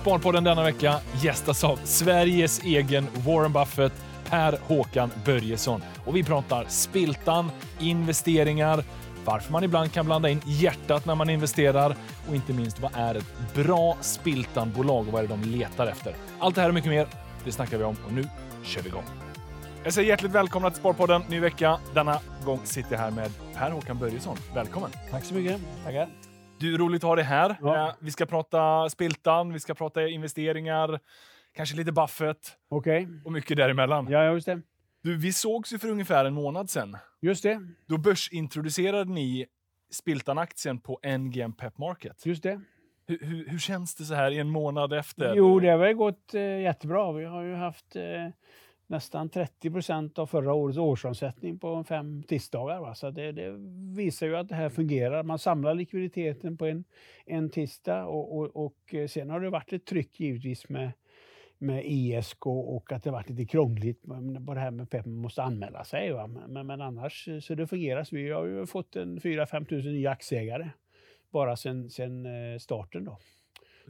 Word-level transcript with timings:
Sparpodden 0.00 0.44
denna 0.44 0.62
vecka 0.62 0.96
gästas 1.22 1.64
av 1.64 1.80
Sveriges 1.84 2.62
egen 2.64 3.06
Warren 3.26 3.52
Buffett, 3.52 3.92
Per 4.24 4.58
Håkan 4.66 5.10
Börjesson. 5.24 5.82
Och 6.04 6.16
vi 6.16 6.24
pratar 6.24 6.64
spiltan, 6.68 7.50
investeringar, 7.78 8.84
varför 9.24 9.52
man 9.52 9.64
ibland 9.64 9.92
kan 9.92 10.06
blanda 10.06 10.28
in 10.28 10.40
hjärtat 10.44 11.06
när 11.06 11.14
man 11.14 11.30
investerar 11.30 11.96
och 12.28 12.34
inte 12.34 12.52
minst 12.52 12.80
vad 12.80 12.90
är 12.94 13.14
ett 13.14 13.54
bra 13.54 13.96
spiltanbolag 14.00 15.06
och 15.06 15.12
vad 15.12 15.24
är 15.24 15.28
det 15.28 15.34
de 15.34 15.42
letar 15.42 15.86
efter. 15.86 16.14
Allt 16.38 16.54
det 16.54 16.60
här 16.60 16.68
och 16.68 16.74
mycket 16.74 16.90
mer, 16.90 17.06
det 17.44 17.52
snackar 17.52 17.78
vi 17.78 17.84
om 17.84 17.96
och 18.06 18.12
nu 18.12 18.28
kör 18.62 18.82
vi 18.82 18.88
igång. 18.88 19.04
Jag 19.84 19.92
säger 19.92 20.08
hjärtligt 20.08 20.32
välkomna 20.32 20.70
till 20.70 20.80
Sparpodden, 20.80 21.22
ny 21.28 21.40
vecka. 21.40 21.78
Denna 21.94 22.18
gång 22.44 22.60
sitter 22.64 22.92
jag 22.92 22.98
här 22.98 23.10
med 23.10 23.30
Per 23.54 23.70
Håkan 23.70 23.98
Börjesson. 23.98 24.36
Välkommen! 24.54 24.90
Tack 25.10 25.24
så 25.24 25.34
mycket. 25.34 25.60
Tackar. 25.84 26.19
Du, 26.60 26.78
roligt 26.78 27.04
att 27.04 27.08
ha 27.08 27.16
dig 27.16 27.24
här. 27.24 27.56
Ja. 27.60 27.94
Vi 28.00 28.10
ska 28.10 28.26
prata 28.26 28.88
spiltan, 28.88 29.52
vi 29.52 29.60
ska 29.60 29.74
prata 29.74 30.08
investeringar, 30.08 31.00
kanske 31.54 31.76
lite 31.76 31.92
Buffett 31.92 32.56
Okej. 32.68 33.08
och 33.24 33.32
mycket 33.32 33.56
däremellan. 33.56 34.06
Ja, 34.10 34.32
just 34.32 34.46
det. 34.46 34.60
Du, 35.02 35.16
vi 35.16 35.32
sågs 35.32 35.72
ju 35.72 35.78
för 35.78 35.88
ungefär 35.88 36.24
en 36.24 36.34
månad 36.34 36.70
sedan. 36.70 36.96
Just 37.20 37.42
det. 37.42 37.60
Då 37.86 37.98
börsintroducerade 37.98 39.10
ni 39.10 39.46
Spiltan-aktien 39.90 40.80
på 40.80 41.00
NGM 41.18 41.52
Pep 41.52 41.78
Market. 41.78 42.26
Just 42.26 42.42
det. 42.42 42.60
Hur, 43.06 43.18
hur, 43.22 43.48
hur 43.48 43.58
känns 43.58 43.94
det 43.94 44.04
så 44.04 44.14
här 44.14 44.32
en 44.32 44.50
månad 44.50 44.92
efter? 44.92 45.34
Jo, 45.34 45.60
det 45.60 45.68
har 45.68 45.78
väl 45.78 45.94
gått 45.94 46.34
eh, 46.34 46.60
jättebra. 46.60 47.12
Vi 47.12 47.24
har 47.24 47.42
ju 47.42 47.54
haft 47.54 47.96
eh, 47.96 48.02
nästan 48.90 49.28
30 49.28 49.70
procent 49.70 50.18
av 50.18 50.26
förra 50.26 50.54
årets 50.54 50.78
årsomsättning 50.78 51.58
på 51.58 51.84
fem 51.84 52.22
tisdagar. 52.22 52.80
Va? 52.80 52.94
Så 52.94 53.10
det, 53.10 53.32
det 53.32 53.50
visar 53.96 54.26
ju 54.26 54.36
att 54.36 54.48
det 54.48 54.54
här 54.54 54.68
fungerar. 54.68 55.22
Man 55.22 55.38
samlar 55.38 55.74
likviditeten 55.74 56.56
på 56.56 56.66
en, 56.66 56.84
en 57.26 57.50
tisdag 57.50 58.04
och, 58.04 58.38
och, 58.38 58.64
och 58.66 58.94
eh, 58.94 59.06
sen 59.08 59.30
har 59.30 59.40
det 59.40 59.50
varit 59.50 59.72
ett 59.72 59.84
tryck 59.84 60.20
givetvis 60.20 60.68
med 60.68 60.92
med 61.62 61.84
ISK 61.86 62.46
och 62.46 62.92
att 62.92 63.02
det 63.02 63.10
varit 63.10 63.28
lite 63.30 63.44
krångligt 63.44 64.06
med- 64.06 64.46
på 64.46 64.54
det 64.54 64.60
här 64.60 64.70
med 64.70 64.90
PEP. 64.90 65.06
Man 65.06 65.14
måste 65.14 65.42
anmäla 65.42 65.84
sig. 65.84 66.12
Va? 66.12 66.26
Men, 66.26 66.52
men, 66.52 66.66
men 66.66 66.80
annars 66.80 67.28
eh, 67.28 67.38
så 67.38 67.54
det 67.54 67.66
fungerar. 67.66 68.04
Så 68.04 68.16
vi 68.16 68.30
har 68.30 68.46
ju 68.46 68.66
fått 68.66 68.96
en 68.96 69.18
4-5 69.20 69.64
tusen 69.64 69.92
nya 69.92 70.10
aktieägare 70.10 70.70
bara 71.30 71.56
sen, 71.56 71.90
sen 71.90 72.26
eh, 72.26 72.58
starten. 72.58 73.04
Då. 73.04 73.18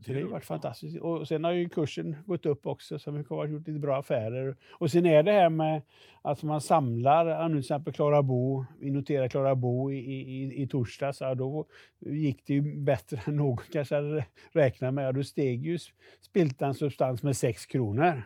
Så 0.01 0.13
det 0.13 0.13
har 0.13 0.21
ju 0.21 0.27
varit 0.27 0.45
fantastiskt. 0.45 1.01
Och 1.01 1.29
sen 1.29 1.45
har 1.45 1.53
ju 1.53 1.69
kursen 1.69 2.17
gått 2.27 2.47
upp 2.47 2.67
också, 2.67 2.99
så 2.99 3.11
vi 3.11 3.25
har 3.29 3.47
gjort 3.47 3.67
lite 3.69 3.81
bra 3.81 3.99
affärer. 3.99 4.57
Och 4.73 4.91
sen 4.91 5.07
är 5.07 5.23
det 5.23 5.33
här 5.33 5.51
med 5.51 5.83
att 6.23 6.43
man 6.43 6.61
samlar, 6.61 7.49
nu 7.49 7.55
till 7.55 7.61
exempel 7.61 7.93
Klara 7.93 8.23
Bo, 8.23 8.65
vi 8.81 8.91
noterar 8.91 9.29
Klara 9.29 9.55
Bo 9.55 9.93
i, 9.93 9.97
i, 9.97 10.63
i 10.63 10.69
torsdags, 10.69 11.21
ja, 11.21 11.35
då 11.35 11.67
gick 11.99 12.47
det 12.47 12.55
ju 12.55 12.77
bättre 12.77 13.21
än 13.27 13.37
någon 13.37 13.65
kanske 13.73 13.95
hade 13.95 14.27
räknat 14.53 14.95
med. 14.95 15.07
Ja, 15.07 15.13
Då 15.13 15.25
steg 15.25 15.67
ju 15.67 15.79
Spiltan 16.21 16.75
Substans 16.75 17.23
med 17.23 17.37
6 17.37 17.67
kronor 17.67 18.23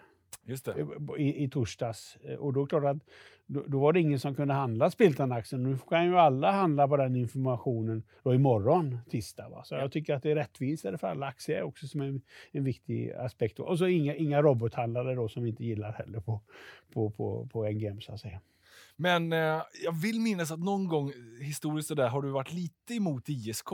Just 0.47 0.64
det. 0.64 0.86
i, 1.19 1.44
i 1.44 1.48
torsdags. 1.48 2.16
Och 2.38 2.53
då, 2.53 2.66
klart 2.66 2.84
att, 2.84 3.03
då, 3.47 3.64
då 3.67 3.81
var 3.81 3.92
det 3.92 4.00
ingen 4.00 4.20
som 4.20 4.34
kunde 4.34 4.55
handla 4.55 4.91
Spiltan-aktien. 4.91 5.62
Nu 5.62 5.78
kan 5.89 6.05
ju 6.05 6.19
alla 6.19 6.53
handla 6.53 6.89
på 6.89 6.97
den 6.97 7.17
informationen 7.17 8.03
då 8.23 8.34
imorgon, 8.34 8.98
tisdag. 9.11 9.48
Va? 9.48 9.64
Så 9.64 9.75
Ja. 9.75 9.81
jag 9.81 9.92
tycker 9.92 10.14
att 10.14 10.23
det 10.23 10.31
är 10.31 10.34
rättvisare 10.34 10.98
för 10.98 11.06
alla 11.06 11.27
aktier 11.27 11.62
också 11.62 11.87
som 11.87 12.00
en, 12.00 12.20
en 12.53 12.65
viktig 12.65 13.12
aspekt. 13.12 13.59
Och 13.59 13.78
så 13.78 13.87
inga, 13.87 14.15
inga 14.15 14.42
robothandlare 14.42 15.15
då 15.15 15.28
som 15.28 15.42
vi 15.42 15.48
inte 15.50 15.65
gillar 15.65 15.92
heller 15.92 16.20
på, 16.20 16.41
på, 16.92 17.11
på, 17.11 17.48
på 17.53 17.65
NGM 17.70 18.00
så 18.00 18.12
att 18.12 18.20
säga. 18.20 18.41
Men 18.97 19.33
eh, 19.33 19.62
jag 19.84 19.92
vill 20.03 20.20
minnas 20.20 20.50
att 20.50 20.61
någon 20.61 20.89
gång 20.89 21.12
historiskt 21.41 21.89
så 21.89 21.95
där 21.95 22.09
har 22.09 22.22
du 22.22 22.28
varit 22.31 22.53
lite 22.53 22.95
emot 22.95 23.28
ISK. 23.28 23.69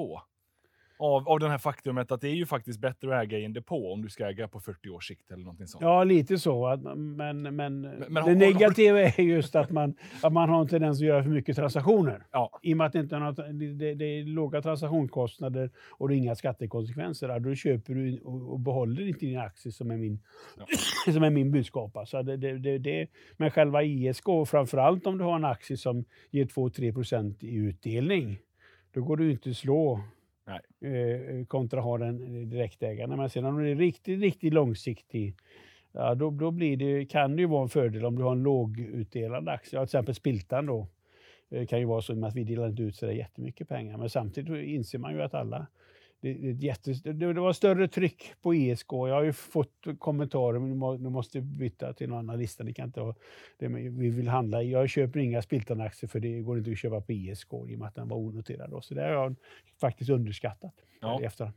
Av, 1.03 1.29
av 1.29 1.39
den 1.41 1.51
här 1.51 1.59
faktumet 1.59 2.13
att 2.13 2.21
det 2.21 2.29
är 2.29 2.35
ju 2.35 2.47
faktiskt 2.47 2.81
bättre 2.81 3.17
att 3.19 3.25
äga 3.25 3.39
i 3.39 3.45
en 3.45 3.53
depå 3.53 3.93
om 3.93 4.03
du 4.03 4.09
ska 4.09 4.29
äga 4.29 4.49
på 4.49 4.61
40 4.61 4.91
års 4.91 5.09
sikt 5.09 5.31
eller 5.31 5.43
någonting 5.45 5.67
sånt. 5.67 5.83
Ja, 5.83 6.05
lite 6.05 6.39
så. 6.39 6.77
Man- 6.83 7.17
men 7.17 7.43
men, 7.43 7.57
men 7.57 7.83
det 7.83 8.21
har- 8.21 8.29
har- 8.29 8.35
negativa 8.35 9.01
är 9.01 9.21
just 9.23 9.57
att 9.57 9.71
man, 9.71 9.95
att 10.23 10.33
man 10.33 10.49
har 10.49 10.61
en 10.61 10.69
tendens 10.69 10.99
att 11.01 11.07
göra 11.07 11.23
för 11.23 11.31
mycket 11.31 11.57
transaktioner. 11.57 12.23
Ja. 12.31 12.61
I 12.63 12.73
och 12.73 12.77
med 12.77 12.87
att 12.87 12.93
det, 12.93 12.99
inte 13.01 13.17
är 13.17 13.21
något, 13.21 13.37
det, 13.79 13.95
det 13.95 14.05
är 14.05 14.25
låga 14.25 14.63
transaktionskostnader 14.63 15.71
och 15.91 16.09
det 16.09 16.15
är 16.15 16.17
inga 16.17 16.35
skattekonsekvenser. 16.35 17.39
Då 17.41 17.55
köper 17.55 17.95
du 17.95 18.19
och, 18.25 18.53
och 18.53 18.61
behåller 18.61 19.09
inte 19.09 19.27
din 19.27 19.39
aktie 19.39 19.73
som 19.73 19.91
är 19.91 19.97
min, 19.97 20.21
som 21.13 21.23
är 21.23 21.31
min 21.31 21.51
budskap. 21.51 21.97
Alltså 21.97 22.23
det, 22.23 22.37
det, 22.37 22.59
det, 22.59 22.79
det, 22.79 23.07
men 23.37 23.51
själva 23.51 23.83
ISK, 23.83 24.25
framförallt 24.47 25.07
om 25.07 25.19
du 25.19 25.25
har 25.25 25.37
en 25.37 25.45
aktie 25.45 25.77
som 25.77 26.05
ger 26.31 26.45
2-3% 26.45 27.35
i 27.45 27.55
utdelning, 27.55 28.39
då 28.95 29.03
går 29.03 29.17
du 29.17 29.31
inte 29.31 29.51
att 29.51 29.57
slå 29.57 30.01
Nej. 30.51 30.93
Eh, 30.93 31.37
eh, 31.37 31.45
kontra 31.45 31.81
ha 31.81 31.99
den 31.99 32.37
eh, 32.37 32.47
direktägande. 32.47 33.17
Men 33.17 33.31
sen 33.31 33.45
om 33.45 33.59
du 33.59 33.71
är 33.71 33.75
riktigt, 33.75 34.21
riktigt 34.21 34.53
långsiktig, 34.53 35.37
ja, 35.93 36.15
då, 36.15 36.31
då 36.31 36.51
blir 36.51 36.77
det, 36.77 37.05
kan 37.05 37.37
det 37.37 37.43
ju 37.43 37.49
vara 37.49 37.63
en 37.63 37.69
fördel 37.69 38.05
om 38.05 38.17
du 38.17 38.23
har 38.23 38.33
en 38.33 38.43
lågutdelande 38.43 39.53
aktie. 39.53 39.79
Ja, 39.79 39.81
till 39.81 39.89
exempel 39.89 40.15
Spiltan 40.15 40.67
då. 40.67 40.87
Det 41.49 41.67
kan 41.67 41.79
ju 41.79 41.85
vara 41.85 42.03
så 42.03 42.27
att 42.27 42.35
vi 42.35 42.45
delar 42.45 42.69
inte 42.69 42.83
ut 42.83 42.97
så 42.97 43.07
där 43.07 43.13
jättemycket 43.13 43.69
pengar. 43.69 43.99
Men 43.99 44.11
samtidigt 44.11 44.69
inser 44.69 44.99
man 44.99 45.15
ju 45.15 45.23
att 45.23 45.35
alla 45.35 45.67
det, 46.21 46.33
det, 46.33 46.67
jättes, 46.67 47.03
det, 47.03 47.33
var 47.33 47.53
större 47.53 47.89
tryck 47.89 48.35
på 48.43 48.55
ISK. 48.55 48.87
Jag 48.93 49.15
har 49.15 49.23
ju 49.23 49.33
fått 49.33 49.85
kommentarer, 49.99 50.59
men 50.59 50.69
nu 50.69 50.75
må- 50.77 50.97
nu 50.97 51.09
måste 51.09 51.41
byta 51.41 51.93
till 51.93 52.09
någon 52.09 52.19
annan 52.19 52.39
lista. 52.39 52.65
Ni 52.65 52.75
kan 52.75 52.87
inte 52.87 53.01
ha, 53.01 53.15
det, 53.59 53.69
vi 53.69 54.11
vill 54.11 54.29
handla. 54.29 54.63
Jag 54.63 54.89
köper 54.89 55.21
inga 55.21 55.43
Spiltan-aktier 55.43 56.09
för 56.09 56.21
det 56.21 56.41
går 56.41 56.59
inte 56.59 56.71
att 56.71 56.79
köpa 56.79 57.01
på 57.01 57.13
ISK 57.13 57.53
i 57.53 57.75
och 57.75 57.79
med 57.79 57.89
att 57.89 57.95
den 57.95 58.09
var 58.09 58.17
onoterad. 58.17 58.71
Då. 58.71 58.81
Så 58.81 58.95
det 58.95 59.03
har 59.03 59.09
jag 59.11 59.37
faktiskt 59.81 60.11
underskattat 60.11 60.75
Ja. 61.01 61.21
i 61.21 61.25
efterhand. 61.25 61.57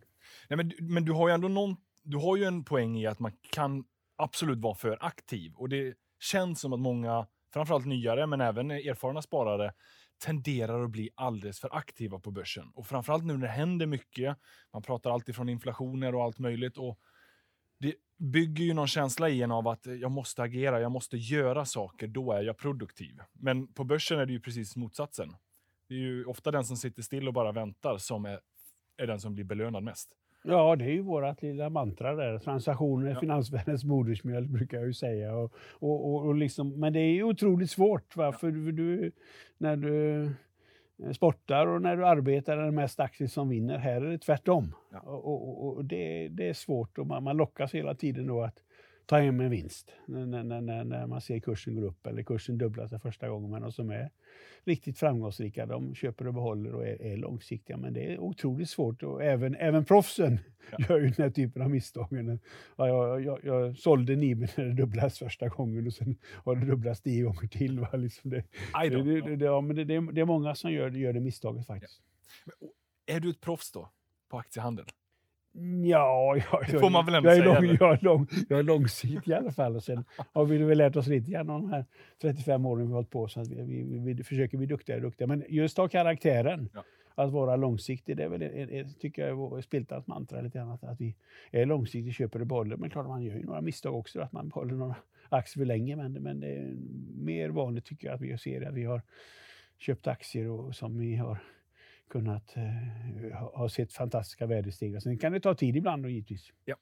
Nej, 0.49 0.57
men, 0.57 0.69
du- 0.69 0.77
men 0.83 1.05
du 1.05 1.11
har 1.11 1.27
ju 1.27 1.33
ändå 1.33 1.47
någon, 1.47 1.75
du 2.03 2.17
har 2.17 2.37
ju 2.37 2.43
en 2.43 2.63
poäng 2.63 2.97
i 2.97 3.05
att 3.07 3.19
man 3.19 3.31
kan 3.51 3.83
absolut 4.15 4.59
vara 4.59 4.75
för 4.75 4.97
aktiv. 5.01 5.53
Och 5.55 5.69
det 5.69 5.93
känns 6.19 6.59
som 6.61 6.73
att 6.73 6.79
många, 6.79 7.27
framförallt 7.53 7.85
nyare, 7.85 8.27
men 8.27 8.41
även 8.41 8.71
erfarna 8.71 9.21
sparare, 9.21 9.73
tenderar 10.19 10.83
att 10.83 10.89
bli 10.89 11.09
alldeles 11.15 11.59
för 11.59 11.75
aktiva 11.75 12.19
på 12.19 12.31
börsen. 12.31 12.71
Och 12.75 12.87
framförallt 12.87 13.23
nu 13.25 13.33
när 13.33 13.47
det 13.47 13.53
händer 13.53 13.85
mycket. 13.85 14.37
Man 14.73 14.81
pratar 14.81 15.11
alltid 15.11 15.35
från 15.35 15.49
inflationer 15.49 16.15
och 16.15 16.23
allt 16.23 16.39
möjligt. 16.39 16.77
Och 16.77 16.99
det 17.79 17.95
bygger 18.17 18.63
ju 18.63 18.73
någon 18.73 18.87
känsla 18.87 19.29
i 19.29 19.41
en 19.41 19.51
av 19.51 19.67
att 19.67 19.87
eh, 19.87 19.93
jag 19.93 20.11
måste 20.11 20.43
agera, 20.43 20.81
jag 20.81 20.91
måste 20.91 21.17
göra 21.17 21.65
saker, 21.65 22.07
då 22.07 22.31
är 22.31 22.41
jag 22.41 22.57
produktiv. 22.57 23.19
Men 23.33 23.67
på 23.67 23.83
börsen 23.83 24.19
är 24.19 24.25
det 24.25 24.33
ju 24.33 24.39
precis 24.39 24.75
motsatsen. 24.75 25.35
Det 25.87 25.93
är 25.93 25.99
ju 25.99 26.25
ofta 26.25 26.51
den 26.51 26.65
som 26.65 26.77
sitter 26.77 27.01
still 27.01 27.27
och 27.27 27.33
bara 27.33 27.51
väntar 27.51 27.97
som 27.97 28.25
är, 28.25 28.39
är 28.97 29.07
den 29.07 29.19
som 29.19 29.33
blir 29.33 29.45
belönad 29.45 29.83
mest. 29.83 30.09
Ja, 30.43 30.75
det 30.75 30.85
är 30.85 30.89
ju 30.89 31.01
vårt 31.01 31.41
lilla 31.41 31.69
mantra 31.69 32.15
där. 32.15 32.39
Transaktioner 32.39 33.07
är 33.07 33.13
Ja. 33.13 33.19
finansvärldens 33.19 33.83
modersmjölk 33.83 34.49
brukar 34.49 34.77
jag 34.77 34.87
ju 34.87 34.93
säga. 34.93 35.35
Och, 35.35 35.53
och, 35.79 36.13
och, 36.13 36.25
och 36.25 36.35
liksom, 36.35 36.79
men 36.79 36.93
det 36.93 36.99
är 36.99 37.13
ju 37.13 37.23
otroligt 37.23 37.71
svårt. 37.71 38.15
Va? 38.15 38.31
För 38.31 38.51
du, 38.51 38.71
du, 38.71 39.11
när 39.57 39.75
du 39.75 40.23
eh, 41.03 41.11
sportar 41.11 41.67
och 41.67 41.81
när 41.81 41.97
du 41.97 42.05
arbetar 42.05 42.57
är 42.57 42.65
det 42.65 42.71
mest 42.71 42.99
aktier 42.99 43.27
som 43.27 43.49
vinner. 43.49 43.77
Här 43.77 44.01
är 44.01 44.11
det 44.11 44.17
tvärtom. 44.17 44.75
Ja. 44.91 44.99
Och, 44.99 45.47
och, 45.49 45.75
och 45.77 45.85
det, 45.85 46.27
det 46.27 46.49
är 46.49 46.53
svårt 46.53 46.97
och 46.97 47.07
man, 47.07 47.23
man 47.23 47.37
lockas 47.37 47.73
hela 47.75 47.95
tiden 47.95 48.27
då 48.27 48.41
att 48.41 48.59
ta 49.05 49.17
hem 49.19 49.39
en 49.39 49.49
vinst 49.49 49.91
när, 50.05 50.25
när, 50.25 50.43
när- 50.61 50.83
när, 50.83 51.07
man 51.07 51.21
ser 51.21 51.39
kursen 51.39 51.75
gå 51.75 51.87
upp 51.87 52.07
eller 52.07 52.23
kursen 52.23 52.57
dubbla 52.57 52.87
sig 52.87 52.99
första 52.99 53.29
gången. 53.29 53.51
Men 53.51 53.61
de 53.61 53.71
som 53.71 53.89
är 53.89 54.09
riktigt 54.65 54.97
framgångsrika, 54.99 55.65
de 55.65 55.95
köper 55.95 56.27
och 56.27 56.33
behåller 56.33 56.73
och 56.75 56.87
är, 56.87 57.01
är 57.01 57.17
långsiktiga. 57.17 57.77
Men 57.77 57.93
det 57.93 58.13
är 58.13 58.19
otroligt 58.19 58.69
svårt 58.69 59.03
och 59.03 59.23
även, 59.23 59.55
även 59.55 59.85
proffsen 59.85 60.39
Ja. 60.71 60.85
gör 60.89 60.99
ju 60.99 61.05
den 61.09 61.23
här 61.23 61.29
typen 61.29 61.61
av 61.61 61.69
misstag. 61.69 62.07
Ja, 62.77 62.87
jag, 62.87 63.21
jag, 63.23 63.39
jag 63.43 63.77
sålde 63.77 64.15
Niben 64.15 64.47
när 64.57 64.65
det 64.65 64.73
dubblades 64.73 65.19
första 65.19 65.47
gången 65.47 65.87
och 65.87 65.93
sen 65.93 66.15
har 66.31 66.55
det 66.55 66.65
dubblats 66.65 67.01
tio 67.01 67.23
gånger 67.23 67.47
till. 67.47 67.79
Va? 67.79 67.89
Liksom 67.93 68.29
det, 68.31 68.43
det, 68.89 69.03
det, 69.21 69.35
det, 69.35 69.45
ja, 69.45 69.61
men 69.61 69.75
det, 69.75 69.83
det, 69.83 69.93
är- 69.95 70.25
många 70.25 70.55
som 70.55 70.71
gör, 70.71 70.89
gör 70.91 71.13
det 71.13 71.19
misstaget 71.19 71.67
faktiskt. 71.67 72.01
Är 73.05 73.19
du 73.19 73.29
ett 73.29 73.41
proffs 73.41 73.71
då? 73.71 73.89
På 74.29 74.37
aktiehandel? 74.39 74.85
Ja, 75.83 76.35
jag, 76.51 76.71
Det 76.71 76.79
får 76.79 76.89
man 76.89 77.05
väl 77.05 77.15
ändå 77.15 77.29
jag, 77.29 77.37
är 77.37 77.41
säga, 77.41 77.53
lång, 77.53 77.77
jag, 77.79 77.93
är 77.93 78.03
lång, 78.03 78.27
jag 78.49 78.59
är 78.59 78.63
långsiktig 78.63 79.31
i 79.31 79.33
alla 79.33 79.51
fall. 79.51 79.75
Och 79.75 79.83
sen 79.83 80.05
har 80.33 80.45
vi 80.45 80.57
väl 80.57 80.77
lärt 80.77 80.95
oss 80.95 81.07
lite 81.07 81.31
grann 81.31 81.47
de 81.47 81.69
här 81.69 81.85
35 82.21 82.65
åren 82.65 82.85
vi 82.85 82.87
har 82.87 82.95
hållit 82.95 83.09
på. 83.09 83.27
Så 83.27 83.39
att 83.39 83.47
vi, 83.47 83.61
vi, 83.61 83.83
vi, 83.83 84.13
vi 84.13 84.23
försöker 84.23 84.57
bli 84.57 84.67
duktigare 84.67 84.99
och 84.99 85.03
duktigare. 85.03 85.27
Men 85.27 85.43
just 85.49 85.77
ha 85.77 85.87
karaktären. 85.87 86.69
Ja. 86.73 86.83
Att 87.15 87.31
vara 87.31 87.55
långsiktig, 87.55 88.17
det 88.17 88.23
är 88.23 88.29
väl, 88.29 88.41
är, 88.41 88.99
tycker 88.99 89.27
jag 89.27 89.57
är 89.57 89.61
Spiltans 89.61 90.07
mantra 90.07 90.41
lite 90.41 90.57
grann. 90.57 90.71
Att, 90.71 90.83
att 90.83 91.01
vi 91.01 91.15
är 91.51 91.65
långsiktiga, 91.65 92.13
köper 92.13 92.39
och 92.39 92.47
behåller. 92.47 92.77
Men 92.77 92.89
klart, 92.89 93.07
man 93.07 93.23
gör 93.23 93.35
ju 93.35 93.45
några 93.45 93.61
misstag 93.61 93.95
också. 93.95 94.21
Att 94.21 94.31
man 94.31 94.49
behåller 94.49 94.73
några 94.73 94.95
aktier 95.29 95.61
för 95.61 95.65
länge. 95.65 95.95
Men, 95.95 96.13
men 96.13 96.39
det 96.39 96.47
är 96.47 96.73
mer 97.15 97.49
vanligt 97.49 97.85
tycker 97.85 98.07
jag 98.07 98.15
att 98.15 98.21
vi 98.21 98.37
ser 98.37 98.67
att 98.67 98.73
vi 98.73 98.83
har 98.83 99.01
köpt 99.77 100.07
aktier 100.07 100.49
och, 100.49 100.75
som 100.75 100.99
vi 100.99 101.15
har 101.15 101.37
kunnat 102.13 102.57
eh, 102.57 103.37
ha, 103.53 103.69
sett 103.69 103.93
fantastiska 103.93 104.45
värdestegringar. 104.45 104.99
Sen 104.99 105.17
kan 105.17 105.31
det 105.31 105.39
ta 105.39 105.55
tid 105.55 105.75
ibland 105.75 106.03
då 106.03 106.09
givetvis. 106.09 106.51
Nej, 106.65 106.75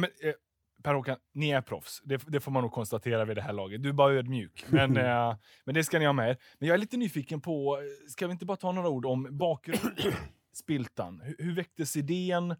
men, 0.00 0.04
eh, 0.04 0.34
Per-Håkan, 0.82 1.16
ni 1.32 1.50
är 1.50 1.60
proffs. 1.60 2.02
Det, 2.04 2.22
det 2.26 2.40
får 2.40 2.52
man 2.52 2.62
nog 2.62 2.72
konstatera 2.72 3.24
vid 3.24 3.36
det 3.36 3.42
här 3.42 3.52
laget. 3.52 3.82
Du 3.82 3.88
är 3.88 3.92
bara 3.92 4.12
ödmjuk. 4.12 4.64
Men, 4.68 4.96
eh, 5.06 5.36
men 5.64 5.74
det 5.74 5.84
ska 5.84 5.98
ni 5.98 6.04
ha 6.04 6.12
med 6.12 6.30
er. 6.30 6.36
Men 6.58 6.68
jag 6.68 6.74
är 6.74 6.78
lite 6.78 6.96
nyfiken 6.96 7.40
på, 7.40 7.76
eh, 7.76 8.10
ska 8.10 8.26
vi 8.26 8.32
inte 8.32 8.46
bara 8.46 8.56
ta 8.56 8.72
några 8.72 8.88
ord 8.88 9.06
om 9.06 9.28
bakgrunden? 9.30 10.12
Spiltan. 10.52 11.20
Hur, 11.24 11.36
hur 11.38 11.54
väcktes 11.54 11.96
idén? 11.96 12.54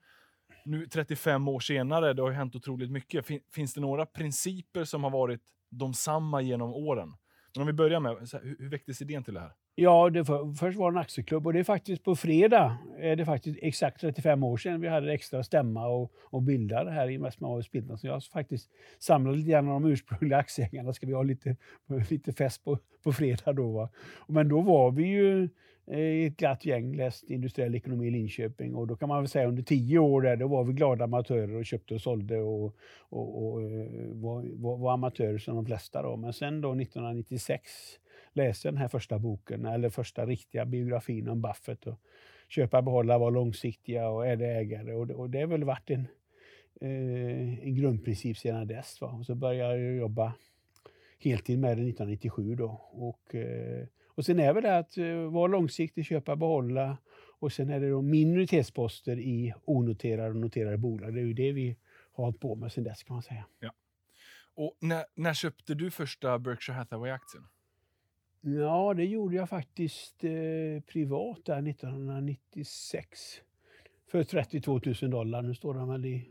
nu 0.65 0.87
35 0.87 1.49
år 1.49 1.61
senare, 1.61 2.13
det 2.13 2.23
har 2.23 2.31
hänt 2.31 2.57
otroligt 2.57 2.91
mycket. 2.91 3.27
Fin, 3.27 3.41
finns 3.51 3.75
det 3.75 3.81
några 3.81 4.07
principer 4.07 4.85
som 4.85 5.05
har 5.05 5.11
varit 5.11 5.43
de 5.71 5.95
samma 5.95 6.43
genom 6.43 6.75
åren? 6.75 7.17
Men 7.55 7.61
om 7.61 7.67
vi 7.67 7.73
börjar 7.73 8.01
med, 8.01 8.13
här, 8.13 8.45
hur, 8.45 8.57
hur 8.59 8.69
väcktes 8.69 9.03
idén 9.03 9.25
till 9.25 9.35
det 9.35 9.41
här? 9.41 9.53
Ja, 9.81 10.11
det 10.11 10.25
för, 10.25 10.53
först 10.53 10.79
var 10.79 10.91
det 10.93 10.95
en 10.95 11.01
aktieklubb 11.01 11.47
och 11.47 11.53
det 11.53 11.59
är 11.59 11.65
faktiskt 11.65 12.05
på 12.05 12.17
fredag, 12.17 12.79
är 12.99 13.17
det 13.17 13.25
faktiskt 13.25 13.59
exakt 13.63 14.01
35 14.01 14.43
år 14.43 14.57
sedan 14.57 14.81
vi 14.81 14.89
hade 14.89 15.13
extra 15.13 15.43
stämma 15.43 15.89
och, 15.89 16.13
och 16.17 16.43
bildade 16.43 16.91
här 16.91 17.11
i 17.11 17.17
Westmansby 17.17 17.69
Spiltan. 17.69 17.99
Så 17.99 18.07
jag 18.07 18.13
har 18.13 18.21
faktiskt 18.21 18.71
samlat 18.99 19.37
lite 19.37 19.51
grann 19.51 19.69
av 19.69 19.81
de 19.81 19.91
ursprungliga 19.91 20.39
aktieägarna. 20.39 20.93
Ska 20.93 21.07
vi 21.07 21.13
ha 21.13 21.23
lite, 21.23 21.57
lite 22.11 22.33
fest 22.33 22.65
på, 22.65 22.79
på 23.05 23.13
fredag 23.13 23.53
då. 23.53 23.71
Va? 23.73 23.89
Men 24.29 24.49
då 24.49 24.61
var 24.61 24.91
vi 24.91 25.07
ju 25.07 25.49
eh, 25.87 26.27
ett 26.27 26.37
glatt 26.37 26.65
gäng, 26.65 26.97
läst 26.97 27.31
industriell 27.31 27.75
ekonomi 27.75 28.07
i 28.07 28.11
Linköping 28.11 28.75
och 28.75 28.87
då 28.87 28.97
kan 28.97 29.09
man 29.09 29.19
väl 29.23 29.29
säga 29.29 29.49
under 29.49 29.63
tio 29.63 29.99
år 29.99 30.23
där, 30.23 30.37
då 30.37 30.49
var 30.49 30.65
vi 30.65 30.73
glada 30.73 31.05
amatörer 31.05 31.57
och 31.57 31.67
köpte 31.67 31.95
och 31.95 32.01
sålde 32.01 32.39
och, 32.39 32.77
och, 33.09 33.47
och 33.47 33.63
eh, 33.63 33.89
var, 34.13 34.45
var, 34.55 34.77
var 34.77 34.95
amatörer 34.95 35.39
som 35.39 35.57
de 35.57 35.67
flesta 35.67 36.03
då. 36.03 36.17
Men 36.17 36.33
sen 36.33 36.61
då 36.61 36.73
1996 36.73 37.63
läsa 38.33 38.69
den 38.69 38.79
här 38.79 38.89
första 38.89 39.19
boken, 39.19 39.67
eller 39.67 39.91
första 39.91 40.27
riktiga 40.27 40.65
biografin 40.65 41.29
om 41.29 41.43
Buffett. 41.43 41.87
Och 41.87 42.01
köpa, 42.49 42.83
behålla, 42.83 43.19
vara 43.19 43.31
långsiktiga 43.31 44.09
och 44.09 44.27
är 44.27 44.37
det 44.37 44.47
ägare. 44.47 44.95
Och 44.95 45.07
det, 45.07 45.15
och 45.15 45.31
det 45.31 45.41
har 45.41 45.47
väl 45.47 45.65
varit 45.65 45.91
en, 45.91 46.07
eh, 46.81 47.65
en 47.65 47.75
grundprincip 47.75 48.39
sedan 48.39 48.67
dess. 48.67 49.01
Va? 49.01 49.09
Och 49.09 49.27
så 49.27 49.35
började 49.35 49.81
jag 49.81 49.97
jobba 49.97 50.33
heltid 51.19 51.59
med 51.59 51.71
det 51.71 51.83
1997 51.83 52.55
då. 52.55 52.81
Och, 52.91 53.35
eh, 53.35 53.87
och 54.07 54.25
sen 54.25 54.39
är 54.39 54.53
väl 54.53 54.63
det 54.63 54.79
att 54.79 54.99
eh, 54.99 55.15
vara 55.15 55.47
långsiktig, 55.47 56.05
köpa, 56.05 56.37
behålla. 56.37 56.99
Och 57.41 57.53
sen 57.53 57.71
är 57.71 57.81
det 57.81 57.91
då 57.91 58.03
minoritetsposter 58.03 59.19
i 59.19 59.55
onoterade 59.65 60.29
och 60.29 60.37
noterade 60.37 60.79
bolag. 60.79 61.15
Det 61.15 61.21
är 61.21 61.25
ju 61.25 61.33
det 61.33 61.53
vi 61.53 61.77
har 62.13 62.25
hållit 62.25 62.41
på 62.41 62.55
med 62.55 62.73
sedan 62.73 62.85
dess 62.85 63.03
kan 63.03 63.15
man 63.15 63.23
säga. 63.23 63.45
Ja. 63.61 63.73
Och 64.55 64.77
när, 64.81 65.05
när 65.15 65.35
köpte 65.35 65.75
du 65.75 65.91
första 65.91 66.39
Berkshire 66.39 66.77
Hathaway-aktien? 66.77 67.45
Ja, 68.41 68.95
det 68.95 69.05
gjorde 69.05 69.37
jag 69.37 69.49
faktiskt 69.49 70.25
eh, 70.25 70.31
privat 70.93 71.45
där 71.45 71.69
1996. 71.69 73.41
För 74.11 74.25
32 74.25 74.81
000 75.03 75.11
dollar. 75.11 75.43
Nu 75.43 75.55
står 75.55 75.75
den 75.75 75.89
väl 75.89 76.07
i 76.07 76.29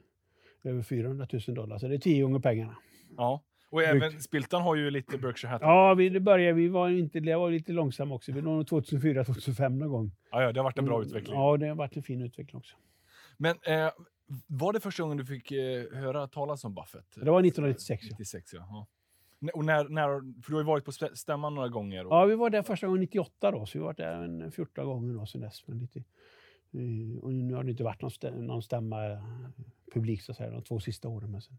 över 0.63 0.81
400 0.81 1.27
000 1.47 1.55
dollar, 1.55 1.77
så 1.77 1.87
det 1.87 1.95
är 1.95 1.99
tio 1.99 2.23
gånger 2.23 2.39
pengarna. 2.39 2.75
Ja, 3.17 3.43
och 3.69 3.83
även 3.83 4.21
Spiltan 4.21 4.61
har 4.61 4.75
ju 4.75 4.91
lite 4.91 5.17
Berkshire 5.17 5.51
Hathaway. 5.51 5.75
Ja, 5.75 5.93
vi, 5.93 6.09
det 6.09 6.19
började, 6.19 6.53
vi 6.53 6.67
var 6.67 6.89
inte, 6.89 7.19
det 7.19 7.35
var 7.35 7.51
lite 7.51 7.71
långsam 7.71 8.11
också. 8.11 8.31
Vi 8.31 8.41
var 8.41 8.63
2004, 8.63 9.23
2005 9.23 9.79
någon 9.79 9.89
gång. 9.89 10.11
Ja, 10.31 10.41
ja, 10.41 10.51
det 10.51 10.59
har 10.59 10.63
varit 10.63 10.77
en 10.77 10.85
bra 10.85 11.01
utveckling. 11.01 11.35
Ja, 11.35 11.57
det 11.57 11.67
har 11.67 11.75
varit 11.75 11.97
en 11.97 12.03
fin 12.03 12.21
utveckling 12.21 12.57
också. 12.57 12.77
Men 13.37 13.55
eh, 13.65 13.89
var 14.47 14.73
det 14.73 14.79
första 14.79 15.03
gången 15.03 15.17
du 15.17 15.25
fick 15.25 15.51
eh, 15.51 15.83
höra 15.93 16.27
talas 16.27 16.63
om 16.63 16.73
Buffett? 16.73 17.15
Det 17.15 17.31
var 17.31 17.39
1996. 17.39 18.03
Ja. 18.03 18.09
96, 18.11 18.53
ja. 18.53 18.87
Och 19.53 19.65
när, 19.65 19.89
när, 19.89 20.07
för 20.41 20.51
du 20.51 20.53
har 20.53 20.61
ju 20.61 20.67
varit 20.67 20.85
på 20.85 20.91
stämman 20.91 21.55
några 21.55 21.69
gånger. 21.69 22.05
Och... 22.05 22.15
Ja, 22.15 22.25
vi 22.25 22.35
var 22.35 22.49
där 22.49 22.63
första 22.63 22.87
gången 22.87 23.01
98 23.01 23.51
då, 23.51 23.65
så 23.65 23.77
vi 23.77 23.79
har 23.79 23.85
varit 23.85 23.97
där 23.97 24.23
en 24.23 24.51
14 24.51 24.85
gånger 24.85 25.13
då 25.13 25.25
sen 25.25 25.41
dess. 25.41 25.67
Men 25.67 25.79
lite, 25.79 25.99
eh, 25.99 27.23
och 27.23 27.33
nu 27.33 27.53
har 27.53 27.63
det 27.63 27.71
inte 27.71 27.83
varit 27.83 28.01
någon 28.01 28.11
stämma, 28.11 28.37
någon 28.37 28.61
stämma 28.61 28.97
publik 29.93 30.21
så 30.21 30.31
att 30.31 30.37
säga, 30.37 30.51
de 30.51 30.61
två 30.61 30.79
sista 30.79 31.07
åren. 31.07 31.31
Men 31.31 31.41
sen, 31.41 31.57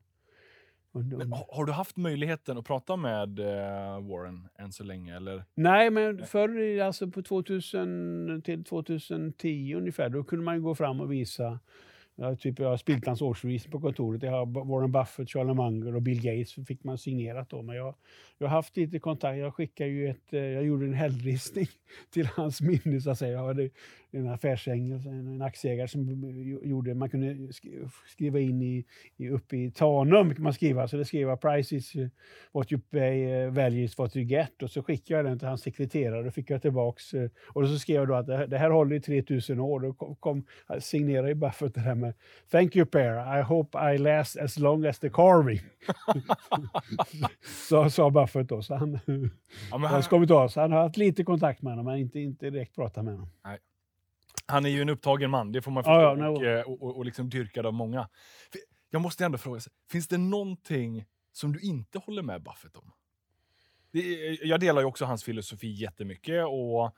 men 0.93 1.33
har 1.33 1.65
du 1.65 1.73
haft 1.73 1.97
möjligheten 1.97 2.59
att 2.59 2.65
prata 2.65 2.97
med 2.97 3.39
eh, 3.39 4.01
Warren 4.01 4.49
än 4.59 4.73
så 4.73 4.85
länge? 4.85 5.17
Eller? 5.17 5.45
Nej, 5.55 5.91
men 5.91 6.27
förr, 6.27 6.81
alltså 6.81 7.11
på 7.11 7.23
2000 7.23 8.43
till 8.45 8.65
2010 8.65 9.75
ungefär, 9.77 10.09
då 10.09 10.25
kunde 10.25 10.45
man 10.45 10.63
gå 10.63 10.75
fram 10.75 11.01
och 11.01 11.13
visa 11.13 11.61
jag, 12.21 12.41
typ, 12.41 12.59
jag 12.59 12.69
har 12.69 12.77
Spiltans 12.77 13.23
årsredovisning 13.23 13.73
på 13.73 13.81
kontoret. 13.81 14.23
Jag 14.23 14.31
har 14.31 14.47
Warren 14.47 14.93
Buffett, 14.93 15.29
Charlie 15.29 15.55
Munger 15.55 15.95
och 15.95 16.03
Bill 16.03 16.23
Gates 16.23 16.67
fick 16.67 16.85
man 16.85 16.99
signerat 16.99 17.51
då. 17.51 17.63
Men 17.63 17.77
jag, 17.77 17.95
jag 18.39 18.49
har 18.49 18.57
haft 18.57 18.77
lite 18.77 18.99
kontakt. 18.99 19.39
Jag 19.39 19.55
skickade 19.55 19.91
ju 19.91 20.09
ett, 20.09 20.33
eh, 20.33 20.41
jag 20.41 20.65
gjorde 20.65 20.87
en 20.87 20.95
hällristning 20.95 21.67
till 22.11 22.27
hans 22.27 22.61
minne 22.61 23.01
så 23.01 23.11
att 23.11 23.19
säga. 23.19 23.33
Jag 23.33 23.47
hade 23.47 23.71
en 24.11 24.29
affärsängel, 24.29 25.07
en 25.07 25.43
aktieägare 25.43 25.89
som 25.89 26.09
gjorde, 26.63 26.95
man 26.95 27.11
kunde 27.11 27.53
skriva 28.07 28.39
in 28.41 28.63
i, 28.63 28.85
i 29.17 29.29
uppe 29.29 29.57
i 29.57 29.71
Tanum, 29.71 30.35
man 30.39 30.55
skriva. 30.55 30.89
Så 30.89 30.97
det 30.97 31.05
skrev 31.05 31.37
price 31.37 31.77
is 31.77 31.95
eh, 31.95 32.09
what 32.53 32.73
you 32.73 32.81
pay, 32.91 33.23
eh, 33.23 33.51
value 33.51 33.83
is 33.83 33.99
what 33.99 34.17
you 34.17 34.25
get. 34.25 34.63
Och 34.63 34.71
så 34.71 34.83
skickade 34.83 35.19
jag 35.19 35.27
den 35.27 35.39
till 35.39 35.49
hans 35.49 35.63
sekreterare 35.63 36.27
och 36.27 36.35
fick 36.35 36.51
jag 36.51 36.63
tillbaks. 36.63 37.15
Och 37.47 37.69
så 37.69 37.79
skrev 37.79 37.97
jag 37.97 38.09
då 38.09 38.15
att 38.15 38.51
det 38.51 38.59
här 38.59 38.71
håller 38.71 38.97
i 38.97 39.01
3000 39.01 39.61
år. 39.61 39.81
Då 39.81 39.93
kom, 39.93 40.17
kom 40.17 40.45
signerade 40.79 41.35
Buffett 41.35 41.75
det 41.75 41.81
här 41.81 41.95
med 41.95 42.15
Thank 42.51 42.77
you 42.77 42.87
Per, 42.87 43.39
I 43.39 43.43
hope 43.43 43.95
I 43.95 43.99
last 43.99 44.37
as 44.37 44.59
long 44.59 44.87
as 44.87 44.99
the 44.99 45.11
carving. 45.11 45.61
så 47.69 47.91
sa 47.91 48.11
Buffett 48.11 48.49
då. 48.49 48.63
Så 48.63 48.75
han, 48.75 48.99
ja, 49.07 49.79
han, 49.79 49.83
han, 49.83 50.03
så 50.49 50.61
han 50.61 50.73
har 50.73 50.83
haft 50.83 50.97
lite 50.97 51.25
kontakt 51.25 51.63
med 51.63 51.73
honom, 51.73 51.87
men 51.87 51.99
inte, 51.99 52.21
inte 52.21 52.51
direkt 52.51 52.75
pratat 52.75 53.05
med 53.05 53.15
honom. 53.15 53.29
Nej. 53.45 53.59
Han 54.49 54.67
är 54.67 54.71
ju 54.71 54.83
en 54.83 54.89
upptagen 54.89 55.31
man, 55.31 55.53
det 55.53 55.63
får 55.63 55.71
man 55.71 55.85
förstå, 55.85 55.93
ja, 55.93 56.19
ja, 56.19 56.29
och, 56.29 56.45
eh, 56.45 56.63
och, 56.63 56.83
och, 56.83 56.97
och 56.97 57.05
liksom 57.05 57.31
dyrkad 57.31 57.67
av 57.67 57.75
många. 57.75 58.09
Jag 58.91 59.03
måste 59.03 59.25
ändå 59.25 59.39
fråga, 59.39 59.61
finns 59.91 60.09
det 60.09 60.19
någonting 60.19 61.05
som 61.33 61.53
du 61.53 61.61
inte 61.61 61.99
håller 61.99 62.23
med 62.23 62.43
Buffett 62.43 62.77
om? 62.77 62.93
Det, 63.91 64.01
jag 64.43 64.61
delar 64.61 64.81
ju 64.81 64.87
också 64.87 65.05
hans 65.05 65.25
filosofi 65.25 65.69
jättemycket 65.69 66.45
och 66.45 66.95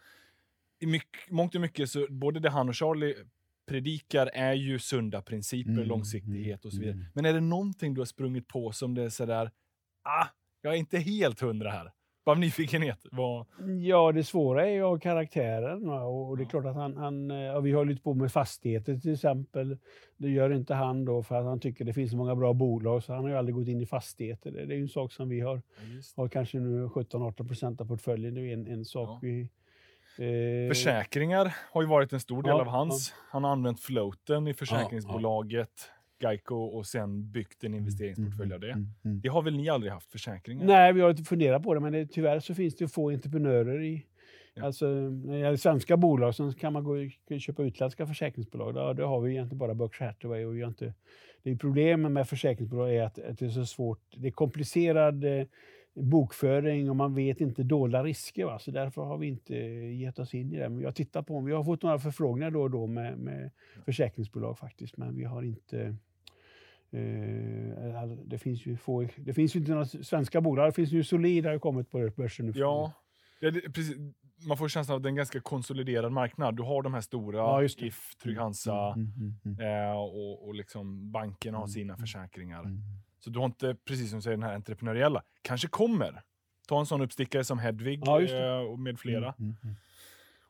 i 0.78 0.86
mycket, 0.86 1.30
mångt 1.30 1.54
och 1.54 1.60
mycket 1.60 1.90
så 1.90 2.06
både 2.10 2.40
det 2.40 2.50
han 2.50 2.68
och 2.68 2.76
Charlie 2.76 3.14
predikar 3.66 4.30
är 4.34 4.52
ju 4.52 4.78
sunda 4.78 5.22
principer, 5.22 5.70
mm, 5.70 5.88
långsiktighet 5.88 6.64
och 6.64 6.72
så 6.72 6.78
vidare. 6.78 6.94
Mm. 6.94 7.06
Men 7.14 7.24
är 7.24 7.32
det 7.32 7.40
någonting 7.40 7.94
du 7.94 8.00
har 8.00 8.06
sprungit 8.06 8.48
på 8.48 8.72
som 8.72 8.94
det 8.94 9.02
är 9.02 9.08
sådär, 9.08 9.50
ah, 10.02 10.26
jag 10.62 10.74
är 10.74 10.78
inte 10.78 10.98
helt 10.98 11.40
hundra 11.40 11.70
här? 11.70 11.92
Av 12.24 12.38
nyfikenhet. 12.38 12.98
Vad... 13.12 13.46
Ja, 13.80 14.12
det 14.12 14.24
svåra 14.24 14.66
är 14.66 14.70
ju 14.70 14.82
av 14.82 14.98
karaktären. 14.98 15.88
Och 15.88 16.36
det 16.36 16.42
är 16.42 16.48
klart 16.48 16.64
att 16.64 16.74
han, 16.74 16.96
han 16.96 17.30
ja, 17.30 17.60
vi 17.60 17.72
har 17.72 17.84
lite 17.84 18.02
på 18.02 18.14
med 18.14 18.32
fastigheter 18.32 18.96
till 18.96 19.12
exempel. 19.12 19.78
Det 20.16 20.28
gör 20.28 20.52
inte 20.52 20.74
han 20.74 21.04
då 21.04 21.22
för 21.22 21.34
att 21.34 21.44
han 21.44 21.60
tycker 21.60 21.84
det 21.84 21.92
finns 21.92 22.10
så 22.10 22.16
många 22.16 22.36
bra 22.36 22.52
bolag 22.52 23.02
så 23.02 23.12
han 23.12 23.22
har 23.22 23.30
ju 23.30 23.36
aldrig 23.36 23.54
gått 23.54 23.68
in 23.68 23.80
i 23.80 23.86
fastigheter. 23.86 24.50
Det 24.50 24.74
är 24.74 24.76
ju 24.76 24.82
en 24.82 24.88
sak 24.88 25.12
som 25.12 25.28
vi 25.28 25.40
har, 25.40 25.62
har 26.16 26.28
kanske 26.28 26.58
nu 26.58 26.86
17-18 26.86 27.46
procent 27.48 27.80
av 27.80 27.84
portföljen. 27.84 28.34
Det 28.34 28.40
är 28.40 28.52
en, 28.52 28.66
en 28.66 28.84
sak 28.84 29.08
ja. 29.08 29.18
vi 29.22 29.48
Eh, 30.18 30.68
Försäkringar 30.68 31.56
har 31.72 31.82
ju 31.82 31.88
varit 31.88 32.12
en 32.12 32.20
stor 32.20 32.42
del 32.42 32.50
ja, 32.50 32.60
av 32.60 32.66
hans. 32.66 33.10
Ja. 33.10 33.24
Han 33.30 33.44
har 33.44 33.50
använt 33.50 33.80
floaten 33.80 34.48
i 34.48 34.54
försäkringsbolaget. 34.54 35.90
Geico 36.20 36.54
och 36.54 36.86
sen 36.86 37.30
byggt 37.30 37.64
en 37.64 37.74
investeringsportfölj 37.74 38.54
av 38.54 38.60
det. 38.60 38.70
Mm, 38.70 38.86
mm, 39.04 39.20
det 39.20 39.28
har 39.28 39.42
väl 39.42 39.56
ni 39.56 39.68
aldrig 39.68 39.92
haft 39.92 40.10
försäkringar? 40.10 40.66
Nej, 40.66 40.92
vi 40.92 41.00
har 41.00 41.10
inte 41.10 41.22
funderat 41.22 41.62
på 41.62 41.74
det, 41.74 41.80
men 41.80 41.92
det, 41.92 42.06
tyvärr 42.06 42.40
så 42.40 42.54
finns 42.54 42.76
det 42.76 42.88
få 42.88 43.10
entreprenörer 43.10 43.82
i 43.82 44.06
ja. 44.54 44.66
Alltså, 44.66 44.86
när 44.86 45.32
det 45.32 45.38
gäller 45.38 45.56
svenska 45.56 45.96
bolag 45.96 46.34
så 46.34 46.52
kan 46.52 46.72
man 46.72 46.84
gå 46.84 46.96
och 47.30 47.40
köpa 47.40 47.62
utländska 47.62 48.06
försäkringsbolag. 48.06 48.74
Då, 48.74 48.92
då 48.92 49.06
har 49.06 49.20
vi 49.20 49.30
egentligen 49.30 49.58
bara 49.58 49.74
Berkshire 49.74 50.06
Hathaway. 50.08 50.44
Och 50.44 50.56
vi 50.56 50.60
har 50.62 50.68
inte, 50.68 50.94
det 51.42 51.56
problemet 51.56 52.12
med 52.12 52.28
försäkringsbolag 52.28 52.94
är 52.94 53.02
att, 53.02 53.18
att, 53.18 53.38
det 53.38 53.46
är 53.46 53.50
så 53.50 53.66
svårt. 53.66 54.00
Det 54.16 54.26
är 54.26 54.32
komplicerad 54.32 55.24
eh, 55.24 55.46
bokföring 55.94 56.90
och 56.90 56.96
man 56.96 57.14
vet 57.14 57.40
inte 57.40 57.62
dolda 57.62 58.02
risker. 58.02 58.44
Va? 58.44 58.58
Så 58.58 58.70
därför 58.70 59.02
har 59.02 59.18
vi 59.18 59.26
inte 59.26 59.54
gett 59.54 60.18
oss 60.18 60.34
in 60.34 60.52
i 60.52 60.56
det. 60.56 60.68
Men 60.68 60.78
vi 60.78 60.84
har 60.84 60.92
tittat 60.92 61.26
på, 61.26 61.40
vi 61.40 61.52
har 61.52 61.64
fått 61.64 61.82
några 61.82 61.98
förfrågningar 61.98 62.50
då 62.50 62.62
och 62.62 62.70
då 62.70 62.86
med, 62.86 63.18
med 63.18 63.50
försäkringsbolag 63.84 64.58
faktiskt, 64.58 64.96
men 64.96 65.16
vi 65.16 65.24
har 65.24 65.42
inte 65.42 65.96
det, 68.26 68.38
finns 68.38 68.66
ju 68.66 68.76
få, 68.76 69.08
det 69.16 69.34
finns 69.34 69.56
ju 69.56 69.60
inte 69.60 69.72
några 69.72 69.84
svenska 69.84 70.40
bolag. 70.40 70.68
Det 70.68 70.72
finns 70.72 70.92
ju 70.92 71.04
Solid 71.04 71.46
har 71.46 71.58
kommit 71.58 71.90
på 71.90 72.10
börsen 72.16 72.46
nu. 72.46 72.52
Ja, 72.54 72.92
ja 73.40 73.50
det, 73.50 73.60
precis. 73.60 73.96
man 74.46 74.56
får 74.56 74.68
känslan 74.68 74.94
av 74.94 74.96
att 74.96 75.02
det 75.02 75.06
är 75.06 75.10
en 75.10 75.16
ganska 75.16 75.40
konsoliderad 75.40 76.12
marknad. 76.12 76.56
Du 76.56 76.62
har 76.62 76.82
de 76.82 76.94
här 76.94 77.00
stora, 77.00 77.38
ja, 77.38 77.64
If, 77.64 78.16
Trygg-Hansa 78.22 78.92
mm, 78.92 79.12
mm, 79.16 79.58
mm, 79.60 79.90
eh, 79.90 79.96
och, 79.96 80.48
och 80.48 80.54
liksom 80.54 81.12
bankerna 81.12 81.58
har 81.58 81.66
sina 81.66 81.96
försäkringar. 81.96 82.64
Så 83.24 83.30
du 83.30 83.38
har 83.38 83.46
inte, 83.46 83.76
precis 83.84 84.10
som 84.10 84.18
du 84.18 84.22
säger, 84.22 84.36
den 84.36 84.46
här 84.46 84.54
entreprenöriella. 84.54 85.22
Kanske 85.42 85.68
kommer. 85.68 86.22
Ta 86.68 86.80
en 86.80 86.86
sån 86.86 87.00
uppstickare 87.00 87.44
som 87.44 87.58
Hedvig 87.58 88.02
ja, 88.04 88.22
eh, 88.22 88.58
och 88.58 88.78
med 88.78 88.98
flera. 88.98 89.34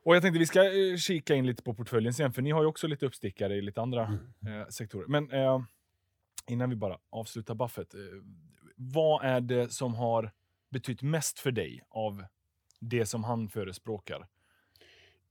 Och 0.03 0.15
jag 0.15 0.21
tänkte 0.21 0.39
vi 0.39 0.45
ska 0.45 0.63
eh, 0.63 0.97
kika 0.97 1.35
in 1.35 1.45
lite 1.45 1.63
på 1.63 1.73
portföljen 1.73 2.13
sen, 2.13 2.33
för 2.33 2.41
ni 2.41 2.51
har 2.51 2.61
ju 2.61 2.67
också 2.67 2.87
lite 2.87 3.05
uppstickare 3.05 3.55
i 3.55 3.61
lite 3.61 3.81
andra 3.81 4.01
eh, 4.47 4.67
sektorer. 4.69 5.07
Men 5.07 5.31
eh, 5.31 5.61
innan 6.51 6.69
vi 6.69 6.75
bara 6.75 6.97
avslutar 7.09 7.55
Buffett. 7.55 7.93
Eh, 7.93 7.99
vad 8.75 9.25
är 9.25 9.41
det 9.41 9.71
som 9.71 9.95
har 9.95 10.31
betytt 10.69 11.01
mest 11.01 11.39
för 11.39 11.51
dig 11.51 11.81
av 11.89 12.23
det 12.79 13.05
som 13.05 13.23
han 13.23 13.49
förespråkar? 13.49 14.27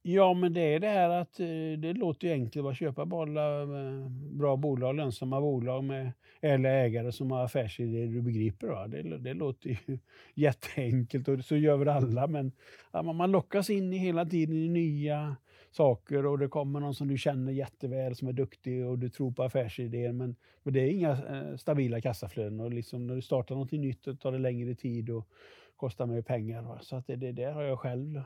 Ja, 0.03 0.35
men 0.35 0.53
det 0.53 0.61
är 0.61 0.81
det 0.81 0.89
här 0.89 1.11
att 1.11 1.41
eh, 1.41 1.47
det 1.79 1.93
låter 1.93 2.27
ju 2.27 2.33
enkelt 2.33 2.67
att 2.67 2.77
köpa 2.77 3.03
eh, 3.03 4.09
bra 4.11 4.57
bolag, 4.57 4.95
lönsamma 4.95 5.41
bolag 5.41 5.85
med 5.85 6.13
ärliga 6.41 6.73
ägare 6.73 7.13
som 7.13 7.31
har 7.31 7.45
affärsidéer 7.45 8.07
du 8.07 8.23
begriper. 8.23 8.67
Va? 8.67 8.87
Det, 8.87 9.19
det 9.19 9.35
låter 9.35 9.69
ju 9.69 9.99
jätteenkelt 10.35 11.29
och 11.29 11.45
så 11.45 11.57
gör 11.57 11.77
väl 11.77 11.89
alla. 11.89 12.27
Men 12.27 12.53
ja, 12.93 13.03
man 13.03 13.31
lockas 13.31 13.71
in 13.71 13.93
i 13.93 13.99
hela 13.99 14.27
tiden 14.27 14.57
i 14.57 14.69
nya 14.69 15.37
saker 15.71 16.27
och 16.27 16.39
det 16.39 16.49
kommer 16.49 16.81
någon 16.81 16.95
som 16.95 17.09
du 17.09 17.19
känner 17.19 17.53
jätteväl 17.53 18.17
som 18.17 18.29
är 18.29 18.33
duktig 18.33 18.87
och 18.87 18.99
du 18.99 19.09
tror 19.09 19.33
på 19.33 19.43
affärsidén. 19.43 20.17
Men, 20.17 20.37
men 20.63 20.75
det 20.75 20.81
är 20.81 20.91
inga 20.91 21.11
eh, 21.11 21.57
stabila 21.57 22.01
kassaflöden 22.01 22.61
och 22.61 22.73
liksom 22.73 23.07
när 23.07 23.15
du 23.15 23.23
startar 23.23 23.55
något 23.55 23.73
nytt 23.73 24.07
och 24.07 24.21
tar 24.21 24.33
det 24.33 24.39
längre 24.39 24.75
tid 24.75 25.11
och 25.11 25.29
kostar 25.77 26.07
mer 26.07 26.23
pengar. 26.23 26.63
Va? 26.63 26.79
Så 26.83 26.97
att 26.97 27.07
det, 27.07 27.17
det 27.17 27.33
där 27.33 27.53
har 27.53 27.63
jag 27.63 27.79
själv, 27.79 28.23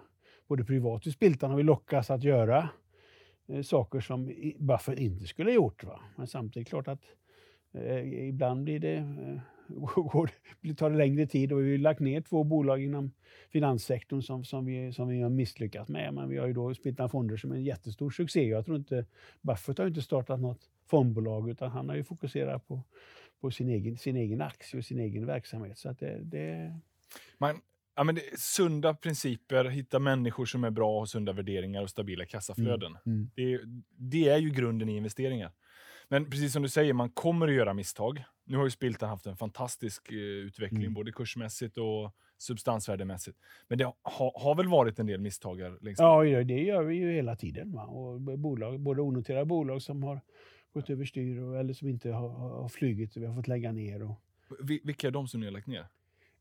både 0.49 0.65
privat 0.65 1.07
och 1.07 1.13
Spiltan 1.13 1.51
har 1.51 1.57
vi 1.57 1.63
lockats 1.63 2.11
att 2.11 2.23
göra 2.23 2.69
eh, 3.49 3.63
saker 3.63 4.01
som 4.01 4.33
Buffett 4.59 4.99
inte 4.99 5.27
skulle 5.27 5.51
ha 5.51 5.55
gjort. 5.55 5.85
Va? 5.85 6.01
Men 6.17 6.27
samtidigt 6.27 6.69
klart 6.69 6.89
att 6.89 7.03
eh, 7.75 8.29
ibland 8.29 8.65
blir 8.65 8.79
det 8.79 8.97
eh, 8.97 9.41
går, 9.95 10.31
tar 10.77 10.91
det 10.91 10.97
längre 10.97 11.27
tid 11.27 11.53
och 11.53 11.61
vi 11.61 11.71
har 11.71 11.79
lagt 11.79 12.01
ner 12.01 12.21
två 12.21 12.45
bolag 12.45 12.83
inom 12.83 13.13
finanssektorn 13.51 14.23
som, 14.23 14.45
som, 14.45 14.65
vi, 14.65 14.93
som 14.93 15.09
vi 15.09 15.21
har 15.21 15.31
misslyckats 15.31 15.89
med. 15.89 16.15
Men 16.15 16.29
vi 16.29 16.39
har 16.39 16.47
ju 16.47 16.53
då 16.53 16.75
Spiltan 16.75 17.11
Fonder 17.11 17.37
som 17.37 17.53
är 17.53 17.57
en 17.57 17.65
jättestor 17.65 18.11
succé. 18.11 18.49
Jag 18.49 18.65
tror 18.65 18.77
inte, 18.77 19.05
Buffett 19.41 19.79
har 19.79 19.87
inte 19.87 20.03
startat 20.03 20.41
något 20.41 20.71
fondbolag 20.87 21.51
utan 21.51 21.71
han 21.71 21.89
har 21.89 21.97
ju 21.97 22.05
fokuserat 22.05 22.69
på, 22.69 22.83
på 23.41 23.51
sin, 23.51 23.69
egen, 23.69 23.99
sin 23.99 24.17
egen 24.17 24.41
aktie 24.41 24.79
och 24.79 24.85
sin 24.85 24.99
egen 24.99 25.27
verksamhet. 25.27 25.79
Så 25.79 25.89
att 25.89 25.99
det, 25.99 26.21
det... 26.23 26.81
Man, 27.39 27.61
ja, 27.97 28.05
men 28.05 28.15
det, 28.15 28.41
sunda 28.41 28.95
principer, 28.95 29.65
hitta 29.65 29.99
människor 29.99 30.45
som 30.45 30.65
är 30.65 30.71
bra, 30.71 31.01
och 31.01 31.09
sunda 31.09 31.33
värderingar 31.33 31.83
och 31.83 31.91
stabila 31.91 32.27
kassaflöden. 32.27 32.97
Mm, 33.07 33.19
mm. 33.19 33.31
Det, 33.35 33.61
det 33.97 34.29
är 34.29 34.39
ju 34.39 34.51
grunden 34.51 34.89
i 34.89 34.97
investeringar. 34.97 35.53
Men 36.09 36.31
precis 36.31 36.53
som 36.53 36.63
du 36.63 36.69
säger, 36.69 36.93
man 36.93 37.11
kommer 37.11 37.49
att 37.49 37.55
göra 37.55 37.75
misstag. 37.75 38.25
Nu 38.45 38.57
har 38.57 38.65
ju 38.65 38.71
Spiltan 38.71 39.09
haft 39.09 39.27
en 39.27 39.37
fantastisk 39.37 40.13
uh, 40.13 40.19
utveckling, 40.19 40.83
mm. 40.83 40.95
både 40.95 41.13
kursmässigt 41.13 41.79
och 41.79 42.11
substansvärdemässigt. 42.39 43.39
Men 43.69 43.79
det 43.79 43.85
ha, 43.85 44.33
har 44.35 44.55
väl 44.55 44.69
varit 44.69 44.99
en 44.99 45.07
del 45.07 45.21
misstag? 45.21 45.61
Ja, 45.61 46.25
det 46.45 46.63
gör 46.63 46.83
vi 46.83 46.95
ju 46.95 47.13
hela 47.13 47.37
tiden. 47.37 47.73
Va? 47.73 47.83
Och 47.83 48.21
bolag, 48.21 48.81
både 48.81 49.03
onoterade 49.03 49.45
bolag 49.45 49.83
som 49.83 50.03
har 50.03 50.21
gått 50.73 50.91
överstyr 50.91 51.39
och, 51.39 51.59
eller 51.59 51.75
som 51.75 51.89
inte 51.89 52.11
har, 52.11 52.29
har 52.29 52.69
flugit 52.69 53.17
vi 53.17 53.27
har 53.27 53.35
fått 53.35 53.49
lägga 53.49 53.73
ner. 53.73 54.03
Och... 54.03 54.21
Vilka 54.61 55.07
är 55.07 55.11
de 55.11 55.29
som 55.29 55.41
ni 55.41 55.47
har 55.47 55.53
lagt 55.53 55.67
ner? 55.67 55.87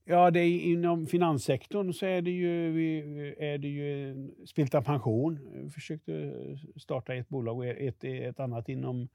Ja, 0.06 0.32
det 0.32 0.40
är, 0.40 0.60
inom 0.60 1.08
finanssektorn 1.08 1.94
så 1.94 2.06
är 2.06 2.22
det 2.22 2.32
ju, 2.32 3.36
är 3.38 3.58
det 3.58 3.68
ju 3.68 4.16
Spiltan 4.46 4.84
Pension. 4.84 5.40
Vi 5.64 5.70
försökte 5.70 6.34
starta 6.76 7.16
ett 7.16 7.30
bolag 7.30 7.58
och 7.58 7.66
ett, 7.66 8.04
ett 8.04 8.40
annat 8.40 8.70
inom 8.70 9.08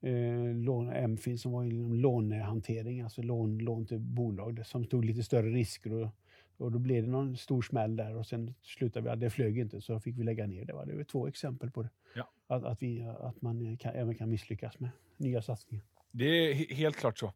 eh, 0.00 0.54
lån, 0.54 1.10
MFIN 1.10 1.38
som 1.38 1.52
var 1.52 1.64
inom 1.64 1.94
lånehantering, 1.94 3.00
alltså 3.00 3.22
lån, 3.22 3.58
lån 3.58 3.86
till 3.86 3.98
bolag 3.98 4.66
som 4.66 4.84
tog 4.84 5.04
lite 5.04 5.22
större 5.22 5.50
risker. 5.50 5.92
Och, 5.92 6.08
och 6.56 6.72
då 6.72 6.78
blev 6.78 7.02
det 7.02 7.10
någon 7.10 7.36
stor 7.36 7.62
smäll 7.62 7.96
där 7.96 8.16
och 8.16 8.26
sen 8.26 8.54
slutade 8.62 9.10
vi, 9.10 9.20
det 9.20 9.30
flög 9.30 9.58
inte 9.58 9.80
så 9.80 10.00
fick 10.00 10.18
vi 10.18 10.24
lägga 10.24 10.46
ner 10.46 10.64
det. 10.64 10.72
Va? 10.72 10.84
Det 10.84 10.92
är 10.92 11.04
två 11.04 11.26
exempel 11.28 11.70
på 11.70 11.82
det. 11.82 11.90
Ja. 12.14 12.30
Att, 12.46 12.64
att, 12.64 12.82
vi, 12.82 13.02
att 13.02 13.42
man 13.42 13.76
kan, 13.76 13.94
även 13.94 14.14
kan 14.14 14.30
misslyckas 14.30 14.80
med 14.80 14.90
nya 15.16 15.42
satsningar. 15.42 15.84
Det 16.10 16.24
är 16.24 16.74
helt 16.74 16.96
klart 16.96 17.18
så. 17.18 17.32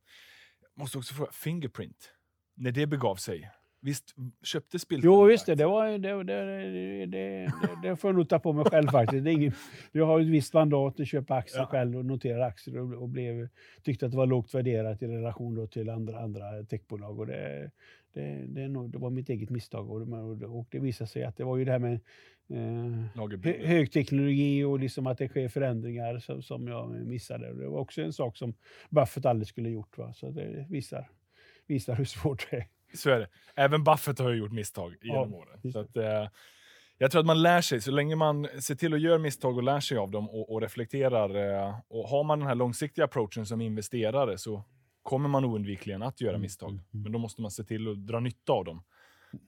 Jag 0.61 0.81
måste 0.81 0.99
också 0.99 1.15
fråga, 1.15 1.33
Fingerprint, 1.33 2.13
när 2.55 2.73
det 2.73 2.87
begav 2.87 3.17
sig, 3.17 3.51
Visst 3.85 4.15
köpte 4.43 4.79
Spiltan? 4.79 5.11
Jo, 5.11 5.25
visst 5.25 5.47
det. 5.47 5.55
Det, 5.55 5.67
var, 5.67 5.99
det, 5.99 6.25
det, 6.25 7.07
det, 7.07 7.53
det, 7.83 7.97
får 7.97 8.09
jag 8.09 8.17
nog 8.17 8.29
ta 8.29 8.39
på 8.39 8.53
mig 8.53 8.65
själv 8.65 8.89
faktiskt. 8.89 9.25
Det 9.25 9.31
är 9.31 9.33
ingen, 9.33 9.53
jag 9.93 10.07
har 10.07 10.21
ett 10.21 10.27
visst 10.27 10.55
mandat 10.55 11.01
att 11.01 11.09
köpa 11.09 11.35
aktier 11.35 11.61
ja. 11.61 11.67
själv 11.67 11.97
och 11.97 12.05
notera 12.05 12.47
aktier 12.47 12.79
och, 12.79 13.03
och 13.03 13.09
blev, 13.09 13.49
tyckte 13.83 14.07
att 14.07 14.13
det 14.13 14.19
var 14.19 14.27
lågt 14.27 14.55
värderat 14.55 15.03
i 15.03 15.07
relation 15.07 15.69
till 15.69 15.91
andra, 15.91 16.21
andra 16.21 16.65
techbolag. 16.65 17.19
Och 17.19 17.27
det, 17.27 17.71
det, 18.15 18.45
det, 18.49 18.69
nog, 18.69 18.91
det 18.91 18.99
var 18.99 19.11
mitt 19.11 19.29
eget 19.29 19.51
misstag. 19.51 19.91
Och, 19.91 20.01
och 20.59 20.67
det 20.71 20.79
visade 20.79 21.11
sig 21.11 21.25
att 21.25 21.37
det 21.37 21.45
var 21.45 21.57
ju 21.57 21.65
det 21.65 21.73
här 21.73 21.79
med 21.79 22.01
eh, 22.49 23.67
högteknologi 23.67 24.65
och 24.65 24.79
liksom 24.79 25.07
att 25.07 25.19
det 25.19 25.29
sker 25.29 25.49
förändringar 25.49 26.19
som, 26.19 26.43
som 26.43 26.69
jag 26.69 26.91
missade. 26.91 27.55
Det 27.55 27.69
var 27.69 27.81
också 27.81 28.03
en 28.03 28.13
sak 28.13 28.37
som 28.37 28.55
Buffett 28.91 29.27
aldrig 29.27 29.49
skulle 29.49 29.69
gjort. 29.69 29.99
Va? 29.99 30.13
Så 30.13 30.31
det 30.31 30.67
visar, 30.71 31.09
visar 31.67 31.95
hur 31.95 32.05
svårt 32.05 32.51
det 32.51 32.57
är. 32.57 32.74
Så 32.95 33.11
är 33.11 33.19
det. 33.19 33.29
Även 33.55 33.85
Buffett 33.85 34.19
har 34.19 34.31
ju 34.31 34.37
gjort 34.37 34.53
misstag 34.53 34.97
genom 35.03 35.33
ja, 35.33 35.37
åren. 35.37 35.73
Så 35.73 35.79
att, 35.79 35.97
eh, 35.97 36.29
jag 36.99 37.11
tror 37.11 37.21
att 37.21 37.27
man 37.27 37.43
lär 37.43 37.61
sig, 37.61 37.81
så 37.81 37.91
länge 37.91 38.17
man 38.17 38.49
ser 38.61 38.75
till 38.75 38.95
att 38.95 39.01
göra 39.01 39.19
misstag 39.19 39.57
och 39.57 39.63
lär 39.63 39.81
sig 39.81 39.99
av 39.99 40.11
dem 40.11 40.31
och, 40.31 40.53
och 40.53 40.61
reflekterar. 40.63 41.35
Eh, 41.35 41.75
och 41.89 42.09
har 42.09 42.25
man 42.25 42.39
den 42.39 42.49
här 42.49 42.55
långsiktiga 42.55 43.05
approachen 43.05 43.47
som 43.47 43.61
investerare 43.61 44.39
så 44.39 44.65
kommer 45.03 45.29
man 45.29 45.45
oundvikligen 45.45 46.03
att 46.03 46.21
göra 46.21 46.31
mm, 46.31 46.43
misstag. 46.43 46.71
Mm, 46.71 46.85
mm. 46.93 47.03
Men 47.03 47.13
då 47.13 47.19
måste 47.19 47.43
man 47.43 47.51
se 47.51 47.65
till 47.65 47.89
att 47.89 48.07
dra 48.07 48.21
nytta 48.21 48.53
av 48.53 48.65
dem. 48.65 48.83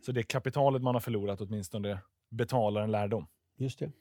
Så 0.07 0.13
det 0.13 0.23
kapitalet 0.23 0.83
man 0.83 0.95
har 0.95 1.01
förlorat 1.01 1.41
åtminstone 1.41 1.99
betalar 2.31 2.83
en 2.83 2.91
lärdom. 2.91 3.27
Just 3.59 3.79
det. 3.79 3.93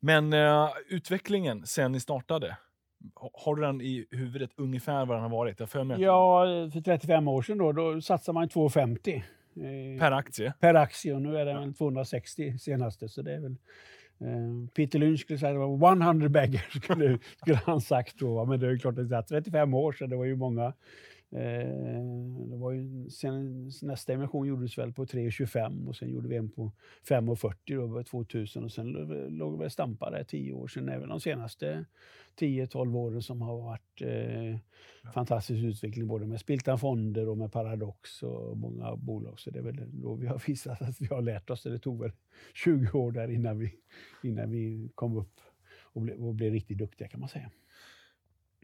Men 0.00 0.32
uh, 0.32 0.68
utvecklingen 0.88 1.66
sen 1.66 1.92
ni 1.92 2.00
startade, 2.00 2.56
har 3.14 3.56
du 3.56 3.62
den 3.62 3.80
i 3.80 4.06
huvudet 4.10 4.50
ungefär 4.56 5.06
vad 5.06 5.16
den 5.16 5.22
har 5.22 5.30
varit? 5.30 5.60
Jag 5.60 5.70
för 5.70 6.00
ja, 6.00 6.44
för 6.72 6.80
35 6.80 7.28
år 7.28 7.42
sedan 7.42 7.58
då, 7.58 7.72
då 7.72 8.00
satsade 8.00 8.34
man 8.34 8.48
2,50. 8.48 9.22
Eh, 9.56 10.00
per 10.00 10.12
aktie? 10.12 10.52
Per 10.60 10.74
aktie 10.74 11.14
och 11.14 11.22
nu 11.22 11.36
är 11.36 11.44
det 11.44 11.50
ja. 11.50 11.72
260 11.78 12.58
senaste. 12.58 13.08
Så 13.08 13.22
det 13.22 13.34
är 13.34 13.40
väl, 13.40 13.56
eh, 14.20 14.68
Peter 14.74 14.98
Lynch 14.98 15.20
skulle 15.20 15.38
säga 15.38 15.50
att 15.50 15.54
det 15.54 15.76
var 15.76 15.96
100 16.02 16.28
bagger, 16.28 16.66
skulle, 16.82 17.18
skulle 17.36 17.56
han 17.56 17.80
sagt 17.80 18.18
då. 18.18 18.44
Men 18.44 18.60
det 18.60 18.66
är 18.66 18.78
klart, 18.78 18.98
att 18.98 19.28
35 19.28 19.74
år 19.74 19.92
sedan, 19.92 20.10
det 20.10 20.16
var 20.16 20.24
ju 20.24 20.36
många 20.36 20.72
det 22.50 22.56
var 22.56 22.72
ju, 22.72 23.10
sen, 23.10 23.70
nästa 23.82 24.12
emission 24.12 24.46
gjordes 24.46 24.78
väl 24.78 24.92
på 24.92 25.04
3,25 25.04 25.88
och 25.88 25.96
sen 25.96 26.10
gjorde 26.10 26.28
vi 26.28 26.36
en 26.36 26.50
på 26.50 26.72
5,40 27.08 27.94
då, 27.94 28.02
2000 28.02 28.64
och 28.64 28.72
sen 28.72 28.92
låg 29.28 29.62
vi 29.62 29.70
stampade 29.70 30.24
10 30.24 30.52
år 30.52 30.68
sedan. 30.68 30.88
Även 30.88 31.08
de 31.08 31.20
senaste 31.20 31.84
10-12 32.38 32.96
åren 32.96 33.22
som 33.22 33.42
har 33.42 33.56
varit 33.60 34.02
eh, 34.02 34.50
ja. 34.50 34.58
fantastisk 35.14 35.64
utveckling 35.64 36.06
både 36.06 36.26
med 36.26 36.40
Spiltan 36.40 36.78
Fonder 36.78 37.28
och 37.28 37.38
med 37.38 37.52
Paradox 37.52 38.22
och 38.22 38.56
många 38.56 38.96
bolag. 38.96 39.40
Så 39.40 39.50
det 39.50 39.58
är 39.58 39.62
väl 39.62 39.80
då 39.90 40.14
vi 40.14 40.26
har 40.26 40.42
visat 40.46 40.82
att 40.82 41.00
vi 41.00 41.06
har 41.06 41.22
lärt 41.22 41.50
oss. 41.50 41.62
Det 41.62 41.78
tog 41.78 42.00
väl 42.00 42.12
20 42.54 42.98
år 42.98 43.12
där 43.12 43.30
innan 43.30 43.58
vi, 43.58 43.74
innan 44.22 44.50
vi 44.50 44.90
kom 44.94 45.16
upp 45.16 45.40
och, 45.82 46.02
ble, 46.02 46.14
och 46.14 46.34
blev 46.34 46.52
riktigt 46.52 46.78
duktiga 46.78 47.08
kan 47.08 47.20
man 47.20 47.28
säga. 47.28 47.50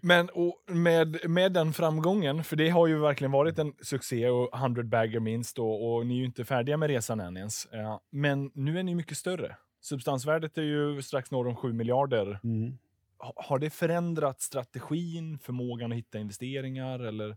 Men 0.03 0.29
med, 0.67 1.31
med 1.31 1.53
den 1.53 1.73
framgången, 1.73 2.45
för 2.45 2.57
det 2.57 2.69
har 2.69 2.87
ju 2.87 2.99
verkligen 2.99 3.33
varit 3.33 3.59
en 3.59 3.73
succé 3.81 4.29
och 4.29 4.55
100 4.55 4.83
bagger 4.83 5.21
minst 5.21 5.59
och, 5.59 5.95
och 5.95 6.07
ni 6.07 6.15
är 6.15 6.19
ju 6.19 6.25
inte 6.25 6.45
färdiga 6.45 6.77
med 6.77 6.89
resan 6.89 7.21
än 7.21 7.37
ens. 7.37 7.69
Ja, 7.73 8.01
men 8.11 8.51
nu 8.55 8.79
är 8.79 8.83
ni 8.83 8.95
mycket 8.95 9.17
större. 9.17 9.57
Substansvärdet 9.81 10.59
är 10.59 10.63
ju 10.63 11.03
strax 11.03 11.31
norr 11.31 11.49
om 11.49 11.57
7 11.57 11.73
miljarder. 11.73 12.41
Mm. 12.45 12.79
Har 13.19 13.59
det 13.59 13.71
förändrat 13.71 14.41
strategin, 14.41 15.39
förmågan 15.39 15.93
att 15.93 15.99
hitta 15.99 16.19
investeringar 16.19 17.01
eller? 17.01 17.37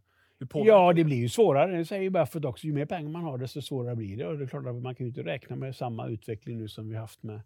Ja, 0.53 0.93
det 0.93 1.03
blir 1.03 1.17
ju 1.17 1.29
svårare. 1.29 1.77
Det 1.77 1.85
säger 1.85 2.09
Buffett 2.09 2.45
också. 2.45 2.67
Ju 2.67 2.73
mer 2.73 2.85
pengar 2.85 3.09
man 3.09 3.23
har, 3.23 3.37
desto 3.37 3.61
svårare 3.61 3.95
blir 3.95 4.17
det. 4.17 4.27
Och 4.27 4.37
det 4.37 4.43
är 4.43 4.47
klart 4.47 4.67
att 4.67 4.75
man 4.75 4.95
kan 4.95 5.05
ju 5.05 5.09
inte 5.09 5.23
räkna 5.23 5.55
med 5.55 5.75
samma 5.75 6.07
utveckling 6.07 6.57
nu 6.57 6.67
som 6.67 6.89
vi 6.89 6.95
haft 6.95 7.23
med, 7.23 7.41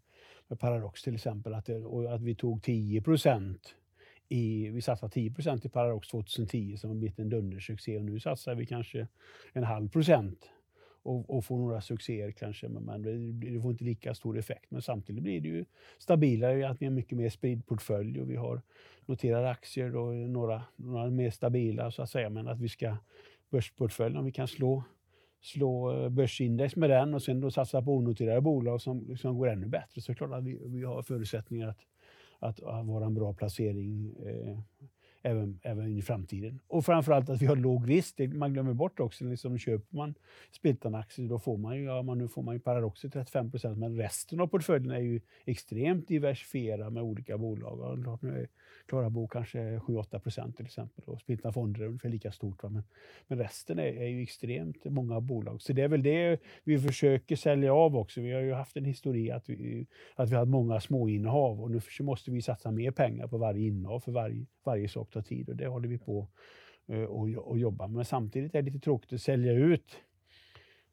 med 0.47 0.59
Paradox 0.59 1.03
till 1.03 1.15
exempel. 1.15 1.53
Att, 1.53 1.65
det, 1.65 1.75
att 2.09 2.21
vi 2.21 2.35
tog 2.35 2.63
10 2.63 3.01
procent 3.01 3.75
i, 4.29 4.69
vi 4.69 4.81
satsade 4.81 5.13
10% 5.13 5.65
i 5.65 5.69
Paradox 5.69 6.07
2010 6.07 6.77
som 6.77 6.89
har 6.89 6.97
blivit 6.97 7.19
en 7.19 7.29
dundersuccé 7.29 7.97
och 7.97 8.05
nu 8.05 8.19
satsar 8.19 8.55
vi 8.55 8.65
kanske 8.65 9.07
en 9.53 9.63
halv 9.63 9.89
procent 9.89 10.49
och, 11.03 11.29
och 11.29 11.45
får 11.45 11.57
några 11.57 11.81
succéer 11.81 12.31
kanske, 12.31 12.69
men 12.69 13.01
det, 13.01 13.31
det, 13.51 13.61
får 13.61 13.71
inte 13.71 13.83
lika 13.83 14.13
stor 14.13 14.37
effekt. 14.37 14.71
Men 14.71 14.81
samtidigt 14.81 15.23
blir 15.23 15.41
det 15.41 15.47
ju 15.47 15.65
stabilare, 15.97 16.69
att 16.69 16.81
vi 16.81 16.85
har 16.85 16.93
mycket 16.93 17.17
mer 17.17 17.29
spridd 17.29 17.65
portfölj 17.65 18.21
och 18.21 18.29
vi 18.29 18.35
har 18.35 18.61
noterade 19.05 19.49
aktier 19.49 19.95
och 19.95 20.15
några, 20.15 20.63
några 20.75 21.09
mer 21.09 21.29
stabila 21.29 21.91
så 21.91 22.01
att 22.01 22.09
säga. 22.09 22.29
Men 22.29 22.47
att 22.47 22.59
vi 22.59 22.69
ska 22.69 22.97
börsportföljen, 23.49 24.17
om 24.17 24.25
vi 24.25 24.31
kan 24.31 24.47
slå 24.47 24.83
slå 25.41 26.03
eh, 26.03 26.09
börsindex 26.09 26.75
med 26.75 26.89
den 26.89 27.13
och 27.13 27.21
sen 27.21 27.41
då 27.41 27.51
satsa 27.51 27.81
på 27.81 27.95
onoterade 27.95 28.41
bolag 28.41 28.81
som, 28.81 29.17
som 29.17 29.37
går 29.37 29.47
ännu 29.47 29.67
bättre 29.67 30.01
så 30.01 30.11
är 30.11 30.13
det 30.13 30.17
klart 30.17 30.33
att 30.33 30.43
vi, 30.43 30.59
vi 30.65 30.83
har 30.83 31.01
förutsättningar 31.01 31.67
att 31.67 31.79
att, 32.39 32.63
att 32.63 32.85
vara 32.85 33.05
en 33.05 33.13
bra 33.13 33.33
placering 33.33 34.15
eh, 34.25 34.59
även, 35.25 35.59
även 35.63 35.97
i 35.97 36.01
framtiden. 36.01 36.59
Och 36.67 36.85
framförallt 36.85 37.29
att 37.29 37.41
vi 37.41 37.45
har 37.45 37.55
låg 37.55 37.89
risk. 37.89 38.19
Man 38.19 38.53
glömmer 38.53 38.73
bort 38.73 38.99
också. 38.99 39.25
Liksom 39.25 39.57
köper 39.57 39.95
man 39.95 40.15
Spiltan-aktier 40.51 41.29
då 41.29 41.39
får 41.39 41.57
man 41.57 41.77
ju, 41.77 41.83
ja, 41.83 42.01
man, 42.01 42.17
nu 42.17 42.27
får 42.27 42.43
man 42.43 42.55
ju 42.55 42.59
paradoxer 42.59 43.09
35 43.09 43.51
procent 43.51 43.77
men 43.77 43.97
resten 43.97 44.39
av 44.39 44.47
portföljen 44.47 44.91
är 44.91 44.99
ju 44.99 45.21
extremt 45.45 46.07
diversifierad 46.07 46.93
med 46.93 47.03
olika 47.03 47.37
bolag. 47.37 47.79
Och 47.79 48.23
nu 48.23 48.41
är 48.41 48.47
Klarabo 48.85 49.27
kanske 49.27 49.77
7-8 49.77 50.19
procent 50.19 50.57
till 50.57 50.65
exempel 50.65 51.03
och 51.05 51.21
Spiltan 51.21 51.53
Fonder 51.53 51.81
är 51.81 51.85
ungefär 51.85 52.09
lika 52.09 52.31
stort. 52.31 52.63
Va? 52.63 52.69
Men, 52.69 52.83
men 53.27 53.37
resten 53.37 53.79
är, 53.79 53.83
är, 53.83 54.07
ju 54.07 54.21
extremt 54.21 54.85
många 54.85 55.21
bolag. 55.21 55.61
Så 55.61 55.73
det 55.73 55.81
är 55.81 55.87
väl 55.87 56.03
det 56.03 56.39
vi 56.63 56.79
försöker 56.79 57.35
sälja 57.35 57.73
av 57.73 57.97
också. 57.97 58.21
Vi 58.21 58.33
har 58.33 58.41
ju 58.41 58.53
haft 58.53 58.77
en 58.77 58.85
historia 58.85 59.35
att 59.35 59.49
vi, 59.49 59.87
att 60.15 60.29
vi 60.29 60.35
har 60.35 60.45
många 60.45 60.79
småinnehav 60.79 61.61
och 61.61 61.71
nu 61.71 61.81
måste 61.99 62.31
vi 62.31 62.41
satsa 62.41 62.71
mer 62.71 62.91
pengar 62.91 63.27
på 63.27 63.37
varje 63.37 63.67
innehav 63.67 63.99
för 63.99 64.11
varje, 64.11 64.45
varje 64.63 64.89
sak 64.89 65.13
tar 65.15 65.21
tid 65.21 65.49
och 65.49 65.55
det 65.55 65.67
håller 65.67 65.87
vi 65.87 65.97
på 65.97 66.27
uh, 66.89 67.03
och, 67.03 67.29
och 67.29 67.59
jobba 67.59 67.87
med. 67.87 67.95
Men 67.95 68.05
samtidigt 68.05 68.55
är 68.55 68.61
det 68.61 68.71
lite 68.71 68.83
tråkigt 68.83 69.13
att 69.13 69.21
sälja 69.21 69.53
ut 69.53 69.97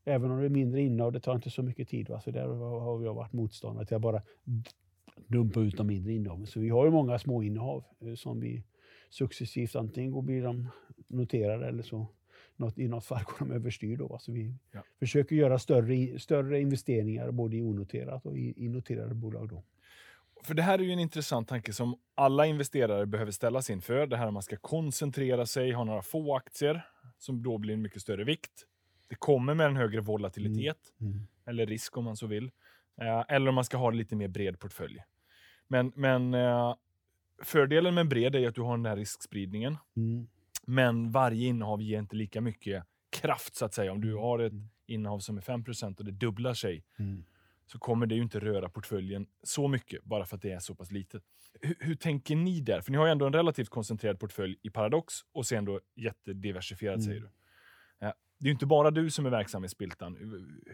Även 0.05 0.31
om 0.31 0.39
det 0.39 0.45
är 0.45 0.49
mindre 0.49 0.81
innehav, 0.81 1.13
det 1.13 1.21
tar 1.21 1.35
inte 1.35 1.51
så 1.51 1.63
mycket 1.63 1.89
tid. 1.89 2.09
Va? 2.09 2.21
Så 2.21 2.31
där 2.31 2.47
har 2.49 3.05
jag 3.05 3.15
varit 3.15 3.33
motståndare 3.33 3.87
till 3.87 3.97
att 3.97 4.03
bara 4.03 4.23
dumpa 5.27 5.61
ut 5.61 5.77
de 5.77 5.87
mindre 5.87 6.13
innehaven. 6.13 6.47
Så 6.47 6.61
vi 6.61 6.69
har 6.69 6.85
ju 6.85 6.91
många 6.91 7.19
små 7.19 7.43
innehav 7.43 7.85
eh, 8.01 8.15
som 8.15 8.41
vi 8.41 8.65
successivt 9.11 9.77
antingen 9.77 10.11
går 10.11 10.23
blir 10.23 10.43
de 10.43 10.69
noterade 11.09 11.67
eller 11.67 11.83
så 11.83 12.07
något, 12.57 12.79
i 12.79 12.89
något 12.89 13.05
fall 13.05 13.23
går 13.25 13.47
de 13.47 13.55
överstyr. 13.55 13.97
Då. 13.97 14.19
Så 14.21 14.33
vi 14.33 14.55
Ja. 14.73 14.83
försöker 14.99 15.37
göra 15.37 15.59
större, 15.59 16.19
större 16.19 16.61
investeringar 16.61 17.31
både 17.31 17.57
i 17.57 17.63
onoterat 17.63 18.27
och 18.27 18.39
i, 18.39 18.65
i 18.65 18.69
noterade 18.69 19.15
bolag. 19.15 19.49
Då. 19.49 19.63
För 20.45 20.55
det 20.55 20.63
här 20.63 20.79
är 20.79 20.83
ju 20.83 20.93
en 20.93 20.99
intressant 20.99 21.49
tanke 21.49 21.73
som 21.73 21.99
alla 22.15 22.47
investerare 22.47 23.07
behöver 23.07 23.33
ställas 23.33 23.71
inför. 23.71 24.07
Det 24.07 24.17
här 24.17 24.27
att 24.27 24.33
man 24.33 24.43
ska 24.43 24.57
koncentrera 24.57 25.47
sig, 25.47 25.73
ha 25.73 25.85
några 25.85 26.03
få 26.03 26.37
aktier 26.37 26.87
som 27.19 27.43
då 27.43 27.59
blir 27.59 27.75
en 27.75 27.83
mycket 27.83 28.03
större 28.03 28.25
vikt. 28.25 28.67
Det 29.09 29.15
kommer 29.15 29.55
med 29.55 29.67
en 29.67 29.77
högre 29.77 30.01
volatilitet, 30.01 30.79
eller 31.47 31.67
risk 31.67 31.97
om 31.97 32.05
man 32.05 32.17
så 32.17 32.27
vill. 32.27 32.51
Eh, 33.01 33.25
eller 33.29 33.49
om 33.49 33.55
man 33.55 33.65
ska 33.65 33.77
ha 33.77 33.89
en 33.89 33.97
lite 33.97 34.17
mer 34.17 34.29
bred 34.29 34.59
portfölj. 34.59 34.99
Men, 35.69 35.93
men 35.97 36.35
eh, 36.35 36.75
fördelen 37.43 37.95
med 37.95 38.03
en 38.03 38.09
bred 38.09 38.35
är 38.35 38.49
att 38.49 38.55
du 38.55 38.61
har 38.61 38.77
den 38.77 38.87
här 38.87 38.97
riskspridningen. 38.97 39.77
Mm. 39.97 40.27
Men 40.67 41.11
varje 41.11 41.47
innehav 41.49 41.83
ger 41.83 41.99
inte 41.99 42.17
lika 42.17 42.41
mycket 42.41 42.85
kraft 43.11 43.55
så 43.57 43.65
att 43.65 43.75
säga. 43.75 43.93
Om 43.93 44.01
du 44.01 44.15
har 44.15 44.39
ett 44.39 44.53
Mm. 44.53 44.69
innehav 44.87 45.19
som 45.19 45.37
är 45.37 45.41
5% 45.41 45.99
och 45.99 46.05
det 46.05 46.11
dubblar 46.13 46.55
sig 46.55 46.85
Mm. 46.99 47.25
Så 47.67 47.79
kommer 47.79 48.07
det 48.07 48.15
ju 48.15 48.23
inte 48.23 48.39
röra 48.39 48.69
portföljen 48.69 49.27
så 49.43 49.69
mycket 49.69 50.05
bara 50.05 50.25
för 50.25 50.37
att 50.37 50.43
det 50.43 50.53
är 50.53 50.59
så 50.59 50.75
pass 50.75 50.91
litet. 50.91 51.23
Hur, 51.61 51.75
hur 51.81 51.95
tänker 51.95 52.37
ni 52.37 52.61
där? 52.61 52.81
För 52.81 52.93
ni 52.93 52.99
har 52.99 53.07
ju 53.07 53.13
ändå 53.13 53.27
en 53.27 53.33
relativt 53.33 53.69
koncentrerad 53.69 54.19
portfölj 54.21 54.57
i 54.63 54.71
Paradox 54.71 55.15
och 55.33 55.47
sen 55.47 55.65
då 55.65 55.81
jättediversifierad 55.97 56.95
Mm. 56.95 57.05
säger 57.07 57.21
du. 57.21 57.27
Eh, 58.07 58.13
Det 58.39 58.45
är 58.45 58.49
ju 58.49 58.53
inte 58.53 58.67
bara 58.67 58.91
du 58.91 59.11
som 59.11 59.27
är 59.27 59.31
verksam 59.31 59.65
i 59.65 59.69
Spiltan. 59.69 60.17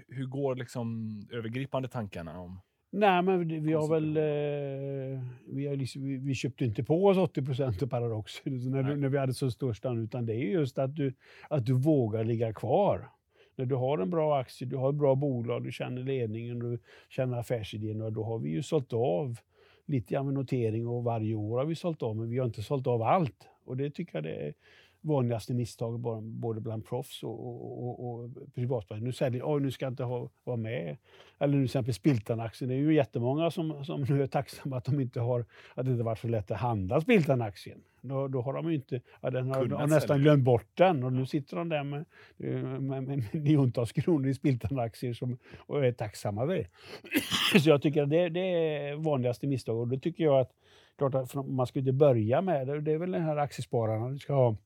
Hur- 0.09 0.26
går 0.26 0.54
liksom 0.57 1.09
övergripande 1.33 1.88
tankarna 1.88 2.38
om... 2.40 2.61
Nej, 2.92 3.23
men 3.23 3.49
vi- 3.64 3.73
har 3.73 3.88
väl... 3.88 4.16
Eh, 4.16 5.23
vi, 5.54 5.66
har 5.66 5.76
liksom, 5.76 6.02
vi, 6.02 6.16
vi 6.16 6.35
köpte 6.35 6.64
inte 6.64 6.85
på 6.85 7.07
oss 7.07 7.16
80 7.18 7.42
procent 7.45 7.83
av 7.83 7.87
Paradox 7.87 8.33
när, 8.45 8.97
när 8.97 9.09
vi 9.09 9.18
hade 9.18 9.35
så 9.35 9.50
stor 9.50 9.73
stand, 9.73 9.99
utan 10.04 10.26
det 10.26 10.35
är 10.35 10.50
just 10.50 10.78
att 10.78 10.97
du, 10.97 11.14
att 11.50 11.66
du 11.66 11.73
vågar 11.73 12.25
ligga 12.25 12.52
kvar. 12.52 13.11
När 13.58 13.66
du 13.66 13.74
har 13.74 13.98
en 13.98 14.10
bra 14.10 14.38
aktie, 14.38 14.68
du 14.68 14.76
har 14.76 14.88
ett 14.88 14.94
bra 14.94 15.14
bolag, 15.14 15.64
du 15.64 15.72
känner 15.72 16.02
ledningen, 16.02 16.58
du 16.58 16.78
känner 17.08 17.38
affärsidén, 17.38 18.12
då 18.12 18.24
har 18.24 18.38
vi 18.38 18.50
ju 18.50 18.62
sålt 18.62 18.92
av 18.92 19.38
lite 19.86 20.14
grann 20.14 20.26
med 20.26 20.34
notering 20.34 20.88
och 20.88 21.04
varje 21.04 21.34
år 21.34 21.58
har 21.58 21.64
vi 21.64 21.74
sålt 21.74 22.02
av, 22.02 22.16
men 22.16 22.30
vi 22.30 22.38
har 22.38 22.46
inte 22.46 22.62
sålt 22.62 22.86
av 22.86 23.02
allt. 23.02 23.48
Och 23.64 23.76
det 23.76 23.90
tycker 23.90 24.16
jag 24.16 24.24
det 24.24 24.34
är 24.34 24.54
vanligaste 25.00 25.54
misstaget 25.54 26.22
både 26.22 26.60
bland 26.60 26.86
proffs 26.86 27.22
och, 27.22 27.46
och, 27.46 27.88
och, 27.88 28.24
och 28.24 28.30
privatpersoner. 28.54 29.06
Nu 29.06 29.12
säger 29.12 29.30
de, 29.30 29.62
nu 29.62 29.70
ska 29.70 29.84
jag 29.84 29.92
inte 29.92 30.04
ha, 30.04 30.28
vara 30.44 30.56
med. 30.56 30.96
Eller 31.38 31.54
nu 31.54 31.58
till 31.58 31.64
exempel 31.64 31.94
Spiltan-aktien. 31.94 32.68
Det 32.68 32.74
är 32.74 32.78
ju 32.78 32.94
jättemånga 32.94 33.50
som, 33.50 33.84
som 33.84 34.02
nu 34.02 34.22
är 34.22 34.26
tacksamma 34.26 34.76
att, 34.76 34.84
de 34.84 35.00
inte 35.00 35.20
har, 35.20 35.44
att 35.74 35.86
det 35.86 35.92
inte 35.92 36.04
varit 36.04 36.18
så 36.18 36.28
lätt 36.28 36.50
att 36.50 36.60
handla 36.60 37.00
Spiltan-aktien. 37.00 37.80
Då, 38.00 38.28
då 38.28 38.43
har 38.43 38.52
de 38.52 38.69
ju 38.69 38.75
inte, 38.75 39.00
ja, 39.21 39.31
den 39.31 39.49
har, 39.49 39.55
har 39.55 39.87
nästan 39.87 40.00
sälja. 40.00 40.17
glömt 40.17 40.45
bort 40.45 40.67
den 40.75 41.05
och 41.05 41.12
nu 41.12 41.26
sitter 41.26 41.57
de 41.57 41.69
där 41.69 41.85
med, 41.85 42.05
eh, 42.38 42.81
med, 42.81 43.02
med 43.02 43.25
miljontals 43.33 43.93
kronor 43.93 44.28
i 44.28 44.35
Spiltan-aktier 44.35 45.12
som, 45.12 45.38
och 45.59 45.87
är 45.87 45.93
tacksamma 45.93 46.43
över 46.43 46.55
det. 46.55 46.67
Så 47.61 47.69
jag 47.69 47.83
tycker 47.83 48.02
att 48.02 48.11
det, 48.11 48.28
det 48.28 48.40
är 48.40 48.97
vanligaste 48.97 49.47
misstag 49.47 49.78
och 49.78 49.88
då 49.88 49.99
tycker 49.99 50.25
jag 50.25 50.40
att, 50.40 50.50
klart 50.99 51.14
att 51.14 51.35
man 51.35 51.67
ska 51.67 51.78
inte 51.78 51.93
börja 51.93 52.43
med 52.43 52.67
det, 52.67 52.81
det 52.81 52.93
är 52.93 52.99
väl 52.99 53.11
den 53.11 53.23
här 53.23 53.37
aktiespararna, 53.37 54.09
du 54.09 54.19
ska 54.19 54.35
ha 54.35 54.57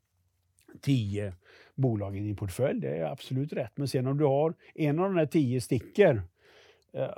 tio 0.81 1.35
bolag 1.75 2.17
i 2.17 2.21
din 2.21 2.37
portfölj, 2.37 2.81
det 2.81 2.97
är 2.97 3.05
absolut 3.05 3.53
rätt. 3.53 3.73
Men 3.75 3.89
sen 3.89 4.07
om 4.07 4.19
du 4.19 4.25
har 4.25 4.55
en 4.75 4.99
av 4.99 5.05
de 5.05 5.17
här 5.17 5.27
tio 5.27 5.61
sticker, 5.61 6.23
eh, 6.93 7.09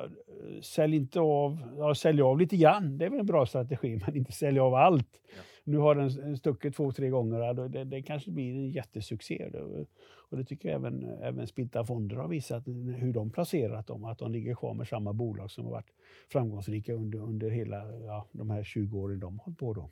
sälj 0.63 0.97
inte 0.97 1.21
av, 1.21 1.59
ja, 1.79 1.95
sälj 1.95 2.23
av 2.23 2.39
lite 2.39 2.57
grann, 2.57 2.99
det 2.99 3.05
är 3.05 3.11
väl 3.11 3.21
en 3.21 3.27
bra 3.27 3.47
strategi, 3.47 4.01
men 4.07 4.17
inte 4.17 4.33
sälja 4.33 4.65
av 4.65 4.75
allt. 4.75 5.21
Ja. 5.37 5.43
Nu 5.65 5.77
har 5.79 5.95
den 5.95 6.09
den 6.09 6.37
stuckit 6.37 6.77
två, 6.77 6.93
tre 6.93 7.09
gånger, 7.09 7.39
ja, 7.39 7.53
då- 7.53 7.69
det, 7.69 7.85
det 7.85 8.03
kanske 8.03 8.31
blir 8.31 8.51
en 8.55 8.71
jättesuccé. 8.71 9.51
Och 10.31 10.37
det 10.37 10.45
tycker 10.45 10.69
jag 10.69 10.77
även, 10.81 11.05
även 11.05 11.47
Spilta 11.47 11.85
Fonder 11.85 12.17
har 12.17 12.29
visat 12.29 12.67
hur 12.97 13.13
de 13.13 13.31
placerat 13.31 13.87
dem, 13.87 14.05
att 14.05 14.19
de 14.19 14.33
ligger 14.33 14.55
kvar 14.55 14.75
med 14.75 14.89
samma 14.89 15.13
bolag 15.13 15.51
som 15.51 15.65
har 15.65 15.71
varit 15.73 15.91
framgångsrika 16.33 16.93
under, 16.93 17.19
under 17.19 17.51
hela 17.51 17.93
ja, 18.07 18.27
de 18.33 18.51
här 18.51 18.65
20 18.65 18.99
åren 19.01 19.21
de 19.21 19.39
har 19.39 19.45
hållit 19.45 19.59
på. 19.59 19.73
Då. 19.75 19.91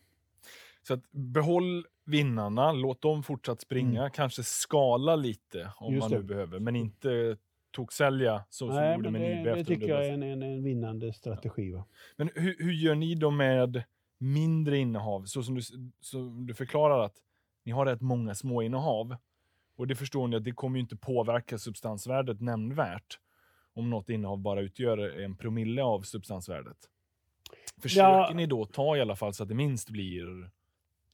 Så 0.83 0.95
att 0.95 1.11
behåll 1.13 1.87
vinnarna, 2.05 2.73
låt 2.73 3.03
dem 3.03 3.23
fortsatt 3.23 3.61
springa, 3.61 4.11
kanske 4.11 4.43
skala 4.43 5.17
lite 5.17 5.71
om 5.77 5.87
Mm. 5.87 5.95
Just 5.95 6.11
man 6.11 6.11
nu 6.21 6.27
det. 6.27 6.35
behöver, 6.35 6.59
men 6.61 6.77
inte 6.77 7.37
toksälja 7.71 8.45
så 8.51 8.67
som 8.67 8.69
du 8.77 8.81
Nej, 8.81 8.97
gjorde 8.97 9.11
med 9.11 9.21
det, 9.21 9.37
Nibe 9.37 9.55
det 9.55 9.65
tycker 9.65 9.89
jag 9.89 10.07
är 10.07 10.13
en, 10.13 10.23
en, 10.23 10.43
en 10.43 10.63
vinnande 10.65 11.13
strategi. 11.13 11.73
Va? 11.73 11.85
Men 12.17 12.31
hur, 12.35 12.57
hur 12.59 12.73
gör 12.73 12.95
ni 12.95 13.15
då 13.15 13.31
med 13.31 13.83
mindre 14.23 14.79
innehav? 14.79 15.25
Så 15.25 15.43
som 15.43 15.55
du, 15.55 15.63
som 16.01 16.47
du 16.47 16.55
förklarar 16.55 16.99
att 17.05 17.17
ni 17.65 17.73
har 17.73 17.87
rätt 17.87 18.01
många 18.01 18.35
små 18.35 18.63
innehav. 18.63 19.17
Och 19.77 19.87
det 19.87 19.95
förstår 19.95 20.29
ni 20.29 20.37
att 20.37 20.45
det 20.45 20.53
kommer 20.53 20.77
ju 20.77 20.81
inte 20.83 20.97
påverka 20.97 21.59
substansvärdet 21.59 22.41
nämnvärt 22.41 23.19
om 23.75 23.91
något 23.91 24.09
innehav 24.11 24.39
bara 24.39 24.61
utgör 24.61 25.21
en 25.21 25.37
promille 25.37 25.83
av 25.83 26.01
substansvärdet. 26.03 26.77
Försöker 27.83 28.09
Ja. 28.09 28.33
ni 28.35 28.47
då 28.47 28.65
ta 28.67 28.97
i 28.97 29.01
alla 29.01 29.17
fall 29.17 29.35
så 29.35 29.43
att 29.43 29.49
det 29.49 29.55
minst 29.55 29.91
blir 29.91 30.51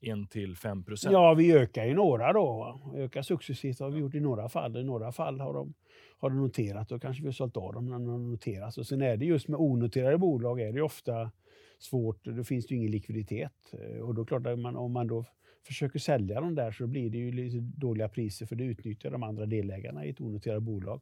1 0.01 0.31
till 0.31 0.57
5 0.57 0.85
procent? 0.85 1.12
Ja, 1.12 1.35
vi 1.35 1.53
ökar 1.53 1.87
i 1.87 1.94
några 1.94 2.33
då. 2.33 2.81
Ökar 2.97 3.23
successivt 3.23 3.81
har 3.81 3.90
vi 3.90 4.01
gjort 4.01 4.14
i 4.14 4.21
några 4.21 4.49
fall. 4.49 4.77
I 4.77 4.85
några 4.85 5.12
fall 5.12 5.40
har 5.40 5.55
de, 5.55 5.75
har 6.18 6.31
de 6.31 6.38
noterat 6.40 6.92
och 6.92 7.03
kanske 7.03 7.23
vi 7.23 7.29
har 7.29 7.33
sålt 7.33 7.57
av 7.57 7.73
dem 7.73 7.87
när 7.87 7.92
de 7.92 8.31
noteras. 8.31 8.79
Och 8.79 8.87
sen 8.87 9.03
är 9.03 9.16
det 9.16 9.25
just 9.25 9.49
med 9.49 9.61
onoterade 9.61 10.18
bolag 10.18 10.61
är 10.61 10.73
det 10.73 10.83
ofta 10.83 11.31
svårt. 11.79 12.25
Då 12.25 12.45
finns 12.45 12.67
det 12.67 12.75
ju 12.75 12.79
ingen 12.81 12.91
likviditet. 12.91 13.53
Eh, 13.73 14.01
Och 14.01 14.14
då 14.14 14.25
klart 14.25 14.47
att 14.47 14.59
man, 14.59 14.77
om 14.77 14.93
man 14.93 15.07
då 15.07 15.25
försöker 15.67 15.99
sälja 15.99 16.41
dem 16.41 16.55
där 16.55 16.71
så 16.73 16.87
blir 16.87 17.11
det 17.11 17.19
ju 17.19 17.33
lite 17.33 17.59
dåliga 17.59 18.09
priser 18.09 18.47
för 18.47 18.57
det 18.57 18.64
utnyttjar 18.64 19.11
de 19.11 19.23
andra 19.23 19.47
delägarna 19.47 20.05
i 20.05 20.11
ett 20.11 20.21
onoterat 20.21 20.62
bolag. 20.62 21.01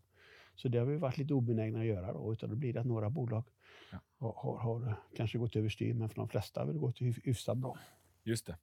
Så 0.55 0.69
det 0.69 0.79
har 0.79 0.87
vi 0.87 0.97
varit 0.97 1.19
lite 1.19 1.35
obenägna 1.35 1.79
att 1.81 1.87
göra 1.87 2.13
då, 2.13 2.33
utan 2.33 2.51
då 2.51 2.57
blir 2.57 2.73
det 2.73 2.81
att 2.81 2.87
några 2.87 3.11
bolag 3.11 3.45
Ja. 3.93 3.99
har, 4.19 4.33
har, 4.33 4.59
har 4.59 4.95
kanske 5.17 5.39
gått 5.39 5.57
överstyr, 5.57 5.95
men 5.95 6.09
för 6.09 6.17
de 6.17 6.29
flesta 6.29 6.61
har 6.61 6.73
det 6.73 6.79
gått 6.79 7.01
hyf- 7.01 7.21
hyfsat 7.25 7.59
bra. 7.59 7.79
Just 8.25 8.47
det. 8.47 8.57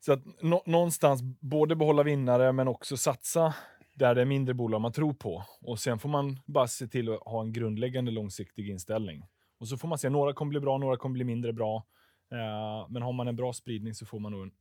Så 0.00 0.12
att 0.12 0.42
nå- 0.42 0.62
någonstans 0.66 1.22
både 1.40 1.76
behålla 1.76 2.02
vinnare 2.02 2.52
men 2.52 2.68
också 2.68 2.96
satsa 2.96 3.54
där 3.94 4.14
det 4.14 4.20
är 4.20 4.24
mindre 4.24 4.54
bolag 4.54 4.80
man 4.80 4.92
tror 4.92 5.12
på. 5.12 5.44
Och 5.60 5.78
sen 5.78 5.98
får 5.98 6.08
man 6.08 6.38
bara 6.46 6.66
se 6.66 6.86
till 6.86 7.12
att 7.12 7.20
ha 7.20 7.40
en 7.42 7.52
grundläggande 7.52 8.10
långsiktig 8.10 8.70
inställning. 8.70 9.24
Och 9.58 9.68
så 9.68 9.76
får 9.76 9.88
man 9.88 9.98
se, 9.98 10.08
några 10.08 10.32
kommer 10.32 10.50
bli 10.50 10.60
bra, 10.60 10.78
några 10.78 10.96
kommer 10.96 11.14
bli 11.14 11.24
mindre 11.24 11.52
bra. 11.52 11.84
Eh, 12.32 12.86
men 12.88 13.02
har 13.02 13.12
man 13.12 13.28
en 13.28 13.36
bra 13.36 13.52
spridning 13.52 13.94
så 13.94 14.06
får 14.06 14.18
man 14.18 14.32
nog 14.32 14.42
en 14.42 14.52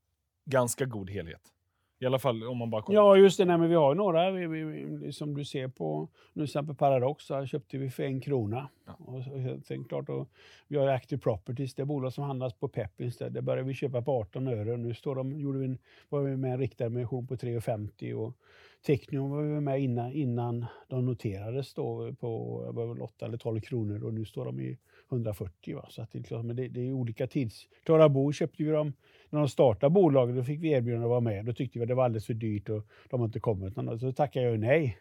ganska 0.46 0.86
god 0.86 1.10
helhet. 1.10 1.54
I 2.00 2.06
alla 2.06 2.20
fall 2.20 2.44
om 2.44 2.58
man 2.58 2.70
bara 2.70 2.82
kollar. 2.82 3.02
Ja, 3.02 3.18
just 3.18 3.38
det. 3.38 3.46
Nej, 3.46 3.58
men 3.58 3.70
vi 3.70 3.76
har 3.76 3.94
ju 3.94 3.98
några, 3.98 4.32
vi, 4.32 4.48
vi, 4.48 5.14
som 5.14 5.38
du 5.38 5.46
ser 5.46 5.68
på, 5.68 6.10
nu 6.34 6.42
till 6.42 6.50
exempel 6.50 6.76
Paradox, 6.76 7.26
så 7.26 7.46
köpte 7.46 7.78
vi 7.78 7.90
för 7.90 8.04
en 8.04 8.22
krona. 8.22 8.70
Ja. 8.86 8.94
Och, 9.00 9.24
sen 9.66 9.84
klart, 9.86 10.10
och 10.10 10.30
vi 10.68 10.78
har 10.78 10.88
Active 10.88 11.22
Properties, 11.22 11.76
det 11.76 11.86
bolag 11.86 12.14
som 12.14 12.24
handlas 12.24 12.54
på 12.54 12.68
Peppins, 12.68 13.18
där, 13.18 13.30
det 13.30 13.42
började 13.42 13.68
vi 13.68 13.74
köpa 13.74 14.02
på 14.02 14.12
18 14.12 14.48
öre. 14.48 14.78
Nu 14.78 14.94
står 14.94 15.16
de, 15.16 15.40
gjorde 15.40 15.60
vi 15.60 15.66
en, 15.66 15.78
var 16.10 16.22
vi 16.22 16.38
med 16.38 16.52
en 16.52 16.60
riktad 16.60 16.86
emission 16.86 17.28
på 17.28 17.36
3,50 17.36 18.14
och 18.14 18.38
Technion 18.86 19.32
var 19.32 19.44
vi 19.44 19.60
med 19.60 19.82
innan, 19.82 20.12
innan 20.12 20.66
de 20.88 21.06
noterades 21.06 21.74
då 21.74 22.14
på 22.20 22.58
8 23.02 23.26
eller 23.26 23.38
12 23.38 23.62
kronor 23.62 24.04
och 24.04 24.14
nu 24.14 24.26
står 24.26 24.46
de 24.46 24.60
i 24.60 24.78
140. 25.12 25.76
Va? 25.76 25.88
Så 25.90 26.02
att 26.02 26.12
det, 26.12 26.20
är 26.20 26.24
klart, 26.24 26.46
men 26.46 26.56
det, 26.56 26.68
det 26.68 26.88
är 26.88 26.94
olika 26.94 27.28
tids... 27.28 27.68
Klara 27.84 28.10
Bo 28.10 28.32
köpte 28.32 28.64
vi 28.64 28.70
dem 28.70 28.94
när 29.30 29.40
de 29.40 29.50
startade 29.50 29.90
bolaget, 29.90 30.36
då 30.36 30.44
fick 30.44 30.62
vi 30.62 30.72
erbjudande 30.72 31.06
att 31.06 31.10
vara 31.10 31.20
med. 31.20 31.46
Då 31.46 31.54
tyckte 31.54 31.80
vi 31.80 31.84
att 31.84 31.88
det 31.88 31.96
var 31.96 32.06
alldeles 32.06 32.26
för 32.26 32.34
dyrt 32.34 32.70
och 32.70 32.88
de 33.10 33.20
har 33.20 33.26
inte 33.26 33.40
kommit. 33.40 33.74
Så 34.00 34.12
tackade 34.12 34.46
jag 34.46 34.60
nej. 34.60 34.98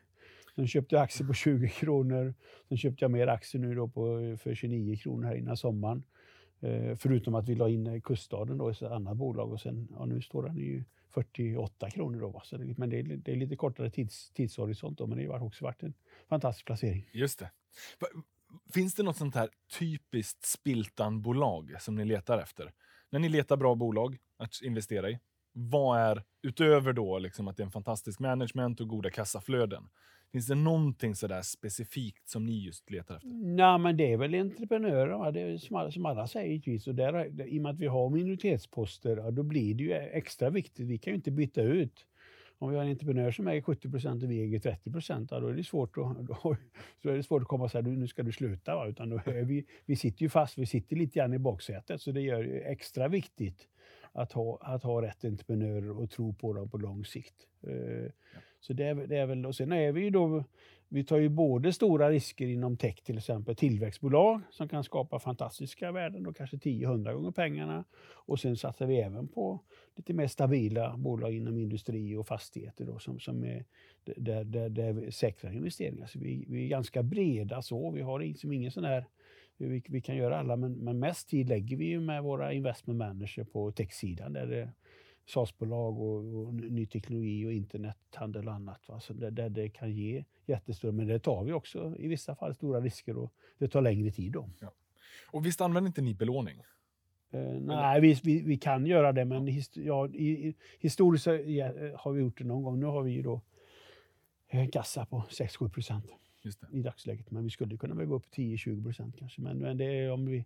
Sen 0.54 0.68
köpte 0.68 0.94
jag 0.94 1.02
aktier 1.02 1.26
på 1.26 1.34
20 1.34 1.68
kronor. 1.68 2.34
Sen 2.68 2.78
köpte 2.78 3.04
jag 3.04 3.10
mer 3.10 3.26
aktier 3.26 3.62
nu 3.62 3.74
då 3.74 3.88
på, 3.88 4.36
för 4.40 4.54
29 4.54 4.96
kronor 4.96 5.26
här 5.26 5.34
innan 5.34 5.56
sommaren. 5.56 6.02
Eh, 6.60 6.96
förutom 6.96 7.34
att 7.34 7.48
vi 7.48 7.54
la 7.54 7.68
in 7.68 8.00
Kuststaden 8.00 8.58
då 8.58 8.70
i 8.70 8.72
ett 8.72 8.82
annat 8.82 9.16
bolag 9.16 9.52
och 9.52 9.60
sen, 9.60 9.88
ja, 9.98 10.04
nu 10.04 10.20
står 10.20 10.42
den 10.42 10.56
ju 10.56 10.84
48 11.14 11.90
kronor 11.90 12.20
då. 12.20 12.28
Va? 12.28 12.42
Så 12.44 12.56
det, 12.56 12.78
men 12.78 12.90
det 12.90 12.98
är, 12.98 13.02
det 13.02 13.32
är 13.32 13.36
lite 13.36 13.56
kortare 13.56 13.90
tids, 13.90 14.30
tidshorisont 14.30 14.98
då, 14.98 15.06
men 15.06 15.18
det 15.18 15.26
har 15.26 15.42
också 15.42 15.64
varit 15.64 15.82
en 15.82 15.94
fantastisk 16.28 16.66
placering. 16.66 17.10
Just 17.12 17.38
det. 17.38 17.50
Finns 18.74 18.94
det 18.94 19.02
något 19.02 19.16
sånt 19.16 19.34
här 19.34 19.48
typiskt 19.78 20.44
Spiltan-bolag 20.44 21.76
som 21.80 21.94
ni 21.94 22.04
letar 22.04 22.38
efter? 22.38 22.72
När 23.10 23.18
ni 23.18 23.28
letar 23.28 23.56
bra 23.56 23.74
bolag 23.74 24.18
att 24.36 24.62
investera 24.62 25.10
i, 25.10 25.18
vad 25.52 26.00
är, 26.00 26.22
utöver 26.42 26.92
då 26.92 27.18
liksom 27.18 27.48
att 27.48 27.56
det 27.56 27.62
är 27.62 27.64
en 27.64 27.70
fantastisk 27.70 28.20
management 28.20 28.80
och 28.80 28.88
goda 28.88 29.10
kassaflöden, 29.10 29.88
finns 30.32 30.46
det 30.46 30.54
någonting 30.54 31.14
sådär 31.14 31.42
specifikt 31.42 32.28
som 32.28 32.46
ni 32.46 32.64
just 32.64 32.90
letar 32.90 33.16
efter? 33.16 33.28
Nej, 33.32 33.78
men 33.78 33.96
det 33.96 34.12
är 34.12 34.16
väl 34.16 34.34
entreprenörer, 34.34 35.18
va? 35.18 35.30
det 35.30 35.40
är 35.40 35.58
som 35.58 35.76
alla, 35.76 35.90
som 35.90 36.06
alla 36.06 36.26
säger 36.26 36.48
givetvis. 36.48 36.86
Och 36.86 36.94
där, 36.94 37.42
I 37.46 37.58
och 37.58 37.62
med 37.62 37.72
att 37.72 37.78
vi 37.78 37.86
har 37.86 38.10
minoritetsposter, 38.10 39.16
ja, 39.16 39.30
då 39.30 39.42
blir 39.42 39.74
det 39.74 39.84
ju 39.84 39.92
extra 39.92 40.50
viktigt. 40.50 40.86
Vi 40.86 40.98
kan 40.98 41.10
ju 41.10 41.14
inte 41.14 41.30
byta 41.30 41.62
ut. 41.62 42.06
om 42.58 42.70
vi 42.70 42.76
har 42.76 42.84
en 42.84 42.90
entreprenör 42.90 43.30
som 43.30 43.48
äger 43.48 43.62
70 43.62 43.90
procent 43.90 44.22
och 44.22 44.30
vi 44.30 44.42
äger 44.42 44.58
30 44.58 44.92
procent, 44.92 45.30
då 45.30 45.48
är 45.48 45.54
det 45.54 45.64
svårt 45.64 45.98
att, 45.98 46.16
då, 46.26 46.56
så 47.02 47.08
är 47.08 47.16
det 47.16 47.22
svårt 47.22 47.42
att 47.42 47.48
komma 47.48 47.64
och 47.64 47.70
säga 47.70 47.82
nu 47.82 48.08
ska 48.08 48.22
du 48.22 48.32
sluta. 48.32 48.74
Va? 48.74 48.86
Utan 48.86 49.10
då 49.10 49.16
är 49.16 49.44
vi, 49.44 49.64
vi 49.86 49.96
sitter 49.96 50.22
ju 50.22 50.28
fast, 50.28 50.58
vi 50.58 50.66
sitter 50.66 50.96
lite 50.96 51.18
grann 51.18 51.34
i 51.34 51.38
baksätet, 51.38 52.00
så 52.00 52.12
det 52.12 52.20
gör 52.20 52.42
det 52.42 52.60
extra 52.60 53.08
viktigt 53.08 53.68
att 54.12 54.32
ha, 54.32 54.58
att 54.62 54.82
ha 54.82 55.02
rätt 55.02 55.24
entreprenörer 55.24 55.90
och 55.90 56.10
tro 56.10 56.34
på 56.34 56.52
dem 56.52 56.70
på 56.70 56.78
lång 56.78 57.04
sikt. 57.04 57.34
Eh, 57.66 58.12
så 58.62 58.72
det 58.72 58.84
är, 58.84 58.94
det 58.94 59.16
är 59.16 59.26
väl, 59.26 59.46
och 59.46 59.56
sen 59.56 59.72
är 59.72 59.92
vi 59.92 60.00
ju 60.00 60.10
då 60.10 60.44
vi 60.92 61.04
tar 61.04 61.18
ju 61.18 61.28
både 61.28 61.72
stora 61.72 62.10
risker 62.10 62.46
inom 62.46 62.76
tech, 62.76 63.02
till 63.02 63.18
exempel 63.18 63.56
tillväxtbolag 63.56 64.40
som 64.50 64.68
kan 64.68 64.84
skapa 64.84 65.18
fantastiska 65.18 65.92
värden, 65.92 66.22
då 66.22 66.32
kanske 66.32 66.56
10-100 66.56 67.14
gånger 67.14 67.30
pengarna. 67.30 67.84
Och 68.04 68.40
sen 68.40 68.56
satsar 68.56 68.86
vi 68.86 68.96
även 68.96 69.28
på 69.28 69.60
lite 69.96 70.12
mer 70.12 70.26
stabila 70.26 70.96
bolag 70.96 71.34
inom 71.34 71.58
industri 71.58 72.16
och 72.16 72.26
fastigheter 72.26 72.84
då, 72.84 72.98
som, 72.98 73.20
som 73.20 73.44
är 73.44 73.64
där, 74.04 74.44
där, 74.44 74.68
där 74.68 75.10
säkra 75.10 75.52
investeringar. 75.52 76.06
Så 76.06 76.18
vi, 76.18 76.44
vi 76.48 76.64
är 76.64 76.68
ganska 76.68 77.02
breda 77.02 77.62
så. 77.62 77.90
Vi 77.90 78.02
har 78.02 78.20
liksom 78.20 78.52
ingen 78.52 78.70
sån 78.70 78.84
här 78.84 79.04
vi, 79.56 79.82
vi, 79.88 80.00
kan 80.00 80.16
göra 80.16 80.38
alla, 80.38 80.56
men, 80.56 80.72
men 80.72 80.98
mest 80.98 81.28
tid 81.28 81.48
lägger 81.48 81.76
vi 81.76 81.98
med 81.98 82.22
våra 82.22 82.52
investment 82.52 82.98
managers 82.98 83.38
på 83.52 83.72
techsidan 83.72 84.32
där 84.32 84.46
det 84.46 84.72
SaaS-bolag 85.26 86.00
och, 86.00 86.46
och, 86.46 86.54
ny 86.54 86.86
teknologi 86.86 87.46
och 87.46 87.52
internethandel 87.52 88.48
och 88.48 88.54
annat. 88.54 88.88
Va? 88.88 89.00
Så 89.00 89.12
där, 89.12 89.30
där 89.30 89.48
det 89.48 89.68
kan 89.68 89.92
ge 89.92 90.24
jättestora, 90.46 90.92
men 90.92 91.06
det 91.06 91.18
tar 91.18 91.44
vi 91.44 91.52
också 91.52 91.96
i 91.98 92.08
vissa 92.08 92.34
fall 92.34 92.54
stora 92.54 92.80
risker 92.80 93.18
och 93.18 93.32
det 93.58 93.68
tar 93.68 93.82
längre 93.82 94.10
tid. 94.10 94.32
Då. 94.32 94.50
Ja. 94.60 94.72
Och 95.30 95.46
visst 95.46 95.60
använder 95.60 95.88
inte 95.88 96.02
ni 96.02 96.14
belåning? 96.14 96.62
Uh, 97.34 97.60
nej, 97.60 98.00
vi, 98.00 98.20
vi, 98.22 98.42
vi, 98.42 98.56
kan 98.56 98.86
göra 98.86 99.12
det, 99.12 99.24
men 99.24 99.46
hist 99.46 99.76
ja, 99.76 100.08
i, 100.08 100.54
historiskt 100.80 101.26
har 101.26 102.12
vi 102.12 102.20
gjort 102.20 102.38
det 102.38 102.44
någon 102.44 102.62
gång. 102.62 102.80
Nu 102.80 102.86
har 102.86 103.02
vi 103.02 103.22
då 103.22 103.40
en 104.48 104.70
kassa 104.70 105.06
på 105.06 105.24
6-7 105.30 105.68
procent 105.68 106.04
i 106.72 106.82
dagsläget, 106.82 107.30
men 107.30 107.44
vi 107.44 107.50
skulle 107.50 107.76
kunna 107.76 108.04
gå 108.04 108.14
upp 108.14 108.26
10-20 108.34 108.84
procent 108.84 109.16
kanske. 109.18 109.40
Men, 109.40 109.58
men 109.58 109.76
det 109.76 109.84
är 109.84 110.12
om 110.12 110.26
vi, 110.26 110.44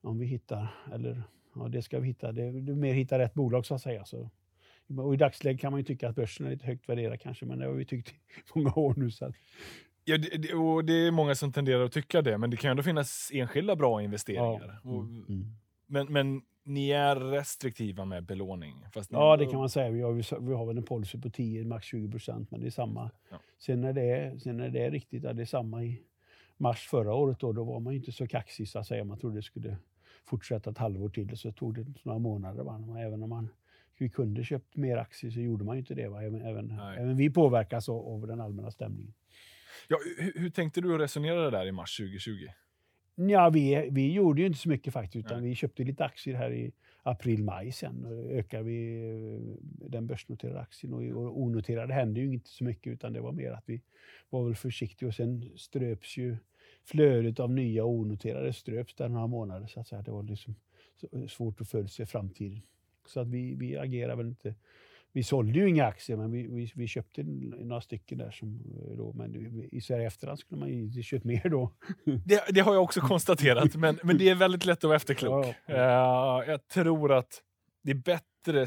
om 0.00 0.18
vi 0.18 0.26
hittar, 0.26 0.74
eller 0.92 1.22
Ja, 1.54 1.68
det 1.68 1.82
ska 1.82 2.00
vi 2.00 2.06
hitta. 2.06 2.32
Det 2.32 2.42
är 2.42 2.52
mer 2.74 2.94
hitta 2.94 3.18
rätt 3.18 3.34
bolag 3.34 3.66
så 3.66 3.74
att 3.74 3.82
säga. 3.82 4.04
Så. 4.04 4.30
Och 4.98 5.14
I 5.14 5.16
dagsläget 5.16 5.60
kan 5.60 5.72
man 5.72 5.80
ju 5.80 5.84
tycka 5.84 6.08
att 6.08 6.16
börsen 6.16 6.46
är 6.46 6.50
lite 6.50 6.66
högt 6.66 6.88
värderad 6.88 7.20
kanske, 7.20 7.46
men 7.46 7.58
det 7.58 7.66
har 7.66 7.72
vi 7.72 7.84
tyckt 7.84 8.08
i 8.08 8.14
många 8.54 8.72
år 8.74 8.94
nu. 8.96 9.10
Så 9.10 9.24
att... 9.24 9.34
Ja, 10.04 10.18
det, 10.18 10.54
och 10.54 10.84
det 10.84 10.92
är 10.92 11.10
många 11.10 11.34
som 11.34 11.52
tenderar 11.52 11.84
att 11.84 11.92
tycka 11.92 12.22
det, 12.22 12.38
men 12.38 12.50
det 12.50 12.56
kan 12.56 12.70
ändå 12.70 12.82
finnas 12.82 13.30
enskilda 13.34 13.76
bra 13.76 14.02
investeringar. 14.02 14.80
Ja. 14.84 14.90
Mm. 14.90 15.24
mm. 15.28 15.44
Men, 15.86 16.12
men 16.12 16.42
ni 16.64 16.90
är 16.90 17.16
restriktiva 17.16 18.04
med 18.04 18.24
belåning? 18.24 18.86
ja, 19.10 19.36
det 19.36 19.46
kan 19.46 19.58
man 19.58 19.70
säga. 19.70 19.90
Vi 19.90 20.00
har, 20.00 20.40
vi 20.40 20.54
har 20.54 20.66
väl 20.66 20.78
en 20.78 20.84
policy 20.84 21.20
på 21.20 21.30
10, 21.30 21.64
max 21.64 21.86
20 21.86 22.10
procent, 22.10 22.50
men 22.50 22.60
det 22.60 22.66
är 22.66 22.70
samma. 22.70 23.10
Ja. 23.30 23.36
Sen, 23.58 23.80
när 23.80 23.92
det 23.92 24.40
sen 24.42 24.56
när 24.56 24.68
det 24.68 24.84
är 24.84 24.90
riktigt, 24.90 25.24
ja, 25.24 25.32
det 25.32 25.42
är 25.42 25.46
samma 25.46 25.84
i 25.84 26.02
mars 26.56 26.88
förra 26.88 27.14
året, 27.14 27.40
då, 27.40 27.52
då 27.52 27.64
var 27.64 27.80
man 27.80 27.94
inte 27.94 28.12
så 28.12 28.26
kaxig 28.26 28.68
så 28.68 28.78
att 28.78 28.86
säga. 28.86 29.04
Man 29.04 29.18
trodde 29.18 29.36
det 29.36 29.42
skulle 29.42 29.76
fortsätta 30.24 30.70
ett 30.70 30.78
halvår 30.78 31.08
till. 31.08 31.36
Så 31.36 31.52
tog 31.52 31.74
det 31.74 31.86
några 32.02 32.18
månader. 32.18 32.64
Va? 32.64 32.98
Även 32.98 33.22
om 33.22 33.30
man, 33.30 33.48
vi 33.98 34.08
kunde 34.08 34.44
köpt 34.44 34.76
mer 34.76 34.96
aktier 34.96 35.30
så 35.30 35.40
gjorde 35.40 35.64
man 35.64 35.78
inte 35.78 35.94
det. 35.94 36.08
Va? 36.08 36.22
Även, 36.22 36.42
även, 36.42 36.70
även 36.70 37.16
vi 37.16 37.30
påverkas 37.30 37.88
av, 37.88 37.96
av, 37.96 38.26
den 38.26 38.40
allmänna 38.40 38.70
stämningen. 38.70 39.14
Ja, 39.88 39.98
hur, 40.18 40.32
hur 40.40 40.50
tänkte 40.50 40.80
du 40.80 40.98
resonera 40.98 41.50
där 41.50 41.66
i 41.66 41.72
mars 41.72 41.96
2020? 41.96 42.46
Ja, 43.14 43.50
vi, 43.50 43.88
vi 43.90 44.12
gjorde 44.12 44.40
ju 44.40 44.46
inte 44.46 44.58
så 44.58 44.68
mycket 44.68 44.92
faktiskt, 44.92 45.26
utan 45.26 45.40
Nej. 45.40 45.48
vi 45.48 45.54
köpte 45.54 45.84
lite 45.84 46.04
aktier 46.04 46.34
här 46.34 46.52
i 46.52 46.72
april, 47.02 47.44
maj 47.44 47.72
sen. 47.72 48.06
Ökade 48.30 48.62
vi 48.62 49.08
eh, 49.10 49.88
den 49.88 50.06
börsnoterade 50.06 50.60
aktien 50.60 50.92
och, 50.92 51.40
onoterade 51.40 51.94
hände 51.94 52.20
ju 52.20 52.34
inte 52.34 52.50
så 52.50 52.64
mycket, 52.64 52.92
utan 52.92 53.12
det 53.12 53.20
var 53.20 53.32
mer 53.32 53.50
att 53.52 53.64
vi 53.66 53.82
var 54.30 54.44
väl 54.44 54.54
försiktiga 54.54 55.08
och 55.08 55.14
sen 55.14 55.50
ströps 55.56 56.16
ju 56.16 56.36
flödet 56.84 57.40
av 57.40 57.50
nya 57.50 57.84
onoterade 57.84 58.52
ströps 58.52 58.94
där 58.94 59.08
några 59.08 59.26
månader. 59.26 59.66
Så 59.66 59.80
att 59.80 59.88
säga. 59.88 60.02
Det 60.02 60.10
var 60.10 60.22
liksom 60.22 60.54
svårt 61.28 61.60
att 61.60 61.68
förutse 61.68 62.06
framtiden. 62.06 62.62
Så 63.06 63.20
att 63.20 63.28
vi, 63.28 63.54
vi 63.54 63.76
agerar 63.76 64.16
väl 64.16 64.26
inte. 64.26 64.54
Vi 65.12 65.22
sålde 65.22 65.58
ju 65.58 65.68
inga 65.68 65.86
aktier, 65.86 66.16
men 66.16 66.32
vi, 66.32 66.46
vi, 66.46 66.72
vi 66.74 66.86
köpte 66.86 67.22
några 67.22 67.80
stycken 67.80 68.18
där. 68.18 68.30
Som, 68.30 68.60
eh, 68.88 68.96
då, 68.96 69.12
men 69.12 69.64
i 69.72 69.80
Sverige 69.80 70.06
efterhand 70.06 70.38
skulle 70.38 70.60
man 70.60 70.68
ju 70.68 71.02
köpt 71.02 71.24
mer 71.24 71.48
då. 71.48 71.72
Det, 72.24 72.44
det, 72.48 72.60
har 72.60 72.74
jag 72.74 72.82
också 72.82 73.00
konstaterat, 73.00 73.76
men, 73.76 73.98
men 74.02 74.18
det 74.18 74.28
är 74.28 74.34
väldigt 74.34 74.64
lätt 74.64 74.78
att 74.78 74.84
vara 74.84 74.96
efterklok. 74.96 75.46
Ja, 75.46 75.54
ja. 75.66 76.42
Uh, 76.42 76.50
jag 76.50 76.68
tror 76.68 77.12
att 77.12 77.42
det 77.82 77.90
är 77.90 77.94
bättre 77.94 78.66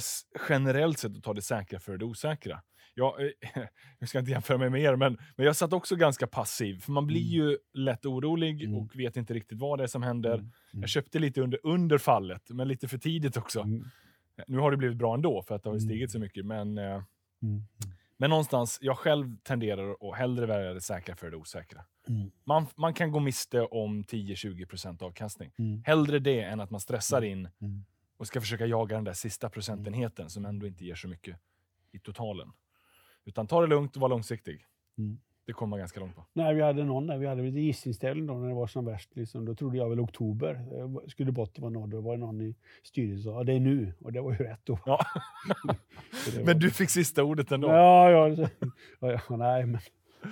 generellt 0.49 0.99
sett 0.99 1.17
att 1.17 1.23
ta 1.23 1.34
det 1.34 1.41
säkra 1.41 1.80
för 1.80 1.97
det 1.97 2.06
osäkra 2.06 2.62
jag, 2.97 3.21
eh, 3.21 3.31
jag 3.99 4.10
ska 4.10 4.19
inte 4.19 4.31
jämföra 4.31 4.57
mig 4.57 4.69
med 4.69 4.81
er, 4.81 4.95
men, 4.95 5.17
men 5.36 5.45
jag 5.45 5.55
satt 5.55 5.73
också 5.73 5.95
ganska 5.95 6.27
passiv. 6.27 6.79
För 6.79 6.91
man 6.91 7.07
blir 7.07 7.21
mm. 7.21 7.49
ju 7.49 7.57
lätt 7.73 8.05
orolig 8.05 8.63
mm. 8.63 8.77
och 8.77 8.95
vet 8.95 9.17
inte 9.17 9.33
riktigt 9.33 9.60
vad 9.60 9.79
det 9.79 9.83
är 9.83 9.88
som 9.88 10.03
händer. 10.03 10.33
Mm. 10.33 10.51
Jag 10.71 10.77
mm. 10.77 10.88
köpte 10.88 11.19
lite 11.19 11.41
under, 11.41 11.60
under 11.63 11.97
fallet, 11.97 12.49
men 12.49 12.67
lite 12.67 12.88
för 12.88 12.97
tidigt 12.97 13.38
också. 13.38 13.62
Mm. 13.62 13.83
Nu 14.47 14.57
har 14.57 14.71
det 14.71 14.77
blivit 14.77 14.97
bra 14.97 15.13
ändå, 15.13 15.41
för 15.41 15.55
att 15.55 15.63
det 15.63 15.69
har 15.69 15.79
stigit 15.79 16.12
så 16.12 16.19
mycket. 16.19 16.45
Men, 16.45 16.77
eh, 16.77 17.01
men 18.17 18.29
någonstans, 18.29 18.79
jag 18.81 18.97
själv 18.97 19.38
tenderar 19.43 19.91
att 19.91 20.17
hellre 20.17 20.45
välja 20.45 20.73
det 20.73 20.81
säkra 20.81 21.15
för 21.15 21.31
det 21.31 21.38
osäkra. 21.38 21.81
Man, 22.43 22.65
man 22.75 22.93
kan 22.93 23.12
gå 23.12 23.19
miste 23.19 23.62
om 23.62 24.03
10-20% 24.03 25.03
avkastning. 25.03 25.51
Hellre 25.86 26.19
det 26.19 26.41
än 26.41 26.60
att 26.60 26.71
man 26.71 26.79
stressar 26.79 27.21
in 27.21 27.49
och 28.17 28.27
ska 28.27 28.41
försöka 28.41 28.65
jaga 28.65 28.95
den 28.95 29.03
där 29.03 29.13
sista 29.13 29.49
procentenheten 29.49 30.29
som 30.29 30.45
ändå 30.45 30.67
inte 30.67 30.86
ger 30.86 30.95
så 30.95 31.07
mycket 31.07 31.38
i 31.91 31.99
totalen. 31.99 32.51
Utan 33.28 33.48
ta 33.48 33.62
det 33.62 33.68
lugnt 33.68 33.96
och 33.96 34.02
var 34.02 34.10
långsiktig. 34.10 34.66
Mm. 34.98 35.18
Det 35.46 35.54
kommer 35.54 35.70
man 35.70 35.80
ganska 35.80 36.00
långt 36.00 36.16
på. 36.16 36.26
Nej, 36.34 36.56
vi 36.56 36.62
hade 36.62 36.84
någon 36.84 37.08
där, 37.08 37.18
vi 37.18 37.28
hade 37.28 37.42
lite 37.42 37.60
gissningstävling 37.60 38.28
då 38.28 38.34
när 38.34 38.48
det 38.48 38.54
var 38.54 38.68
som 38.68 38.86
värst. 38.86 39.16
Liksom. 39.16 39.46
Då 39.46 39.56
trodde 39.56 39.78
jag 39.78 39.90
väl 39.90 40.00
oktober 40.00 41.10
skulle 41.10 41.32
botten 41.32 41.62
vara 41.62 41.74
nådd. 41.74 41.90
Då 41.90 42.02
var 42.02 42.13
det 42.13 42.20
någon 42.20 42.42
i 42.42 42.56
styrelsen 42.84 43.24
som 43.24 43.34
sa 43.34 43.44
det 43.44 43.54
är 43.54 43.60
nu. 43.60 43.94
Och 44.02 44.13
det 44.13 44.22
var 44.22 44.32
ju 44.32 44.38
rätt 44.38 44.60
då. 44.63 44.80
Ja. 44.86 45.00
var... 45.66 46.46
Men 46.46 46.60
du 46.60 46.72
fick 46.72 46.90
sista 46.90 47.24
ordet 47.24 47.52
ändå? 47.52 47.68
Ja, 47.68 48.12
ja, 48.12 48.28
ja, 49.00 49.22
ja 49.30 49.36
nej, 49.38 49.66
men 49.66 49.80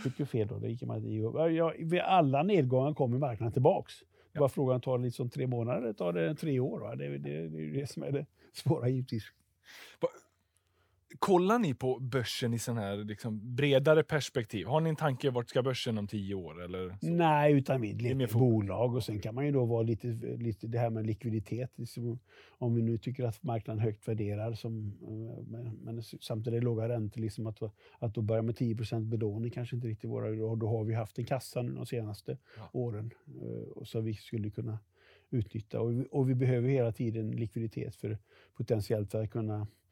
fick 0.03 0.19
ju 0.19 0.25
fel 0.25 0.47
då. 0.47 0.59
Det 0.59 0.69
gick 0.69 0.83
man 0.83 1.13
ja, 1.13 1.49
ja, 1.49 1.73
vid 1.79 1.99
alla 1.99 2.43
nedgångar 2.43 2.93
kommer 2.93 3.17
marknaden 3.17 3.53
tillbaks. 3.53 3.93
Ja. 4.31 4.39
Bara 4.39 4.49
frågan 4.49 4.81
tar 4.81 4.97
det 4.97 5.03
liksom 5.03 5.29
tre 5.29 5.47
månader 5.47 5.93
tar 5.93 6.13
det 6.13 6.35
tre 6.35 6.59
år? 6.59 6.79
Va? 6.79 6.95
Det, 6.95 7.17
det, 7.17 7.47
det 7.47 7.61
är 7.61 7.73
det 7.73 7.89
som 7.89 8.03
är 8.03 8.11
det 8.11 8.25
svåra 8.53 8.89
givetvis 8.89 9.23
kollar 11.19 11.59
ni 11.59 11.73
på 11.73 11.99
börsen 11.99 12.53
i 12.53 12.59
sån 12.59 12.77
här 12.77 12.97
liksom, 12.97 13.55
bredare 13.55 14.03
perspektiv? 14.03 14.67
Har 14.67 14.81
ni 14.81 14.89
en 14.89 14.95
tanke 14.95 15.29
vart 15.29 15.49
ska 15.49 15.63
börsen 15.63 15.97
om 15.97 16.07
tio 16.07 16.35
år? 16.35 16.63
Eller 16.63 16.89
så? 16.89 17.07
Nej, 17.07 17.53
utan 17.53 17.81
vi 17.81 17.93
leker 17.93 18.39
bolag 18.39 18.95
och 18.95 19.03
sen 19.03 19.19
kan 19.19 19.35
man 19.35 19.45
ju 19.45 19.51
då 19.51 19.65
vara 19.65 19.81
lite, 19.81 20.07
lite 20.37 20.67
det 20.67 20.79
här 20.79 20.89
med 20.89 21.05
likviditet. 21.05 21.71
Liksom, 21.75 22.19
om 22.49 22.75
vi 22.75 22.81
nu 22.81 22.97
tycker 22.97 23.23
att 23.23 23.43
marknaden 23.43 23.83
högt 23.83 24.07
värderad, 24.07 24.59
som, 24.59 24.93
men, 25.47 25.79
men 25.83 26.03
samtidigt 26.03 26.57
är 26.57 26.61
låga 26.61 26.89
räntor, 26.89 27.21
liksom 27.21 27.47
att, 27.47 27.61
att 27.99 28.13
då 28.13 28.21
börja 28.21 28.41
med 28.41 28.55
10% 28.55 29.05
belåning 29.05 29.51
kanske 29.51 29.75
inte 29.75 29.87
riktigt 29.87 30.09
våra... 30.09 30.55
Då, 30.55 30.67
har 30.67 30.83
vi 30.83 30.93
haft 30.93 31.19
en 31.19 31.25
kassa 31.25 31.61
nu 31.61 31.71
de 31.71 31.85
senaste 31.85 32.37
ja. 32.57 32.69
åren 32.73 33.11
eh, 33.41 33.67
och 33.69 33.87
så 33.87 34.01
vi 34.01 34.13
skulle 34.13 34.49
kunna 34.49 34.79
utnyttja. 35.29 35.79
Och 35.79 35.91
vi, 35.91 36.05
och 36.11 36.29
vi 36.29 36.35
behöver 36.35 36.69
hela 36.69 36.91
tiden 36.91 37.31
likviditet 37.31 37.95
för 37.95 38.17
potentiellt 38.57 39.11
för 39.11 39.23
att 39.23 39.31
kunna 39.31 39.59
Eh, 39.59 39.84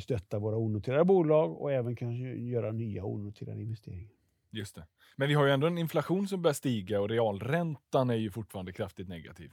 stötta 0.00 0.38
våra 0.38 0.56
onoterade 0.56 1.04
bolag 1.04 1.60
och 1.60 1.72
även 1.72 1.96
kanske 1.96 2.24
göra 2.24 2.72
nya 2.72 3.04
onoterade 3.04 3.62
investeringar. 3.62 4.10
Just 4.50 4.74
det. 4.74 4.86
Men 5.16 5.28
vi 5.28 5.34
har 5.34 5.46
ju 5.46 5.52
ändå 5.52 5.66
en 5.66 5.78
inflation 5.78 6.28
som 6.28 6.42
börjar 6.42 6.54
stiga 6.54 7.00
och 7.00 7.08
realräntan 7.08 8.10
är 8.10 8.14
ju 8.14 8.30
fortfarande 8.30 8.72
kraftigt 8.72 9.08
negativ. 9.08 9.50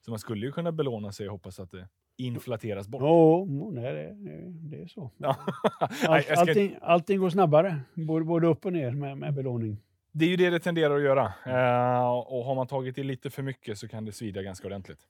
Så 0.00 0.10
man 0.10 0.18
skulle 0.18 0.46
ju 0.46 0.52
kunna 0.52 0.72
belåna 0.72 1.12
sig 1.12 1.26
och 1.26 1.32
hoppas 1.32 1.60
att 1.60 1.70
det 1.70 1.88
inflateras 2.16 2.88
bort. 2.88 3.02
Ja, 3.02 3.36
oh, 3.36 3.72
nej, 3.72 3.92
det, 3.92 4.16
det 4.48 4.82
är 4.82 4.86
så. 4.86 5.10
Ja. 5.16 5.36
All, 6.08 6.22
allting, 6.36 6.76
allting, 6.82 7.18
går 7.18 7.30
snabbare, 7.30 7.80
både, 7.94 8.24
både 8.24 8.46
upp 8.46 8.66
och 8.66 8.72
ner 8.72 8.90
med, 8.90 9.18
med 9.18 9.34
belåning. 9.34 9.78
Det 10.12 10.24
är 10.24 10.28
ju 10.28 10.36
det 10.36 10.50
det 10.50 10.58
tenderar 10.58 10.96
att 10.96 11.02
göra. 11.02 11.24
Uh, 11.24 12.10
och 12.10 12.44
har 12.44 12.54
man 12.54 12.66
tagit 12.66 12.98
i 12.98 13.02
lite 13.02 13.30
för 13.30 13.42
mycket 13.42 13.78
så 13.78 13.88
kan 13.88 14.04
det 14.04 14.12
svida 14.12 14.42
ganska 14.42 14.66
ordentligt. 14.66 15.00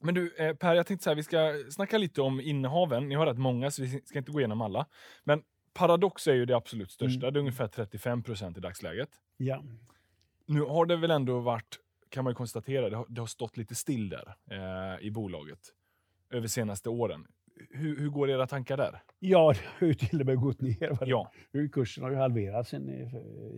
Men 0.00 0.14
du 0.14 0.34
eh, 0.38 0.54
Per, 0.54 0.74
jag 0.74 0.86
tänkte 0.86 1.04
så 1.04 1.10
här, 1.10 1.14
vi 1.14 1.22
ska 1.22 1.54
snacka 1.70 1.98
lite 1.98 2.22
om 2.22 2.40
innehaven. 2.40 3.08
Ni 3.08 3.14
har 3.14 3.26
rätt 3.26 3.38
många, 3.38 3.70
så 3.70 3.82
vi 3.82 4.00
ska 4.04 4.18
inte 4.18 4.32
gå 4.32 4.40
igenom 4.40 4.60
alla. 4.60 4.86
Men 5.24 5.42
Paradox 5.72 6.26
är 6.26 6.34
ju 6.34 6.46
det 6.46 6.56
absolut 6.56 6.90
största. 6.90 7.26
Mm. 7.26 7.34
Det 7.34 7.38
är 7.38 7.40
ungefär 7.40 7.66
35 7.66 8.22
procent 8.22 8.58
i 8.58 8.60
dagsläget. 8.60 9.08
Ja. 9.36 9.64
Nu 10.46 10.60
har 10.60 10.86
det 10.86 10.96
väl 10.96 11.10
ändå 11.10 11.40
varit, 11.40 11.78
kan 12.08 12.24
man 12.24 12.34
konstatera, 12.34 12.90
det 12.90 12.96
har, 12.96 13.06
det 13.08 13.20
har 13.20 13.26
stått 13.26 13.56
lite 13.56 13.74
still 13.74 14.08
där 14.08 14.34
eh, 14.50 15.06
i 15.06 15.10
bolaget 15.10 15.60
över 16.30 16.46
senaste 16.46 16.88
åren. 16.88 17.26
Hur, 17.70 17.98
hur, 17.98 18.08
går 18.08 18.30
era 18.30 18.46
tankar 18.46 18.76
där? 18.76 19.02
Ja, 19.18 19.52
det 19.52 19.60
har 19.78 19.86
ju 19.86 19.94
till 19.94 20.20
och 20.20 20.26
med 20.26 20.40
gått 20.40 20.60
ner. 20.60 20.98
Ja. 21.00 21.32
Kursen 21.72 22.04
har 22.04 22.10
ju 22.10 22.16
halverats 22.16 22.70
sedan 22.70 22.88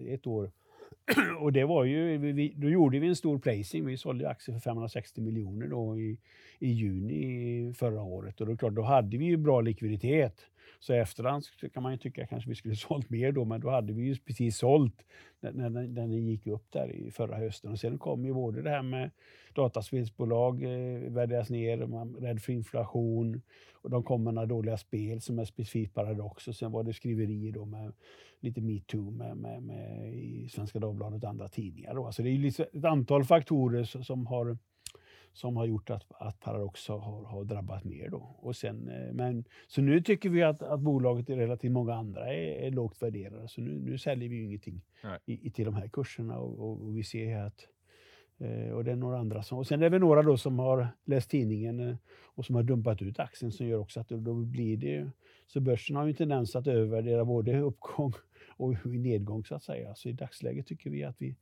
ett 0.09 0.27
år. 0.27 0.53
och 1.41 1.53
det 1.53 1.65
var 1.65 1.85
ju, 1.85 2.19
vi, 2.19 2.55
då 2.57 2.69
gjorde 2.69 2.99
vi 2.99 3.09
en 3.09 3.17
stor 3.17 3.39
placing. 3.39 3.87
Vi 3.87 3.97
sålde 3.97 4.29
aktier 4.29 4.55
för 4.55 4.61
560 4.61 5.21
miljoner 5.21 5.67
då 5.67 5.99
i, 5.99 6.19
i 6.59 6.69
juni 6.69 7.73
förra 7.75 8.03
året. 8.03 8.41
Och 8.41 8.47
då, 8.47 8.57
klart, 8.57 8.75
då 8.75 8.83
hade 8.83 9.17
vi 9.17 9.25
ju 9.25 9.37
bra 9.37 9.61
likviditet. 9.61 10.47
Så 10.81 10.95
i 10.95 10.99
efterhand 10.99 11.45
så 11.45 11.69
kan 11.71 11.83
man 11.83 11.93
ju 11.93 11.99
tycka 11.99 12.27
kanske 12.27 12.49
vi 12.49 12.55
skulle 12.55 12.77
sålt 12.89 13.11
mer 13.11 13.33
då, 13.33 13.45
men 13.45 13.61
då 13.61 13.71
hade 13.71 13.93
vi 13.93 14.03
ju 14.03 14.17
precis 14.17 14.59
sålt 14.59 15.05
när, 15.41 15.53
när, 15.53 15.71
när 15.71 15.87
den 15.87 16.27
gick 16.27 16.47
upp 16.47 16.73
där 16.73 16.93
i 16.93 17.11
förra 17.11 17.37
hösten. 17.37 17.73
Och 17.73 17.79
sen 17.79 17.99
kom 17.99 18.25
ju 18.25 18.35
både 18.35 18.63
det 18.63 18.71
här 18.71 18.83
med 18.83 19.11
dataspelsbolag 19.55 20.63
eh, 20.63 21.11
värderas 21.11 21.51
ner, 21.51 21.87
man 21.87 22.15
är 22.17 22.21
rädd 22.21 22.43
för 22.43 22.53
inflation 22.53 23.43
och 23.73 23.91
de 23.91 24.03
kom 24.03 24.25
med 24.25 24.35
några 24.35 24.47
dåliga 24.47 24.77
spel 24.77 25.21
som 25.21 25.39
är 25.39 25.45
specifikt 25.45 25.95
Paradox 25.95 26.49
och 26.49 26.57
sen 26.57 26.73
var 26.73 26.83
det 26.83 26.93
skriverier 26.93 27.53
då 27.53 27.65
med 27.65 27.93
lite 28.43 28.61
metoo 28.61 29.11
med, 29.11 29.37
med, 29.37 29.63
med 29.63 30.15
i 30.15 30.49
Svenska 30.49 30.79
Dagbladet 30.79 31.25
och 31.25 31.31
andra 31.31 31.49
tidningar. 31.49 31.95
Då. 31.95 32.07
Alltså 32.07 32.23
det 32.23 32.31
är 32.31 32.39
liksom 32.39 32.67
ett 32.73 32.85
antal 32.85 33.25
faktorer 33.25 33.85
som 33.85 34.27
har 34.27 34.59
som 35.33 35.57
har 35.57 35.67
gjort 35.67 35.91
att, 35.91 36.07
att 36.11 36.41
Paradox 36.41 36.89
har, 36.89 37.25
har 37.25 37.45
drabbat 37.45 37.85
mer. 37.85 38.09
Då. 38.09 38.37
Och 38.39 38.57
sen, 38.57 38.89
eh, 38.89 39.13
men, 39.13 39.45
så 39.67 39.83
nu 39.83 40.01
tycker 40.01 40.29
vi 40.29 40.43
att, 40.43 40.63
att 40.63 40.81
bolaget 40.81 41.31
är 41.31 41.37
relativt 41.37 41.73
många 41.73 41.95
andra 41.95 42.35
är, 42.35 42.67
är 42.67 42.71
lågt 42.71 43.03
värderade. 43.03 43.49
Så 43.49 43.61
nu, 43.61 43.81
nu 43.81 43.99
säljer 43.99 44.29
vi 44.29 44.37
ju 44.37 44.45
ingenting 44.45 44.81
i, 45.27 45.47
i, 45.47 45.51
till 45.51 45.65
de 45.65 45.75
här 45.75 45.89
kurserna. 45.89 46.39
Och, 46.39 46.59
och, 46.59 46.87
och 46.87 46.97
vi 46.97 47.05
ser 47.05 47.37
att 47.37 47.69
eh, 48.39 48.73
och 48.73 48.85
det 48.85 48.93
är 48.93 48.97
några 48.97 49.19
andra 49.19 49.43
som, 49.43 49.59
och 49.59 49.67
sen 49.67 49.83
är 49.83 49.91
det 49.91 49.99
några 49.99 50.23
då 50.23 50.37
som 50.37 50.59
har 50.59 50.89
läst 51.05 51.31
tidningen 51.31 51.81
eh, 51.81 51.97
och 52.35 52.47
som 52.47 52.55
har 52.55 52.63
dumpat 52.63 53.03
ut 53.03 53.19
aktien 53.19 53.53
som 53.53 53.67
gör 53.67 53.79
också 53.79 54.01
att 54.01 54.09
då 54.09 54.35
blir 54.35 54.77
det 54.77 55.11
så 55.47 55.61
börsen 55.61 55.97
har 55.97 56.05
ju 56.05 56.11
en 56.11 56.17
tendens 56.17 56.57
att 56.57 56.67
övervärdera 56.67 57.25
både 57.25 57.61
uppgång 57.61 58.13
och 58.62 58.87
nedgång 58.87 59.44
så 59.44 59.55
att 59.55 59.62
säga. 59.62 59.94
Så 59.94 60.09
i 60.09 60.12
dagsläget 60.12 60.66
tycker 60.66 60.90
vi 60.90 61.05
att 61.05 61.16
vi, 61.18 61.37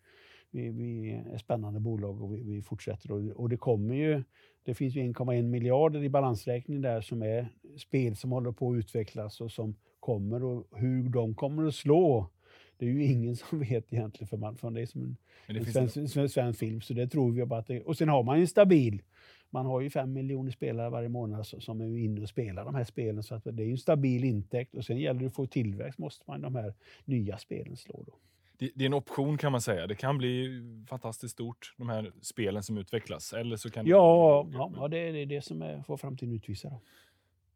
vi, 0.50 0.68
vi 0.68 1.10
är 1.32 1.38
spännande 1.38 1.80
bolag 1.80 2.22
och 2.22 2.34
vi, 2.34 2.42
vi 2.42 2.62
fortsätter. 2.62 3.12
Och, 3.12 3.40
och, 3.40 3.48
det 3.48 3.56
kommer 3.56 3.94
ju, 3.94 4.22
det 4.62 4.74
finns 4.74 4.94
ju 4.94 5.00
1,1 5.00 5.42
miljarder 5.42 6.02
i 6.02 6.08
balansräkningen 6.08 6.82
där 6.82 7.00
som 7.00 7.22
är 7.22 7.48
spel 7.78 8.16
som 8.16 8.32
håller 8.32 8.52
på 8.52 8.72
att 8.72 8.76
utvecklas 8.76 9.40
och 9.40 9.52
som 9.52 9.76
kommer 10.00 10.44
och 10.44 10.66
hur 10.76 11.08
de 11.08 11.34
kommer 11.34 11.66
att 11.66 11.74
slå. 11.74 12.30
Det 12.76 12.86
är 12.86 12.90
ju 12.90 13.04
ingen 13.04 13.36
som 13.36 13.58
vet 13.60 13.92
egentligen 13.92 14.28
för 14.28 14.36
man, 14.36 14.56
för 14.56 14.70
det 14.70 14.82
är 14.82 14.86
som 14.86 15.16
en, 15.46 15.56
en 15.56 15.64
svensk, 15.64 16.16
en 16.16 16.28
svensk 16.28 16.58
film. 16.58 16.80
Så 16.80 16.94
det 16.94 17.08
tror 17.08 17.32
vi 17.32 17.44
bara 17.44 17.60
att 17.60 17.66
det, 17.66 17.82
och 17.82 17.96
sen 17.96 18.08
har 18.08 18.22
man 18.22 18.36
ju 18.36 18.40
en 18.40 18.48
stabil 18.48 19.02
man 19.50 19.66
har 19.66 19.80
ju 19.80 19.90
fem 19.90 20.12
miljoner 20.12 20.50
spelare 20.50 20.90
varje 20.90 21.08
månad 21.08 21.46
som 21.46 21.80
är 21.80 21.98
inne 21.98 22.22
och 22.22 22.28
spelar 22.28 22.64
de 22.64 22.74
här 22.74 22.84
spelen. 22.84 23.22
Så 23.22 23.34
att 23.34 23.44
det 23.44 23.62
är 23.62 23.70
en 23.70 23.78
stabil 23.78 24.24
intäkt 24.24 24.74
och 24.74 24.84
sen 24.84 24.98
gäller 24.98 25.20
det 25.20 25.26
att 25.26 25.34
få 25.34 25.46
tillväxt 25.46 25.98
måste 25.98 26.24
man 26.26 26.40
de 26.40 26.54
här 26.54 26.74
nya 27.04 27.38
spelen 27.38 27.76
slå. 27.76 28.02
Då 28.06 28.12
det, 28.60 28.70
det, 28.74 28.84
är 28.84 28.86
en 28.86 28.94
option 28.94 29.38
kan 29.38 29.52
man 29.52 29.60
säga. 29.60 29.86
Det 29.86 29.94
kan 29.94 30.18
bli 30.18 30.62
fantastiskt 30.88 31.32
stort, 31.32 31.74
de 31.76 31.88
här 31.88 32.12
spelen 32.20 32.62
som 32.62 32.78
utvecklas. 32.78 33.32
Eller 33.32 33.56
så 33.56 33.70
kan 33.70 33.86
ja, 33.86 34.46
det, 34.50 34.56
ja, 34.56 34.72
ja, 34.76 34.88
det 34.88 34.98
är 34.98 35.26
det 35.26 35.44
som 35.44 35.62
är, 35.62 35.82
får 35.82 35.96
framtiden 35.96 36.34
utvisa. 36.34 36.68
Då. 36.68 36.80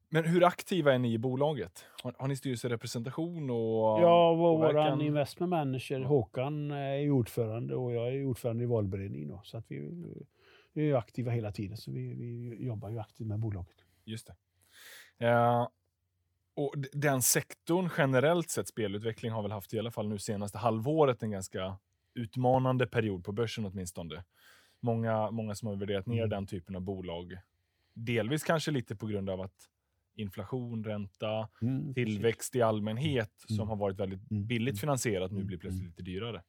Men 0.09 0.25
hur 0.25 0.45
aktiva 0.45 0.95
är 0.95 0.99
ni 0.99 1.13
i 1.13 1.19
bolaget? 1.19 1.85
Har, 2.03 2.15
har 2.19 2.29
ni 2.29 2.37
styrelserepresentation? 2.37 3.51
Och 3.51 4.03
ja, 4.03 4.35
vår 4.35 5.03
investment 5.03 5.51
manager 5.51 6.01
Håkan 6.01 6.71
är 6.71 7.11
ordförande 7.11 7.75
och 7.75 7.93
jag 7.93 8.15
är 8.15 8.25
ordförande 8.25 8.65
i 8.65 8.67
valberedningen. 8.67 9.29
Då, 9.29 9.41
så 9.45 9.57
att 9.57 9.65
vi, 9.69 9.91
vi 10.75 10.91
är 10.91 10.95
aktiva 10.95 11.31
hela 11.31 11.53
tiden, 11.53 11.77
så 11.77 11.91
vi, 11.91 12.15
vi 12.15 12.65
jobbar 12.65 12.91
ju 12.91 12.99
aktivt 12.99 13.27
med 13.27 13.39
bolaget. 13.39 13.85
Just 14.05 14.27
det. 14.27 14.35
Uh, 15.27 15.69
och 16.57 16.75
den 16.93 17.23
sektorn 17.23 17.91
generellt 17.99 18.51
sett, 18.51 18.69
spelutveckling, 18.69 19.33
har 19.33 19.43
väl 19.43 19.53
haft 19.53 19.75
i 19.75 19.79
alla 19.79 19.91
fall 19.91 20.09
nu 20.09 20.19
senaste 20.19 20.59
halvåret 20.59 21.23
en 21.23 21.31
ganska 21.31 21.79
utmanande 22.15 22.87
period 22.87 23.25
på 23.25 23.33
börsen 23.33 23.65
åtminstone. 23.65 24.25
Många, 24.81 25.31
många 25.31 25.55
som 25.55 25.69
har 25.69 25.77
värderat 25.77 26.07
ner 26.07 26.19
mm. 26.19 26.31
den 26.31 26.47
typen 26.47 26.77
av 26.77 26.83
bolag. 26.83 27.39
Delvis 27.95 28.45
kanske 28.45 28.71
lite 28.71 28.97
på 28.97 29.07
grund 29.07 29.31
av 29.31 29.41
att 29.41 29.69
inflation, 30.15 30.85
ränta, 30.85 31.49
mm, 31.63 31.95
tillväxt 31.95 32.53
precis. 32.53 32.55
i 32.59 32.63
allmänhet 32.63 33.45
mm. 33.49 33.57
som 33.57 33.69
har 33.69 33.77
varit 33.77 33.99
väldigt 33.99 34.31
mm, 34.31 34.47
billigt 34.47 34.73
mm. 34.73 34.79
finansierat 34.79 35.33
nu 35.33 35.45
blir 35.45 35.59
plötsligt 35.59 35.87
lite 35.87 36.03
dyrare. 36.03 36.43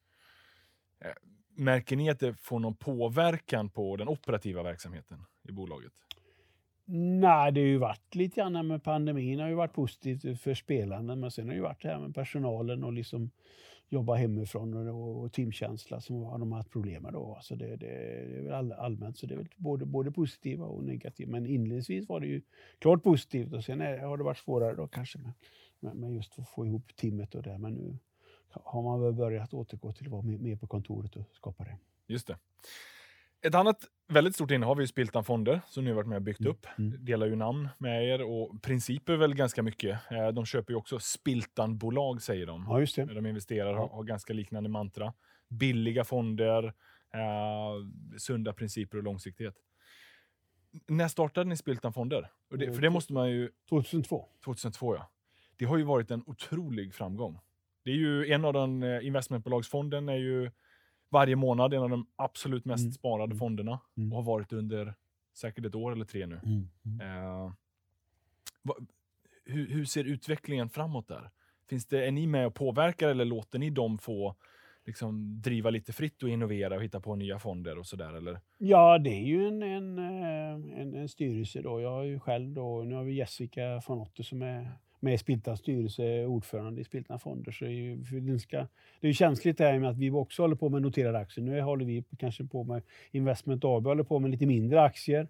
Märker 1.56 1.96
ni 1.96 2.10
att 2.10 2.20
det 2.20 2.34
får 2.34 2.60
någon 2.60 2.76
påverkan 2.76 3.70
på 3.70 3.96
den 3.96 4.08
operativa 4.08 4.64
verksamheten 4.64 5.18
i 5.50 5.52
bolaget? 5.52 5.94
Nej, 6.88 7.52
det 7.52 7.62
har 7.62 7.68
ju 7.68 7.78
varit 7.78 8.16
lite 8.16 8.36
grann 8.36 8.68
med 8.68 8.84
pandemin 8.84 9.40
har 9.40 9.48
ju 9.48 9.56
varit 9.56 9.74
positivt 9.74 10.42
för 10.42 10.54
spelarna, 10.54 11.16
men 11.16 11.32
sen 11.32 11.46
har 11.46 11.52
det 11.52 11.56
ju 11.56 11.62
varit 11.62 11.82
det 11.82 11.88
här 11.88 12.00
med 12.00 12.16
personalen 12.16 12.84
och 12.84 12.94
liksom 12.94 13.32
jobba 13.90 14.16
hemifrån 14.16 14.88
och, 14.88 15.24
och 15.24 15.34
teamkänsla 15.34 16.02
som 16.02 16.24
har 16.24 16.40
de 16.40 16.52
haft 16.52 16.72
problem 16.72 17.04
med 17.04 17.14
då. 17.14 17.40
Så 17.42 17.56
det, 17.56 17.68
det, 17.68 17.76
det 17.78 18.38
är 18.38 18.42
väl 18.42 18.54
all, 18.54 18.72
allmänt, 18.72 19.18
så 19.18 19.26
det 19.26 19.34
är 19.34 19.38
väl 19.38 19.48
både, 19.56 19.86
både 19.86 20.12
positiva 20.12 20.66
och 20.66 20.84
negativa. 20.84 21.32
Men 21.32 21.46
inledningsvis 21.46 22.10
var 22.10 22.20
det 22.20 22.28
ju 22.28 22.42
klart 22.80 23.04
positivt 23.04 23.54
och 23.54 23.64
sen 23.64 23.82
är, 23.82 23.98
har 23.98 24.18
det 24.18 24.24
varit 24.24 24.38
svårare 24.38 24.76
då 24.76 24.88
kanske 24.88 25.20
med, 25.20 25.34
med, 25.80 25.96
med 25.96 26.14
just 26.14 26.40
att 26.40 26.50
få 26.50 26.66
ihop 26.66 26.96
teamet 26.96 27.36
och 27.36 27.44
det. 27.44 27.58
Men 27.58 27.74
nu 27.74 27.98
har 28.64 28.82
man 28.82 29.02
väl 29.02 29.14
börjat 29.14 29.54
återgå 29.54 29.92
till 29.92 30.06
att 30.06 30.12
vara 30.12 30.22
med, 30.22 30.60
på 30.60 30.68
kontoret 30.68 31.16
och 31.16 31.30
skapa 31.34 31.64
det. 31.64 31.78
Just 32.08 32.28
det. 32.28 32.38
Ett 33.42 33.56
annat 33.56 33.78
väldigt 34.08 34.36
stort 34.36 34.52
innehav 34.52 34.78
är 34.78 34.82
ju 34.82 34.88
Spiltan 34.88 35.24
Fonder, 35.24 35.62
som 35.68 35.84
ni 35.84 35.90
har 35.90 35.96
varit 35.96 36.08
med 36.08 36.16
och 36.16 36.22
byggt 36.22 36.40
mm. 36.40 36.52
upp. 36.52 36.68
Mm. 36.78 37.06
Delar 37.06 37.28
ju 37.28 37.36
namn 37.36 37.70
med 37.78 38.08
er 38.08 38.22
och 38.22 38.62
principer 38.62 39.16
väl 39.16 39.36
ganska 39.36 39.64
mycket. 39.64 40.12
Eh, 40.12 40.28
de 40.28 40.46
köper 40.46 40.74
ju 40.74 40.78
också 40.78 41.00
Spiltan-bolag, 41.00 42.22
säger 42.22 42.46
de. 42.46 42.66
Ja, 42.70 42.80
just 42.80 42.96
det. 42.96 43.06
De 43.06 43.26
investerar 43.26 43.74
och 43.74 43.90
har, 43.90 44.04
ganska 44.04 44.34
liknande 44.34 44.70
mantra. 44.70 45.14
Billiga 45.48 46.04
fonder, 46.04 46.64
eh, 47.14 48.18
sunda 48.18 48.54
principer 48.54 48.98
och 48.98 49.04
långsiktighet. 49.04 49.56
När 50.88 51.08
startade 51.08 51.50
ni 51.50 51.58
Spiltan 51.58 51.94
Fonder? 51.94 52.32
Det, 52.50 52.74
för 52.74 52.82
det 52.82 52.90
måste 52.90 53.14
man 53.14 53.30
ju... 53.30 53.52
2002. 53.70 54.26
2002, 54.46 54.96
ja. 54.96 55.12
Det 55.58 55.66
har 55.66 55.78
ju 55.78 55.84
varit 55.84 56.12
en 56.12 56.24
otrolig 56.26 56.94
framgång. 56.94 57.40
Det 57.86 57.92
är 57.92 57.96
ju 57.96 58.32
en 58.32 58.46
av 58.46 58.54
de 58.54 58.84
eh, 58.84 59.08
investmentbolagsfonden 59.08 60.10
är 60.10 60.18
ju 60.18 60.52
varje 61.10 61.36
månad, 61.36 61.74
en 61.74 61.84
av 61.84 61.90
de 61.90 62.08
absolut 62.16 62.66
mest 62.66 62.82
mm. 62.82 62.92
sparade 62.92 63.26
mm. 63.32 63.38
fonderna 63.38 63.80
mm. 63.98 64.12
och 64.12 64.18
har 64.18 64.24
varit 64.24 64.54
under 64.54 64.94
säkert 65.34 65.66
ett 65.66 65.76
år 65.76 65.92
eller 65.92 66.06
tre 66.06 66.26
nu. 66.26 66.36
Eh, 67.02 67.52
va, 68.62 68.76
hur, 69.46 69.70
hur, 69.70 69.86
ser 69.86 70.04
utvecklingen 70.04 70.70
framåt 70.70 71.08
där? 71.08 71.30
Finns 71.70 71.86
det, 71.86 72.08
är 72.08 72.12
ni 72.12 72.28
med 72.28 72.48
och 72.48 72.56
påverkar 72.56 73.10
eller 73.10 73.26
låter 73.26 73.60
ni 73.60 73.70
dem 73.70 73.98
få 73.98 74.36
liksom, 74.86 75.42
driva 75.42 75.70
lite 75.70 75.94
fritt 75.94 76.24
och 76.24 76.30
innovera 76.30 76.76
och 76.76 76.84
hitta 76.84 77.00
på 77.00 77.16
nya 77.16 77.40
fonder 77.40 77.78
och 77.78 77.86
sådär? 77.86 78.14
Eller? 78.14 78.40
Ja, 78.58 78.98
det 78.98 79.10
är 79.10 79.26
ju 79.26 79.48
en, 79.48 79.64
en, 79.64 79.98
eh, 80.00 80.80
en, 80.82 80.96
en 80.96 81.10
styrelse 81.10 81.62
då. 81.62 81.82
Jag 81.82 81.90
har 81.90 82.04
ju 82.04 82.20
själv 82.20 82.54
då, 82.54 82.84
nu 82.84 82.96
har 82.96 83.04
vi 83.04 83.14
Jessica 83.14 83.82
von 83.88 84.00
Otter 84.00 84.24
som 84.24 84.42
är 84.42 84.72
med 85.06 85.20
Spiltans 85.20 85.60
styrelse, 85.60 86.26
ordförande 86.26 86.82
i 86.82 86.84
Spiltans 86.84 87.22
fonder. 87.22 87.52
Så 87.52 87.66
det, 88.20 88.40
ska, 88.40 88.68
det 89.00 89.08
är 89.08 89.14
känsligt 89.14 89.58
det 89.58 89.64
här 89.64 89.80
med 89.80 89.90
att 89.90 89.98
vi 89.98 90.12
också 90.12 90.42
håller 90.42 90.56
på 90.56 90.70
med 90.70 90.82
noterade 90.82 91.18
aktier. 91.18 91.46
Nu 91.46 91.62
håller 91.62 91.86
vi 91.86 92.04
kanske 92.18 92.44
på 92.44 92.64
med 92.64 92.82
Investment 93.12 93.66
AB, 93.66 93.86
håller 93.86 94.04
på 94.04 94.20
med 94.20 94.32
lite 94.32 94.46
mindre 94.46 94.82
aktier, 94.82 95.28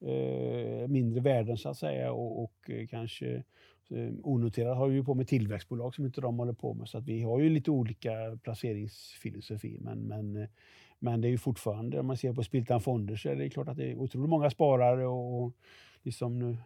eh, 0.00 0.88
mindre 0.88 1.20
värden 1.20 1.56
så 1.56 1.68
att 1.68 1.76
säga 1.76 2.12
och, 2.12 2.42
och 2.44 2.70
eh, 2.70 2.86
kanske 2.86 3.34
eh, 3.90 4.10
onoterat 4.22 4.76
har 4.76 4.88
vi 4.88 5.02
på 5.02 5.14
med 5.14 5.28
tillväxtbolag 5.28 5.94
som 5.94 6.04
inte 6.04 6.20
de 6.20 6.38
håller 6.38 6.52
på 6.52 6.74
med. 6.74 6.88
Så 6.88 6.98
att 6.98 7.04
vi 7.04 7.22
har 7.22 7.40
ju 7.40 7.48
lite 7.48 7.70
olika 7.70 8.38
placeringsfilosofi. 8.42 9.78
Men, 9.80 9.98
men, 9.98 10.36
eh, 10.36 10.48
men 10.98 11.20
det 11.20 11.28
är 11.28 11.30
ju 11.30 11.38
fortfarande, 11.38 12.00
om 12.00 12.06
man 12.06 12.16
ser 12.16 12.32
på 12.32 12.42
Spiltan 12.42 12.80
Fonder 12.80 13.16
så 13.16 13.28
är 13.28 13.36
det 13.36 13.50
klart 13.50 13.68
att 13.68 13.76
det 13.76 13.90
är 13.90 13.96
otroligt 13.96 14.30
många 14.30 14.50
sparare 14.50 15.06
och 15.06 15.52
liksom 16.02 16.38
nu 16.38 16.56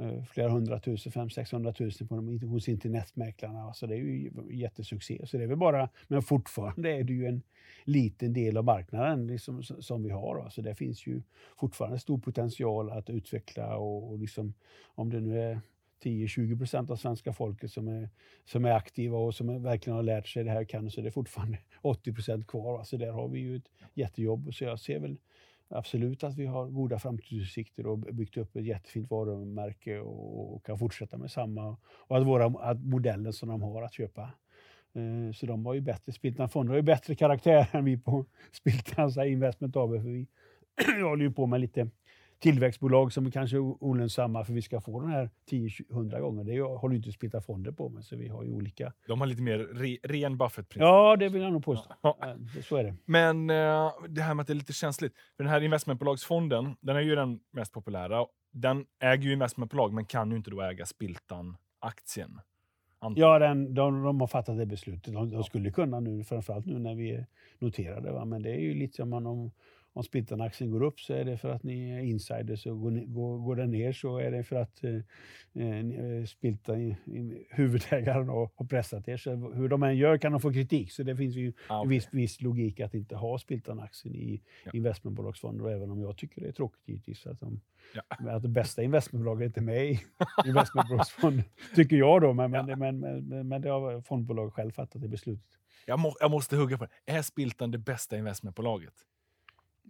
Eh, 0.00 0.24
flera 0.24 0.48
hundratusen, 0.48 1.12
fem, 1.12 1.30
sexhundratusen 1.30 2.08
på 2.08 2.16
de, 2.16 2.38
hos 2.48 2.68
internetmäklarna. 2.68 3.74
Så 3.74 3.86
det 3.86 3.94
är 3.94 3.98
ju 3.98 4.30
jättesuccé. 4.50 5.26
Så 5.26 5.36
det 5.36 5.42
är 5.42 5.48
väl 5.48 5.56
bara, 5.56 5.88
men 6.08 6.22
fortfarande 6.22 6.90
är 6.90 7.04
det 7.04 7.12
ju 7.12 7.26
en 7.26 7.42
liten 7.84 8.32
del 8.32 8.56
av 8.56 8.64
marknaden 8.64 9.26
liksom, 9.26 9.62
som 9.62 10.02
vi 10.02 10.10
har. 10.10 10.50
Så 10.50 10.62
det 10.62 10.74
finns 10.74 11.06
ju 11.06 11.22
fortfarande 11.58 11.98
stor 11.98 12.18
potential 12.18 12.90
att 12.90 13.10
utveckla 13.10 13.76
och, 13.76 14.10
och 14.10 14.18
liksom, 14.18 14.54
om 14.94 15.10
det 15.10 15.20
nu 15.20 15.40
är 15.40 15.60
10-20 16.02 16.58
procent 16.58 16.90
av 16.90 16.96
svenska 16.96 17.32
folket 17.32 17.72
som 17.72 17.88
är, 17.88 18.08
som 18.44 18.64
är 18.64 18.72
aktiva 18.72 19.18
och 19.18 19.34
som 19.34 19.62
verkligen 19.62 19.96
har 19.96 20.02
lärt 20.02 20.28
sig 20.28 20.44
det 20.44 20.50
här 20.50 20.64
kan, 20.64 20.90
så 20.90 21.00
det 21.00 21.08
är 21.08 21.10
fortfarande 21.10 21.58
80 21.80 22.12
procent 22.12 22.46
kvar. 22.46 22.84
Så 22.84 22.96
där 22.96 23.12
har 23.12 23.28
vi 23.28 23.40
ju 23.40 23.56
ett 23.56 23.70
jättejobb. 23.94 24.54
Så 24.54 24.64
jag 24.64 24.80
ser 24.80 24.98
väl 24.98 25.16
absolut 25.68 26.24
att 26.24 26.36
vi 26.36 26.46
har 26.46 26.66
goda 26.66 26.98
framtidsutsikter 26.98 27.86
och 27.86 27.98
byggt 27.98 28.36
upp 28.36 28.56
ett 28.56 28.64
jättefint 28.64 29.10
varumärke 29.10 29.98
och 29.98 30.66
kan 30.66 30.78
fortsätta 30.78 31.16
med 31.16 31.30
samma. 31.30 31.76
Och 31.86 32.16
att, 32.16 32.26
våra, 32.26 32.44
att 32.46 32.84
modellen 32.84 33.32
som 33.32 33.48
de 33.48 33.62
har 33.62 33.82
att 33.82 33.94
köpa. 33.94 34.22
Eh, 34.94 35.32
så 35.34 35.46
de 35.46 35.66
har 35.66 35.74
ju 35.74 35.80
bättre, 35.80 36.12
Spiltan 36.12 36.48
Fonder 36.48 36.70
har 36.70 36.76
ju 36.76 36.82
bättre 36.82 37.14
karaktär 37.14 37.68
än 37.72 37.84
vi 37.84 37.98
på 37.98 38.26
Spiltans 38.52 39.16
Investment 39.16 39.76
AB. 39.76 39.90
För 39.90 40.08
vi 40.08 40.26
håller 41.02 41.24
ju 41.24 41.32
på 41.32 41.46
med 41.46 41.60
lite 41.60 41.90
tillväxtbolag 42.38 43.12
som 43.12 43.26
är 43.26 43.30
kanske 43.30 43.56
är 43.56 43.60
olönsamma 43.60 44.44
för 44.44 44.52
vi 44.52 44.62
ska 44.62 44.80
få 44.80 45.00
den 45.00 45.10
här 45.10 45.30
10-100 45.50 46.20
gånger. 46.20 46.44
Det 46.44 46.60
håller 46.60 46.92
ju 46.92 46.96
inte 46.96 47.12
Splitta 47.12 47.40
Fonder 47.40 47.72
på 47.72 47.88
med, 47.88 48.04
så 48.04 48.16
vi 48.16 48.28
har 48.28 48.44
ju 48.44 48.50
olika. 48.50 48.92
De 49.06 49.20
har 49.20 49.26
lite 49.26 49.42
mer 49.42 49.58
re, 49.58 49.96
ren 50.02 50.38
Buffett-princip. 50.38 50.80
Ja, 50.80 51.16
det 51.16 51.28
vill 51.28 51.42
jag 51.42 51.52
nog 51.52 51.64
påstå. 51.64 51.94
Ja. 52.02 52.36
Så 52.64 52.76
är 52.76 52.84
det. 52.84 52.94
Men 53.04 53.50
uh, 53.50 53.92
det 54.08 54.22
här 54.22 54.34
med 54.34 54.42
att 54.42 54.46
det 54.46 54.52
är 54.52 54.54
lite 54.54 54.72
känsligt. 54.72 55.14
För 55.36 55.44
den 55.44 55.52
här 55.52 55.60
investmentbolagsfonden, 55.60 56.76
den 56.80 56.96
är 56.96 57.00
ju 57.00 57.14
den 57.14 57.40
mest 57.52 57.72
populära. 57.72 58.26
den 58.52 58.84
äger 59.00 59.24
ju 59.24 59.32
investmentbolag, 59.32 59.92
men 59.92 60.04
kan 60.04 60.30
ju 60.30 60.36
inte 60.36 60.50
då 60.50 60.62
äga 60.62 60.86
Spiltan-aktien. 60.86 62.40
Ja, 63.14 63.38
den, 63.38 63.74
de, 63.74 64.02
de 64.02 64.20
har 64.20 64.26
fattat 64.26 64.58
det 64.58 64.66
beslutet. 64.66 65.14
De, 65.14 65.30
de 65.30 65.44
skulle 65.44 65.70
kunna 65.70 66.00
nu, 66.00 66.24
framförallt 66.24 66.66
nu 66.66 66.78
när 66.78 66.94
vi 66.94 67.10
är 67.10 67.26
noterade. 67.58 68.12
Va? 68.12 68.24
Men 68.24 68.42
det 68.42 68.50
är 68.50 68.60
ju 68.60 68.74
lite 68.74 68.96
som 68.96 69.12
om, 69.12 69.26
om, 69.26 69.50
om 69.96 70.02
Spiltan-aktien 70.02 70.70
går 70.70 70.82
upp 70.82 71.00
så 71.00 71.12
är 71.14 71.24
det 71.24 71.36
för 71.36 71.48
att 71.50 71.62
ni 71.62 71.90
är 71.90 71.98
insiders 72.00 72.66
och 72.66 72.80
går, 72.80 72.90
ni- 72.90 73.04
går, 73.06 73.38
går 73.38 73.56
den 73.56 73.70
ner 73.70 73.92
så 73.92 74.18
är 74.18 74.30
det 74.30 74.42
för 74.44 74.56
att 74.56 74.84
eh, 74.84 74.94
eh, 75.54 75.78
eh, 75.78 76.24
Spiltan, 76.24 76.94
huvudägaren, 77.50 78.28
har, 78.28 78.64
pressat 78.68 79.08
er. 79.08 79.16
Så 79.16 79.30
hur 79.52 79.68
de 79.68 79.82
än 79.82 79.96
gör 79.96 80.18
kan 80.18 80.32
de 80.32 80.40
få 80.40 80.52
kritik. 80.52 80.92
Så 80.92 81.02
det 81.02 81.16
finns 81.16 81.34
ju 81.34 81.52
Ah, 81.68 81.78
okej. 81.80 81.88
viss, 81.88 82.08
viss 82.10 82.40
logik 82.42 82.80
att 82.80 82.94
inte 82.94 83.16
ha 83.16 83.38
Spiltan-aktien 83.38 84.14
i 84.14 84.42
Ja. 84.64 84.70
investmentbolagsfonder. 84.74 85.68
Även 85.70 85.90
om 85.90 86.00
jag 86.00 86.16
tycker 86.16 86.40
det 86.42 86.48
är 86.48 86.52
tråkigt 86.52 86.88
givetvis 86.88 87.26
att, 87.26 87.40
de, 87.40 87.60
Ja. 87.94 88.02
att 88.30 88.42
det 88.42 88.48
bästa 88.48 88.82
investmentbolaget 88.82 89.46
inte 89.46 89.60
är 89.60 89.62
med 89.62 89.86
i 89.90 90.00
investmentbolagsfonder. 90.46 91.44
tycker 91.74 91.96
jag 91.96 92.20
då. 92.22 92.32
Men, 92.32 92.50
men, 92.50 92.68
Ja. 92.68 92.76
men, 92.76 92.98
men, 93.00 93.48
men 93.48 93.62
det 93.62 93.68
har 93.70 94.00
fondbolaget 94.00 94.54
själv 94.54 94.70
fattat 94.70 95.02
det 95.02 95.08
beslutet. 95.08 95.46
Jag, 95.86 95.98
må, 95.98 96.14
jag 96.20 96.30
måste 96.30 96.56
hugga 96.56 96.78
på 96.78 96.84
det. 96.84 97.12
Är 97.12 97.22
Spiltan 97.22 97.70
det 97.70 97.78
bästa 97.78 98.18
investmentbolaget? 98.18 98.94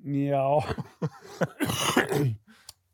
Ja. 0.03 0.65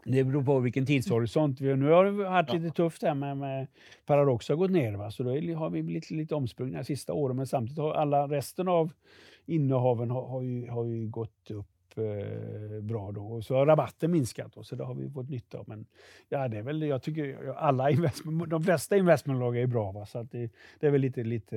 Det 0.05 0.25
beror 0.25 0.45
på 0.45 0.59
vilken 0.59 0.87
tidshorisont. 0.87 1.61
Vi, 1.61 1.77
nu 1.77 1.91
har 1.91 2.05
det 2.05 2.11
varit 2.11 2.53
lite 2.53 2.71
tufft 2.71 3.03
här 3.03 3.15
med, 3.15 3.37
med 3.37 3.67
Paradox 4.07 4.49
har 4.49 4.57
gått 4.57 4.71
ner. 4.71 4.93
Va? 4.93 5.11
Så 5.11 5.23
då 5.23 5.31
har 5.31 5.71
vi 5.71 5.83
blivit 5.83 6.11
lite 6.11 6.35
omsprungna 6.35 6.79
de 6.79 6.85
sista 6.85 7.13
åren. 7.13 7.37
Men 7.37 7.47
samtidigt 7.47 7.79
har 7.79 7.95
alla 7.95 8.27
resten 8.27 8.69
av 8.69 8.93
innehaven 9.47 10.11
har, 10.11 10.29
har, 10.29 10.43
ju, 10.43 10.71
har 10.71 10.85
ju 10.85 11.09
gått 11.09 11.51
upp 11.51 11.72
bra 12.83 13.13
då. 13.13 13.27
Och 13.27 13.45
så 13.45 13.55
har 13.55 13.67
rabatten 13.67 14.11
minskat 14.11 14.53
då, 14.53 14.63
så 14.65 14.77
det 14.77 14.85
har 14.85 14.95
vi 14.95 15.11
fått 15.11 15.29
nytta 15.29 15.59
av. 15.59 15.69
Men 15.69 15.87
ja, 16.29 16.49
det 16.49 16.59
är 16.59 16.63
väl, 16.63 16.83
jag 16.83 17.03
tycker 17.03 17.55
alla 17.57 17.91
investment, 17.91 18.51
de 18.51 18.63
flesta 18.63 18.97
investmentbolag 18.97 19.57
är 19.57 19.67
bra. 19.67 19.93
Va? 19.93 20.07
Så 20.07 20.19
att 20.19 20.31
det, 20.31 20.51
det 20.81 20.87
är 20.87 20.91
väl 20.91 21.01
lite, 21.01 21.25
lite, 21.25 21.57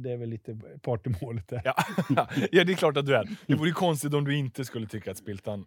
det 0.00 0.10
är 0.12 0.16
väl 0.16 0.28
lite 0.28 0.58
part 0.82 1.06
i 1.06 1.14
målet 1.22 1.48
där. 1.48 1.62
Ja. 1.64 1.74
ja, 2.52 2.64
det 2.64 2.72
är 2.72 2.76
klart 2.76 2.96
att 2.96 3.06
du 3.06 3.16
är. 3.16 3.28
Det 3.46 3.54
vore 3.54 3.70
konstigt 3.70 4.14
om 4.14 4.24
du 4.24 4.36
inte 4.36 4.64
skulle 4.64 4.86
tycka 4.86 5.10
att 5.10 5.18
Spiltan 5.18 5.66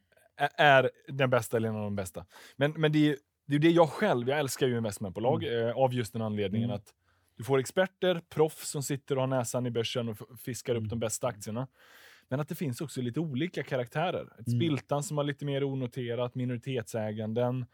är 0.58 0.90
den 1.08 1.30
bästa 1.30 1.58
eller 1.58 1.70
en 1.70 1.76
av 1.76 1.82
de 1.82 1.96
bästa. 1.96 2.26
Men, 2.56 2.72
men 2.78 2.92
det 2.92 3.10
är 3.10 3.16
det, 3.48 3.56
är 3.56 3.60
det 3.60 3.70
jag 3.70 3.90
själv, 3.90 4.30
jag 4.30 4.40
älskar 4.40 4.68
ju 4.68 4.78
investmentbolag 4.78 5.44
eh, 5.44 5.78
av 5.78 5.94
just 5.94 6.14
den 6.14 6.22
anledningen 6.22 6.70
Mm. 6.70 6.76
att 6.76 6.94
du 7.38 7.44
får 7.44 7.60
experter, 7.60 8.22
proffs 8.30 8.70
som 8.70 8.84
sitter 8.84 9.16
och 9.16 9.22
har 9.22 9.28
näsan 9.28 9.66
i 9.66 9.72
börsen 9.72 10.10
och 10.10 10.18
fiskar 10.40 10.74
upp 10.74 10.78
Mm. 10.80 10.90
de 10.90 11.00
bästa 11.00 11.28
aktierna. 11.28 11.68
Men 12.30 12.40
att 12.40 12.50
det 12.50 12.56
finns 12.56 12.82
också 12.82 13.02
lite 13.02 13.20
olika 13.20 13.64
karaktärer. 13.64 14.24
Ett 14.40 14.48
Mm. 14.48 14.60
Spiltan 14.60 15.04
som 15.04 15.18
har 15.18 15.24
lite 15.24 15.46
mer 15.46 15.64
onoterat, 15.64 16.36
minoritetsäganden, 16.36 17.66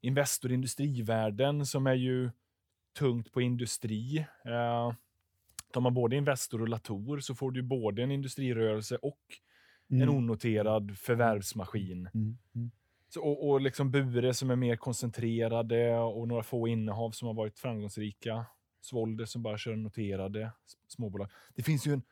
Investor 0.00 0.52
industrivärden 0.52 1.66
som 1.66 1.86
är 1.86 1.94
ju 1.94 2.30
tungt 2.98 3.32
på 3.32 3.40
industri. 3.40 4.18
Eh, 4.44 4.92
tar 5.72 5.80
man 5.80 5.94
både 5.94 6.16
Investor 6.16 6.62
och 6.62 6.68
Latour 6.68 7.20
så 7.20 7.34
får 7.34 7.50
du 7.50 7.62
både 7.62 8.02
en 8.02 8.10
industrirörelse 8.10 8.96
och 8.96 9.20
en 9.88 10.08
onoterad 10.08 10.98
förvärvsmaskin. 10.98 12.08
Mm. 12.14 12.38
Mm. 12.54 12.70
Så, 13.08 13.22
och, 13.22 13.48
och 13.48 13.60
liksom 13.60 13.90
Bure 13.90 14.34
som 14.34 14.50
är 14.50 14.56
mer 14.56 14.76
koncentrerade 14.76 15.98
och 15.98 16.28
några 16.28 16.42
få 16.42 16.68
innehav 16.68 17.10
som 17.10 17.26
har 17.26 17.34
varit 17.34 17.58
framgångsrika. 17.58 18.46
Svolder 18.80 19.24
som 19.24 19.42
bara 19.42 19.58
kör 19.58 19.76
noterade 19.76 20.52
småbolag. 20.88 21.30
Det 21.54 21.62
finns 21.62 21.86
ju 21.86 21.92
en, 21.92 22.02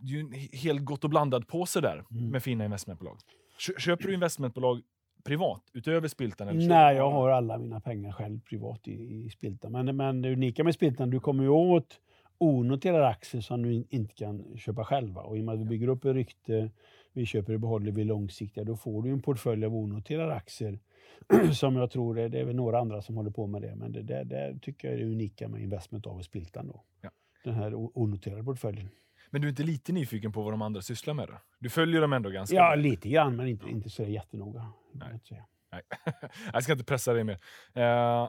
det 0.00 0.06
är 0.12 0.14
ju 0.14 0.20
en 0.20 0.32
he- 0.32 0.56
helt 0.56 0.84
gott 0.84 1.04
och 1.04 1.10
blandad 1.10 1.48
påse 1.48 1.80
där 1.80 2.04
Mm. 2.10 2.30
med 2.30 2.42
fina 2.42 2.64
investmentbolag. 2.64 3.18
Kö- 3.58 3.78
Köper 3.80 4.04
du 4.04 4.14
investmentbolag 4.14 4.82
privat 5.24 5.62
utöver 5.72 6.08
Spiltan? 6.08 6.48
eller 6.48 6.68
Nej, 6.68 6.96
jag 6.96 7.10
har 7.10 7.28
alla 7.30 7.58
mina 7.58 7.80
pengar 7.80 8.12
själv 8.12 8.40
privat 8.40 8.88
i, 8.88 8.92
i 9.26 9.30
Spiltan. 9.30 9.72
Men, 9.72 9.96
men 9.96 10.22
det 10.22 10.32
unika 10.32 10.64
med 10.64 10.74
Spiltan, 10.74 11.10
du 11.10 11.20
kommer 11.20 11.42
ju 11.44 11.50
åt 11.50 12.00
onoterade 12.38 13.06
aktier 13.08 13.40
som 13.40 13.62
du 13.62 13.72
in, 13.74 13.86
inte 13.90 14.14
kan 14.14 14.56
köpa 14.58 14.84
själva. 14.84 15.20
Och 15.22 15.38
i 15.38 15.40
och 15.40 15.44
med 15.44 15.54
att 15.54 15.60
vi 15.60 15.64
bygger 15.64 15.88
upp 15.88 16.04
ett 16.04 16.14
rykte, 16.14 16.70
vi 17.12 17.26
köper 17.26 17.54
och 17.54 17.60
behåller 17.60 17.92
vi 17.92 18.04
långsiktiga, 18.04 18.64
då 18.64 18.76
får 18.76 19.02
du 19.02 19.10
en 19.10 19.22
portfölj 19.22 19.64
av 19.66 19.74
onoterade 19.76 20.34
aktier 20.34 20.78
som 21.52 21.76
jag 21.76 21.90
tror 21.90 22.14
det, 22.14 22.28
det 22.28 22.40
är 22.40 22.44
väl 22.44 22.56
några 22.56 22.78
andra 22.80 23.02
som 23.02 23.16
håller 23.16 23.30
på 23.30 23.46
med 23.46 23.62
det. 23.62 23.74
Men 23.76 23.92
det, 23.92 24.02
det 24.24 24.58
tycker 24.62 24.88
jag 24.88 24.94
är 24.94 25.00
det 25.04 25.10
unika 25.12 25.48
med 25.48 25.62
investment 25.62 26.06
av 26.06 26.22
Spiltan 26.22 26.66
då. 26.66 26.82
Ja. 27.00 27.10
Den 27.44 27.54
här 27.54 27.74
onoterade 27.74 28.44
portföljen. 28.44 28.88
Men 29.30 29.40
du 29.40 29.46
är 29.46 29.50
inte 29.50 29.62
lite 29.62 29.92
nyfiken 29.92 30.32
på 30.32 30.42
vad 30.42 30.52
de 30.52 30.62
andra 30.62 30.82
sysslar 30.82 31.14
med? 31.14 31.28
Då? 31.28 31.34
Du 31.58 31.68
följer 31.70 32.00
dem 32.00 32.12
ändå 32.12 32.30
ganska 32.30 32.56
Ja, 32.56 32.74
lite 32.74 33.08
grann, 33.08 33.36
men 33.36 33.46
inte, 33.48 33.68
inte 33.68 33.90
så 33.90 34.02
jättenoga. 34.02 34.72
Nej. 34.92 35.08
jag 35.12 35.26
säga. 35.26 35.44
Nej. 35.72 35.82
jag 36.52 36.62
ska 36.62 36.72
inte 36.72 36.84
pressa 36.84 37.12
dig 37.12 37.24
mer. 37.24 37.38
Eh, 37.74 38.28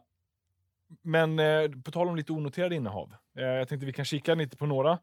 men 1.01 1.39
eh, 1.39 1.69
på 1.85 1.91
tal 1.91 2.07
om 2.07 2.15
lite 2.15 2.31
onoterade 2.33 2.75
innehav. 2.75 3.13
Eh, 3.37 3.43
jag 3.43 3.67
tänkte 3.67 3.85
vi 3.85 3.93
kan 3.93 4.05
kika 4.05 4.35
lite 4.35 4.57
på 4.57 4.65
några. 4.65 4.99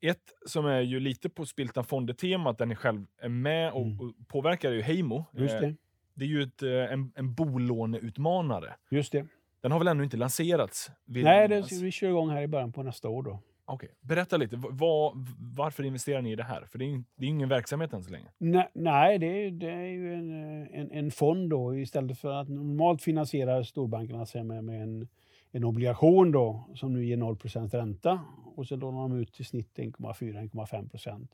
Ett 0.00 0.32
som 0.46 0.66
är 0.66 0.80
ju 0.80 1.00
lite 1.00 1.28
på 1.30 1.46
Spiltan 1.46 1.84
Fonder-temat, 1.84 2.58
där 2.58 2.66
ni 2.66 2.74
själv 2.76 3.06
är 3.18 3.28
med 3.28 3.72
och, 3.72 3.82
Mm. 3.86 4.00
och 4.00 4.28
påverkar, 4.28 4.70
är 4.70 4.74
ju 4.74 4.82
Heimo. 4.82 5.24
Just 5.32 5.60
det. 5.60 5.74
det 6.14 6.24
är 6.24 6.28
ju 6.28 6.42
ett, 6.42 6.62
en, 6.62 7.12
en 7.16 7.34
bolåneutmanare. 7.34 8.74
Just 8.90 9.12
det. 9.12 9.26
Den 9.60 9.72
har 9.72 9.78
väl 9.78 9.88
ännu 9.88 10.04
inte 10.04 10.16
lanserats? 10.16 10.90
Nej, 11.04 11.48
minnas. 11.48 11.72
vi 11.72 11.90
kör 11.90 12.08
igång 12.08 12.30
här 12.30 12.42
i 12.42 12.46
början 12.46 12.72
på 12.72 12.82
nästa 12.82 13.08
år 13.08 13.22
då. 13.22 13.42
Okej. 13.70 13.88
Berätta 14.00 14.36
lite, 14.36 14.56
Var, 14.56 15.12
varför 15.56 15.82
investerar 15.82 16.22
ni 16.22 16.32
i 16.32 16.36
det 16.36 16.42
här? 16.42 16.64
För 16.66 16.78
det 16.78 16.84
är 16.84 17.02
det 17.16 17.26
är 17.26 17.28
ingen 17.28 17.48
verksamhet 17.48 17.92
än 17.92 18.02
så 18.02 18.10
länge. 18.10 18.26
Nej, 18.38 18.68
nej 18.74 19.18
det, 19.18 19.26
är, 19.26 19.50
det 19.50 19.70
är 19.70 19.86
ju 19.86 20.14
en, 20.14 20.30
eh, 20.30 20.80
en, 20.80 20.90
en 20.90 21.10
fond 21.10 21.50
då 21.50 21.76
istället 21.76 22.18
för 22.18 22.32
att 22.32 22.48
normalt 22.48 23.02
finansiera 23.02 23.64
storbankerna 23.64 24.26
sig 24.26 24.44
med, 24.44 24.64
med 24.64 24.82
en, 24.82 25.08
en 25.52 25.64
obligation 25.64 26.32
då 26.32 26.64
som 26.74 26.92
nu 26.92 27.06
ger 27.06 27.16
0% 27.16 27.70
ränta 27.70 28.20
och 28.56 28.66
så 28.66 28.76
lånar 28.76 29.00
de 29.00 29.18
ut 29.18 29.32
till 29.32 29.44
snitt 29.44 29.78
1,4-1,5 29.78 30.90
procent. 30.90 31.30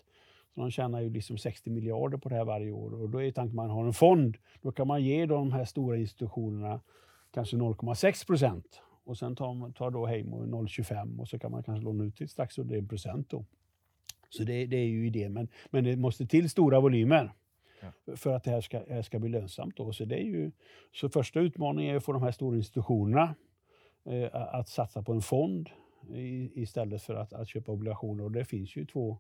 Så 0.55 0.61
de 0.61 0.71
tjänar 0.71 1.01
ju 1.01 1.11
liksom 1.11 1.39
60 1.39 1.71
miljarder 1.71 2.19
på 2.19 2.29
det 2.29 2.35
här 2.35 2.45
varje 2.45 2.71
år 2.71 3.03
och 3.03 3.11
då 3.11 3.23
är 3.23 3.31
tanken 3.31 3.49
att 3.51 3.55
man 3.55 3.71
har 3.71 3.87
en 3.87 3.93
fond. 3.93 4.37
Då 4.63 4.73
kan 4.73 4.87
man 4.87 5.03
ge 5.03 5.27
de 5.27 5.53
här 5.53 5.65
stora 5.65 5.97
institutionerna 5.97 6.81
kanske 7.35 7.57
0,6 7.57 8.27
procent 8.27 8.81
och 9.05 9.19
sen 9.19 9.37
tar, 9.37 9.73
tar 9.73 9.91
då 9.91 10.07
Heimo 10.07 10.47
0,25 10.47 11.21
och 11.21 11.29
så 11.29 11.39
kan 11.39 11.51
man 11.51 11.63
kanske 11.63 11.85
låna 11.85 12.05
ut 12.05 12.17
till 12.17 12.29
strax 12.29 12.59
under 12.59 12.77
1 12.77 12.89
procent 12.89 13.31
då. 13.31 13.45
Så 14.31 14.45
det, 14.45 14.67
det 14.67 14.77
är 14.77 14.87
ju 14.87 15.07
idén. 15.07 15.33
Men, 15.33 15.49
men 15.71 15.85
det 15.85 15.97
måste 15.97 16.27
till 16.27 16.51
stora 16.51 16.81
volymer 16.81 17.33
för 18.17 18.33
att 18.33 18.45
det 18.45 18.51
här 18.51 18.61
ska, 18.61 18.83
här 18.89 19.03
ska 19.03 19.19
bli 19.19 19.29
lönsamt. 19.29 19.77
Då. 19.77 19.93
Så, 19.93 20.05
det 20.05 20.17
är 20.17 20.25
ju, 20.25 20.51
så 20.93 21.09
första 21.09 21.41
utmaningen 21.41 21.95
är 21.95 21.97
att 21.97 22.05
få 22.05 22.13
de 22.13 22.23
här 22.23 22.33
stora 22.33 22.57
institutionerna 22.57 23.35
eh, 24.05 24.29
att 24.33 24.69
satsa 24.69 25.03
på 25.03 25.13
en 25.13 25.21
fond 25.21 25.71
i, 26.15 26.63
istället 26.63 27.03
för 27.03 27.15
att, 27.15 27.33
att 27.33 27.49
köpa 27.49 27.73
obligationer. 27.73 28.25
Och 28.25 28.33
det 28.33 28.45
finns 28.45 28.77
ju 28.77 28.87
två 28.87 29.19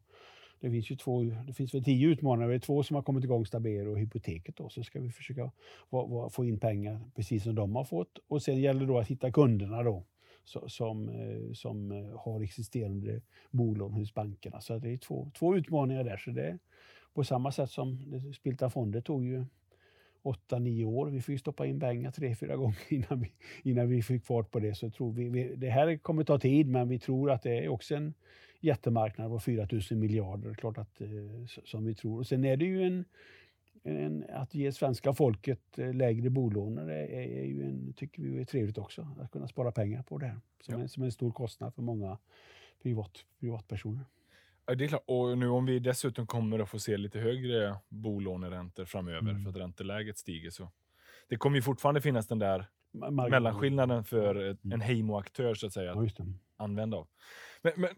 det 0.64 0.70
finns 0.70 0.90
ju 0.90 0.96
två, 0.96 1.22
det 1.46 1.53
finns 1.53 1.74
väl 1.74 1.85
tio 1.85 2.09
utmaningar. 2.09 2.48
Det 2.48 2.55
är 2.55 2.59
två 2.59 2.83
som 2.83 2.94
har 2.94 3.03
kommit 3.03 3.24
igång, 3.24 3.46
Stabero 3.46 3.90
och 3.90 3.98
Hypoteket. 3.98 4.57
Då. 4.57 4.68
Så 4.68 4.83
ska 4.83 5.00
vi 5.00 5.11
försöka 5.11 5.50
va, 5.90 6.07
va, 6.07 6.31
få 6.31 6.44
in 6.44 6.59
pengar 6.59 7.00
precis 7.14 7.42
som 7.42 7.55
de 7.55 7.77
har 7.77 7.85
fått. 7.85 8.18
Och 8.29 8.42
sen 8.42 8.61
gäller 8.61 8.81
det 8.81 8.87
då 8.87 8.98
att 8.98 9.09
hitta 9.09 9.33
kunderna 9.33 9.83
då, 9.83 10.05
så, 10.44 10.68
som, 10.68 11.09
eh, 11.09 11.53
som 11.53 11.92
eh, 11.92 12.20
har 12.20 12.40
existerande 12.40 13.20
bolån 13.50 13.92
hos 13.92 14.14
bankerna. 14.14 14.61
Så 14.61 14.79
det 14.79 14.92
är 14.92 14.96
två, 14.96 15.31
två 15.38 15.57
utmaningar 15.57 16.05
där. 16.05 16.16
Så 16.16 16.31
det 16.31 16.42
är 16.42 16.59
på 17.14 17.24
samma 17.24 17.53
sätt 17.53 17.70
som 17.70 17.98
Spilta 18.35 18.70
Fonder 18.70 19.00
tog 19.00 19.24
ju 19.24 19.44
åtta, 20.22 20.59
nio 20.59 20.85
år. 20.85 21.07
Vi 21.07 21.20
fick 21.20 21.40
stoppa 21.40 21.66
in 21.66 21.81
pengar 21.81 22.11
tre, 22.11 22.35
fyra 22.35 22.57
gånger 22.57 22.79
innan 22.88 23.20
vi, 23.20 23.33
innan 23.62 23.88
vi 23.88 24.03
fick 24.03 24.24
fart 24.24 24.50
på 24.50 24.61
det. 24.61 24.74
Så 24.74 24.90
tror 24.90 25.12
vi, 25.12 25.29
vi, 25.29 25.55
det 25.57 25.70
här 25.70 25.96
kommer 25.96 26.24
ta 26.24 26.38
tid, 26.38 26.68
men 26.68 26.88
vi 26.88 26.98
tror 26.98 27.31
att 27.31 27.42
det 27.42 27.64
är 27.64 27.68
också 27.68 27.94
en 27.94 28.14
jättemarknad 28.64 29.31
på 29.31 29.40
4 29.40 29.68
000 29.90 29.98
miljarder. 30.00 30.55
Klart 30.55 30.79
att, 30.79 31.00
eh, 31.00 31.09
som 31.64 31.85
vi 31.85 31.94
tror. 31.94 32.18
Och 32.18 32.27
sen 32.27 32.44
är 32.44 32.57
det 32.57 32.64
ju 32.64 32.83
en, 32.83 33.05
en, 33.83 34.24
att 34.31 34.55
ge 34.55 34.72
svenska 34.72 35.12
folket 35.12 35.79
eh, 35.79 35.94
lägre 35.94 36.31
bolån 36.31 36.79
är, 36.79 36.88
är, 36.90 37.44
ju 37.44 37.62
en, 37.62 37.92
tycker 37.92 38.22
vi 38.22 38.40
är 38.40 38.44
trevligt 38.44 38.79
också. 38.79 39.09
Att 39.20 39.31
kunna 39.31 39.48
spara 39.48 39.72
pengar 39.72 40.03
på 40.03 40.18
det 40.18 40.27
här. 40.27 40.40
Som, 40.61 40.74
Ja. 40.74 40.81
en, 40.81 40.88
som 40.88 41.03
en 41.03 41.12
stor 41.12 41.33
kostnad 41.33 41.74
för 41.74 41.83
många 41.83 42.18
privat, 42.83 43.12
privatpersoner. 43.40 44.05
Ja, 44.66 44.74
det 44.74 44.85
är 44.85 44.88
klart. 44.88 45.05
Och 45.07 45.38
nu 45.38 45.48
om 45.48 45.66
vi 45.66 45.79
dessutom 45.79 46.27
kommer 46.27 46.59
att 46.59 46.68
få 46.68 46.79
se 46.79 46.96
lite 46.96 47.18
högre 47.18 47.77
bolåneräntor 47.88 48.85
framöver 48.85 49.18
Mm. 49.31 49.42
för 49.42 49.50
att 49.50 49.56
ränteläget 49.56 50.19
stiger 50.19 50.50
så 50.50 50.71
det 51.29 51.37
kommer 51.37 51.56
ju 51.56 51.62
fortfarande 51.62 52.00
finnas 52.00 52.27
den 52.29 52.38
där 52.38 52.58
Ma- 52.92 53.10
marginal- 53.10 53.31
mellanskillnaden 53.31 54.04
för 54.04 54.35
Mm. 54.37 54.58
en 54.73 54.81
Heimo-aktör 54.83 55.54
så 55.54 55.67
att 55.67 55.73
säga 55.73 55.92
Ja, 55.94 56.02
att 56.06 56.17
det. 56.17 56.25
använda 56.56 56.96
av. 56.96 57.08
Men, 57.62 57.73
men 57.77 57.90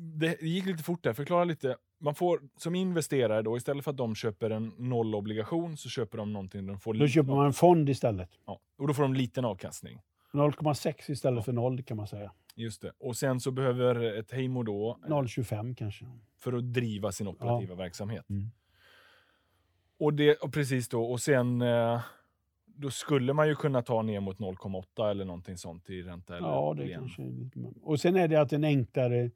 det 0.00 0.42
gick 0.42 0.66
lite 0.66 0.82
fort 0.82 1.02
där. 1.04 1.12
Förklara 1.12 1.44
lite. 1.44 1.76
Man 2.00 2.14
får 2.14 2.40
som 2.56 2.74
investerare 2.74 3.42
då 3.42 3.56
istället 3.56 3.84
för 3.84 3.90
att 3.90 3.96
de 3.96 4.14
köper 4.14 4.50
en 4.50 4.72
nollobligation 4.78 5.76
så 5.76 5.88
köper 5.88 6.18
de 6.18 6.32
någonting 6.32 6.66
de 6.66 6.78
får 6.78 6.94
Då 6.94 7.06
köper 7.08 7.34
man 7.34 7.46
en 7.46 7.52
fond 7.52 7.88
istället. 7.88 8.30
Ja, 8.46 8.60
och 8.78 8.88
då 8.88 8.94
får 8.94 9.02
de 9.02 9.14
liten 9.14 9.44
avkastning. 9.44 10.00
0,6 10.32 11.10
istället 11.10 11.36
Ja. 11.38 11.42
för 11.42 11.52
0 11.52 11.82
kan 11.82 11.96
man 11.96 12.06
säga. 12.06 12.32
Just 12.54 12.82
det. 12.82 12.92
Och 12.98 13.16
sen 13.16 13.40
så 13.40 13.50
behöver 13.50 14.18
ett 14.18 14.32
Heimo 14.32 14.62
då 14.62 14.98
eh, 15.04 15.10
0,25 15.10 15.74
kanske. 15.74 16.04
för 16.38 16.52
att 16.52 16.72
driva 16.72 17.12
sin 17.12 17.28
operativa 17.28 17.74
verksamhet. 17.74 18.30
Mm. 18.30 18.50
Och, 19.98 20.14
det, 20.14 20.34
och 20.36 20.52
precis 20.52 20.88
då, 20.88 21.04
och 21.04 21.20
sen 21.20 21.62
eh, 21.62 22.00
då 22.66 22.90
skulle 22.90 23.32
man 23.32 23.48
ju 23.48 23.54
kunna 23.54 23.82
ta 23.82 24.02
ner 24.02 24.20
mot 24.20 24.38
0,8 24.38 25.10
eller 25.10 25.24
någonting 25.24 25.56
sånt 25.56 25.90
i 25.90 26.02
ränta. 26.02 26.36
Eller 26.36 26.48
Ja, 26.48 26.74
det 26.74 26.80
problem. 26.82 27.00
kanske 27.00 27.22
är 27.22 27.30
lite... 27.30 27.60
Och 27.82 28.00
sen 28.00 28.16
är 28.16 28.28
det 28.28 28.36
att 28.40 28.52
en 28.52 28.64
enklare 28.64 29.30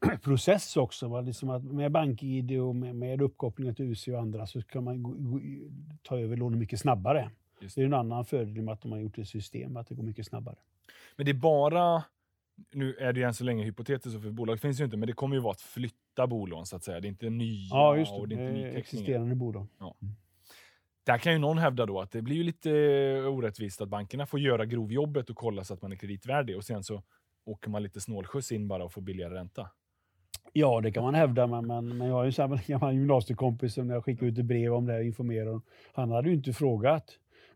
process 0.22 0.76
också. 0.76 1.08
Va? 1.08 1.20
Liksom 1.20 1.50
att 1.50 1.64
med 1.64 1.92
BankID 1.92 2.60
och 2.60 2.76
med, 2.76 2.94
med 2.94 3.22
uppkopplingar 3.22 3.72
till 3.72 3.84
UC 3.84 4.08
och 4.08 4.20
andra 4.20 4.46
så 4.46 4.62
kan 4.62 4.84
man 4.84 5.02
gå, 5.02 5.10
gå, 5.10 5.40
ta 6.02 6.18
över 6.18 6.36
lånen 6.36 6.58
mycket 6.58 6.80
snabbare. 6.80 7.30
Just 7.60 7.74
Det 7.74 7.82
är 7.82 7.86
en 7.86 7.94
annan 7.94 8.24
fördel 8.24 8.62
med 8.62 8.72
att 8.72 8.82
de 8.82 8.92
har 8.92 8.98
gjort 8.98 9.18
ett 9.18 9.28
system, 9.28 9.76
att 9.76 9.86
det 9.88 9.94
går 9.94 10.02
mycket 10.02 10.26
snabbare. 10.26 10.56
Men 11.16 11.26
det 11.26 11.32
är 11.32 11.34
bara, 11.34 12.04
nu 12.72 12.94
är 12.94 13.12
det 13.12 13.20
ju 13.20 13.26
än 13.26 13.34
så 13.34 13.44
länge 13.44 13.64
hypotetiskt 13.64 14.22
för 14.22 14.30
bolag 14.30 14.60
finns 14.60 14.80
ju 14.80 14.84
inte, 14.84 14.96
men 14.96 15.06
det 15.06 15.12
kommer 15.12 15.36
ju 15.36 15.42
vara 15.42 15.52
att 15.52 15.60
flytta 15.60 16.26
bolån 16.26 16.66
så 16.66 16.76
att 16.76 16.84
säga. 16.84 17.00
Det 17.00 17.06
är 17.06 17.10
inte 17.10 17.30
nya 17.30 17.68
Ja, 17.70 17.96
just 17.96 18.12
det. 18.12 18.18
och 18.18 18.28
det 18.28 18.34
är 18.34 18.40
inte 18.40 18.52
nyteckningar. 18.52 18.78
Existerande 18.78 19.34
bolag. 19.34 19.66
Där 21.04 21.18
kan 21.18 21.32
ju 21.32 21.38
någon 21.38 21.58
hävda 21.58 21.86
då 21.86 22.00
att 22.00 22.10
det 22.10 22.22
blir 22.22 22.36
ju 22.36 22.42
lite 22.42 22.70
orättvist 23.26 23.80
att 23.80 23.88
bankerna 23.88 24.26
får 24.26 24.40
göra 24.40 24.64
grovjobbet 24.66 25.30
och 25.30 25.36
kolla 25.36 25.64
så 25.64 25.74
att 25.74 25.82
man 25.82 25.92
är 25.92 25.96
kreditvärdig 25.96 26.56
och 26.56 26.64
sen 26.64 26.84
så 26.84 27.02
åker 27.44 27.70
man 27.70 27.82
lite 27.82 28.00
snålskjuts 28.00 28.52
in 28.52 28.68
bara 28.68 28.84
och 28.84 28.92
får 28.92 29.02
billigare 29.02 29.34
ränta. 29.34 29.70
Ja, 30.52 30.80
det 30.80 30.92
kan 30.92 31.02
man 31.04 31.14
hävda, 31.14 31.46
men, 31.46 31.66
men, 31.66 31.98
men 31.98 32.08
jag 32.08 32.14
har 32.14 32.24
ju 32.24 32.32
en 32.42 32.58
gammal 32.66 32.94
gymnasiekompis 32.94 33.74
som 33.74 33.86
när 33.86 33.94
jag 33.94 34.04
skickade 34.04 34.30
ut 34.30 34.38
ett 34.38 34.44
brev 34.44 34.74
om 34.74 34.86
det 34.86 34.92
här 34.92 35.00
och 35.00 35.06
informerade. 35.06 35.60
Han 35.92 36.10
hade 36.10 36.28
ju 36.28 36.34
inte 36.34 36.52
frågat. 36.52 37.04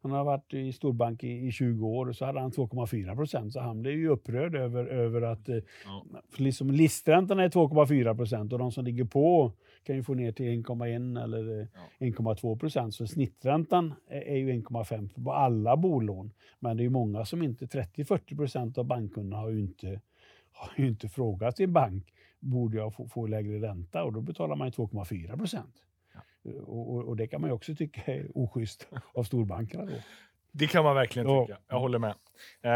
Han 0.02 0.12
har 0.12 0.24
varit 0.24 0.54
i 0.54 0.72
storbank 0.72 1.24
i, 1.24 1.46
i 1.46 1.52
20 1.52 1.88
år 1.88 2.08
och 2.08 2.16
så 2.16 2.24
hade 2.24 2.40
han 2.40 2.50
2,4 2.50 3.14
procent. 3.16 3.52
Så 3.52 3.60
han 3.60 3.82
blev 3.82 3.94
ju 3.94 4.08
upprörd 4.08 4.54
över, 4.54 4.86
över 4.86 5.22
att 5.22 5.48
eh, 5.48 5.56
Ja. 5.84 6.04
liksom 6.36 6.70
listräntan 6.70 7.38
är 7.40 7.48
2,4 7.48 8.16
procent 8.16 8.52
och 8.52 8.58
de 8.58 8.72
som 8.72 8.84
ligger 8.84 9.04
på 9.04 9.52
kan 9.84 9.96
ju 9.96 10.02
få 10.02 10.14
ner 10.14 10.32
till 10.32 10.46
1,1 10.64 11.24
eller 11.24 11.60
eh, 11.60 11.66
Ja. 11.98 12.06
1,2 12.06 12.58
procent. 12.58 12.94
Så 12.94 13.06
snitträntan 13.06 13.94
är, 14.08 14.20
är 14.20 14.36
ju 14.36 14.52
1,5 14.52 15.24
på 15.24 15.32
alla 15.32 15.76
bolån. 15.76 16.32
Men 16.60 16.76
det 16.76 16.80
är 16.80 16.84
ju 16.84 16.90
många 16.90 17.24
som 17.24 17.42
inte, 17.42 17.66
30-40 17.66 18.36
procent 18.36 18.78
av 18.78 18.84
bankkunderna 18.84 19.36
har 19.36 19.50
ju 19.50 19.60
inte, 19.60 20.00
har 20.52 20.72
ju 20.76 20.88
inte 20.88 21.08
frågat 21.08 21.56
sin 21.56 21.72
bank, 21.72 22.04
borde 22.40 22.76
jag 22.76 22.94
få, 22.94 23.08
få 23.08 23.26
lägre 23.26 23.60
ränta? 23.68 24.04
Och 24.04 24.12
då 24.12 24.20
betalar 24.20 24.56
man 24.56 24.66
ju 24.68 24.72
2,4 24.72 25.38
procent. 25.38 25.74
Och, 26.66 26.94
och, 26.94 27.04
och 27.08 27.16
det 27.16 27.26
kan 27.26 27.40
man 27.40 27.50
ju 27.50 27.54
också 27.54 27.74
tycka 27.74 28.12
är 28.14 28.38
oschysst 28.38 28.88
av 29.14 29.24
storbankerna 29.24 29.84
då. 29.84 29.92
Det 30.52 30.66
kan 30.66 30.84
man 30.84 30.94
verkligen 30.94 31.28
Ja. 31.28 31.46
tycka. 31.46 31.58
Jag 31.68 31.80
håller 31.80 31.98
med. 31.98 32.10
Eh, 32.62 32.70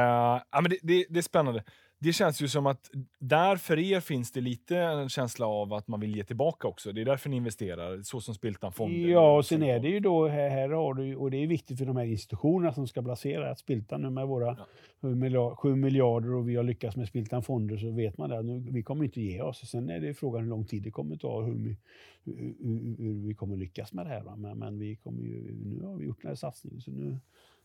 ja, 0.51 0.61
men 0.61 0.65
det, 0.71 0.79
det, 0.83 1.07
det 1.11 1.19
är 1.19 1.23
spännande. 1.23 1.65
Det 2.05 2.13
känns 2.13 2.41
ju 2.43 2.49
som 2.49 2.67
att 2.67 2.91
där 3.19 3.57
för 3.57 3.79
er 3.79 4.01
finns 4.01 4.33
det 4.33 4.41
lite 4.41 4.77
en 4.79 5.09
känsla 5.09 5.47
av 5.47 5.73
att 5.73 5.89
man 5.89 6.01
vill 6.01 6.17
ge 6.17 6.25
tillbaka 6.25 6.69
också. 6.69 6.93
Det 6.93 7.01
är 7.01 7.05
därför 7.05 7.31
ni 7.31 7.37
investerar, 7.37 8.03
så 8.03 8.21
som 8.21 8.35
Spiltan 8.35 8.73
Fonder. 8.73 9.09
Ja, 9.09 9.37
och 9.37 9.47
sen 9.47 9.63
är 9.63 9.81
det 9.81 9.89
ju 9.89 10.01
då, 10.01 10.29
här, 10.29 10.49
här 10.51 10.69
har 10.69 10.95
du, 10.95 11.17
och 11.17 11.31
det 11.31 11.37
är 11.43 11.47
viktigt 11.47 11.79
för 11.79 11.87
de 11.87 11.97
här 11.97 12.05
institutionerna 12.05 12.73
som 12.75 12.87
ska 12.89 13.03
placera, 13.03 13.51
att 13.51 13.59
Spiltan 13.59 14.03
nu 14.03 14.11
med 14.11 14.27
våra 14.27 14.47
Ja. 14.47 14.67
7 15.01 15.15
miljarder, 15.15 15.57
7 15.57 15.75
miljarder 15.77 16.35
och 16.35 16.49
vi 16.49 16.57
har 16.57 16.63
lyckats 16.65 16.97
med 16.97 17.09
Spiltan 17.09 17.43
Fonder 17.43 17.77
så 17.77 17.91
vet 17.91 18.19
man 18.19 18.31
det, 18.31 18.39
att 18.39 18.45
nu, 18.45 18.59
vi 18.71 18.83
kommer 18.83 19.05
inte 19.05 19.21
ge 19.21 19.43
oss. 19.43 19.71
Sen 19.71 19.91
är 19.91 20.01
det 20.01 20.15
frågan 20.15 20.43
hur 20.43 20.49
lång 20.51 20.65
tid 20.65 20.83
det 20.83 20.91
kommer 20.91 21.17
ta 21.17 21.29
och 21.29 21.47
hur, 21.47 21.55
vi- 21.55 21.77
hur, 22.25 22.55
hur, 22.63 22.97
hur 22.99 23.27
vi 23.27 23.35
kommer 23.35 23.57
lyckas 23.57 23.93
med 23.93 24.07
det 24.07 24.11
här. 24.11 24.37
Men, 24.37 24.59
men 24.59 24.79
vi 24.79 24.97
kommer 24.97 25.23
ju, 25.23 25.55
nu 25.65 25.87
har 25.87 25.97
vi 25.97 26.05
gjort 26.07 26.23
den 26.23 26.29
här 26.29 26.37
satsningen 26.37 26.81
så 26.81 26.91
nu, 26.91 27.19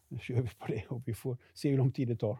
nu 0.10 0.20
kör 0.20 0.41
vi 0.41 0.49
på 0.49 0.68
det 0.68 0.86
och 0.88 1.01
vi 1.05 1.14
får 1.14 1.38
se 1.53 1.70
hur 1.70 1.78
lång 1.78 1.91
tid 1.91 2.07
det 2.07 2.16
tar. 2.16 2.38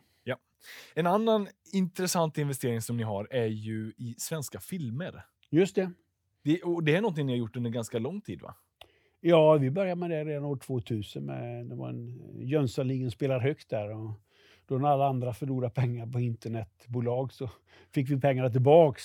En 0.96 1.08
annan 1.08 1.48
intressant 1.74 2.38
investering 2.38 2.82
som 2.82 2.98
ni 2.98 3.04
har 3.04 3.28
är 3.32 3.46
ju 3.46 3.94
i 3.98 4.16
svenska 4.18 4.60
filmer. 4.60 5.26
Just 5.50 5.76
det. 5.76 5.92
Det, 6.44 6.62
och 6.62 6.84
det 6.84 6.96
är 6.96 7.02
någonting 7.02 7.26
ni 7.26 7.34
har 7.34 7.38
gjort 7.38 7.56
under 7.56 7.70
ganska 7.70 8.00
lång 8.00 8.22
tid 8.22 8.42
va? 8.42 8.56
Ja, 9.22 9.54
vi 9.54 9.72
började 9.72 10.00
med 10.00 10.10
det 10.10 10.26
redan 10.26 10.46
år 10.46 10.58
2000. 10.58 11.26
Med, 11.26 11.66
det 11.66 11.76
var 11.76 11.90
en 11.90 12.22
Jönssonligan 12.48 13.12
spelar 13.12 13.40
högt 13.40 13.70
där. 13.70 13.90
Och 13.90 14.12
då 14.66 14.78
när 14.78 14.90
alla 14.90 15.08
andra 15.08 15.34
förlorade 15.34 15.74
pengar 15.74 16.08
på 16.08 16.20
internetbolag 16.20 17.34
så 17.34 17.50
fick 17.92 18.10
vi 18.10 18.20
pengarna 18.20 18.50
tillbaks. 18.50 19.04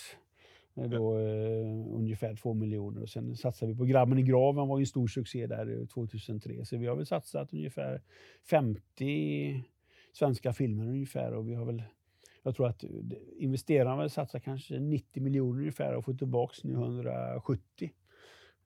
Med 0.74 0.90
Då, 0.90 1.18
eh, 1.18 1.94
ungefär 1.94 2.36
två 2.36 2.54
miljoner. 2.54 3.02
Och 3.02 3.08
sen 3.08 3.36
satsade 3.36 3.72
vi 3.72 3.78
på 3.78 3.84
Grabben 3.84 4.18
i 4.18 4.22
graven, 4.22 4.68
var 4.68 4.78
ju 4.78 4.82
en 4.82 4.86
stor 4.86 5.06
succé 5.06 5.46
där 5.46 5.80
eh, 5.80 5.86
2003. 5.86 6.64
Så 6.64 6.76
vi 6.76 6.86
har 6.86 6.96
väl 6.96 7.06
satsat 7.06 7.52
ungefär 7.52 8.02
50 8.50 9.64
svenska 10.12 10.52
filmer 10.52 10.88
ungefär. 10.88 11.32
Och 11.32 11.48
vi 11.48 11.54
har 11.54 11.64
väl, 11.64 11.82
jag 12.42 12.56
tror 12.56 12.66
att 12.66 12.84
eh, 12.84 12.90
investerarna 13.36 14.02
har 14.02 14.08
satsat 14.08 14.42
kanske 14.42 14.78
90 14.78 15.22
miljoner 15.22 15.60
ungefär 15.60 15.94
och 15.94 16.04
fått 16.04 16.18
tillbaks 16.18 16.64
nu 16.64 16.72
170. 16.72 17.90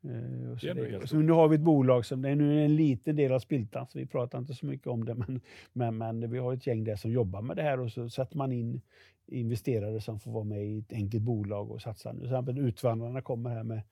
Eh, 0.04 0.52
och 0.52 0.60
så 0.60 0.74
Det 0.74 0.90
helt 0.90 1.08
så 1.08 1.16
nu 1.16 1.32
har 1.32 1.48
vi 1.48 1.54
ett 1.54 1.62
bolag 1.62 2.06
som 2.06 2.22
det 2.22 2.28
är 2.28 2.36
nu 2.36 2.64
en 2.64 2.76
liten 2.76 3.16
del 3.16 3.32
av 3.32 3.38
Spiltan, 3.38 3.86
så 3.86 3.98
vi 3.98 4.06
pratar 4.06 4.38
inte 4.38 4.54
så 4.54 4.66
mycket 4.66 4.86
om 4.86 5.04
det. 5.04 5.14
Men, 5.14 5.40
men, 5.72 5.98
men 5.98 6.30
vi 6.30 6.38
har 6.38 6.54
ett 6.54 6.66
gäng 6.66 6.84
där 6.84 6.96
som 6.96 7.10
jobbar 7.10 7.42
med 7.42 7.56
det 7.56 7.62
här 7.62 7.80
och 7.80 7.92
så 7.92 8.10
sätter 8.10 8.36
man 8.36 8.52
in 8.52 8.80
investerare 9.26 10.00
som 10.00 10.20
får 10.20 10.30
vara 10.30 10.44
med 10.44 10.66
i 10.66 10.78
ett 10.78 10.92
enkelt 10.92 11.22
bolag 11.22 11.70
och 11.70 11.82
satsa. 11.82 12.12
Nu 12.12 12.18
till 12.18 12.28
exempel 12.28 12.58
Utvandrarna 12.58 13.22
kommer 13.22 13.50
här 13.50 13.62
med 13.62 13.82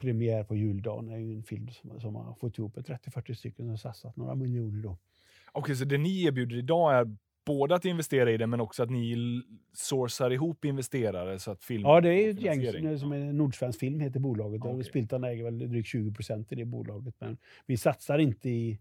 premiär 0.00 0.44
på 0.44 0.56
juldagen. 0.56 1.06
Det 1.06 1.12
är 1.12 1.18
ju 1.18 1.34
en 1.34 1.42
film 1.42 1.68
som, 1.68 2.00
som 2.00 2.14
har 2.14 2.34
fått 2.34 2.58
ihop 2.58 2.76
ett 2.76 2.88
30-40 2.88 3.34
stycken 3.34 3.66
som 3.66 3.78
satsat 3.78 4.16
några 4.16 4.34
miljoner 4.34 4.82
då. 4.82 4.98
Okej, 5.52 5.76
så 5.76 5.84
det 5.84 5.98
ni 5.98 6.24
erbjuder 6.24 6.56
idag 6.56 6.94
är 6.94 7.16
både 7.44 7.74
att 7.74 7.84
investera 7.84 8.30
i 8.30 8.36
det, 8.36 8.46
men 8.46 8.60
också 8.60 8.82
att 8.82 8.90
ni 8.90 9.42
sourcar 9.72 10.30
ihop 10.30 10.64
investerare 10.64 11.38
så 11.38 11.50
att 11.50 11.64
film 11.64 11.82
Ja, 11.82 12.00
det 12.00 12.14
är 12.14 12.30
ett 12.30 12.40
gäng 12.40 12.98
som 12.98 13.12
är 13.12 13.32
Nordsvensk 13.32 13.78
Film 13.78 14.00
heter 14.00 14.20
bolaget. 14.20 14.64
Och 14.64 14.70
okej. 14.70 14.84
Spiltan 14.84 15.24
äger 15.24 15.44
väl 15.44 15.58
drygt 15.58 15.88
20 15.88 16.12
procent 16.12 16.52
i 16.52 16.54
det 16.54 16.64
bolaget. 16.64 17.14
Men 17.18 17.38
vi 17.66 17.76
satsar 17.76 18.18
inte 18.18 18.50
i, 18.50 18.78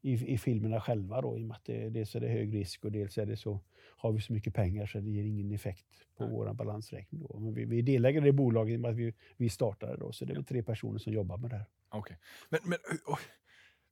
i, 0.00 0.32
i 0.34 0.38
filmerna 0.38 0.80
själva 0.80 1.20
då, 1.20 1.38
i 1.38 1.42
och 1.42 1.46
med 1.46 1.54
att 1.54 1.64
det, 1.64 1.88
dels 1.88 2.14
är 2.14 2.20
det 2.20 2.28
hög 2.28 2.54
risk 2.54 2.84
och 2.84 2.92
dels 2.92 3.18
är 3.18 3.26
det 3.26 3.36
så, 3.36 3.60
har 3.96 4.12
vi 4.12 4.20
så 4.20 4.32
mycket 4.32 4.54
pengar 4.54 4.86
så 4.86 4.98
det 4.98 5.10
ger 5.10 5.24
ingen 5.24 5.52
effekt 5.52 5.86
på 6.16 6.24
Nej. 6.24 6.32
vår 6.32 6.52
balansräkning. 6.54 7.26
Då. 7.28 7.38
Men 7.38 7.54
vi, 7.54 7.64
vi 7.64 7.78
är 7.78 7.82
delägare 7.82 8.28
i 8.28 8.32
bolaget 8.32 8.72
i 8.72 8.76
och 8.76 8.80
med 8.80 8.90
att 8.90 8.96
vi, 8.96 9.14
vi 9.36 9.48
startade 9.48 9.96
då, 9.96 10.12
så 10.12 10.24
det 10.24 10.32
är 10.32 10.34
väl 10.34 10.44
tre 10.44 10.62
personer 10.62 10.98
som 10.98 11.12
jobbar 11.12 11.36
med 11.36 11.50
det 11.50 11.56
här. 11.56 11.66
Okej. 11.88 12.16
Men, 12.48 12.60
men, 12.64 12.78
oj, 13.06 13.18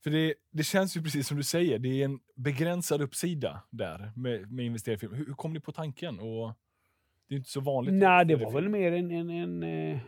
för 0.03 0.11
det, 0.11 0.35
det 0.51 0.63
känns 0.63 0.97
ju 0.97 1.03
precis 1.03 1.27
som 1.29 1.37
du 1.37 1.43
säger, 1.43 1.79
det 1.79 1.89
är 1.89 2.05
en 2.05 2.21
begränsad 2.35 3.03
uppsida 3.03 3.63
där 3.71 4.13
med, 4.17 4.53
med 4.53 4.67
investering 4.67 4.97
i 4.97 4.99
film. 4.99 5.15
Hur, 5.15 5.27
hur 5.27 5.35
kom 5.35 5.53
ni 5.53 5.61
på 5.61 5.73
tanken? 5.73 6.19
Och 6.19 6.53
det 7.29 7.35
är 7.35 7.37
inte 7.37 7.51
så 7.51 7.61
vanligt. 7.61 7.95
Nej, 7.95 8.25
det 8.25 8.33
investera 8.33 8.53
var 8.53 8.61
film. 8.61 8.73
väl 8.73 8.81
mer 8.81 8.93
en, 8.93 9.11
en, 9.11 9.31
en, 9.31 9.63
eh, 9.63 9.99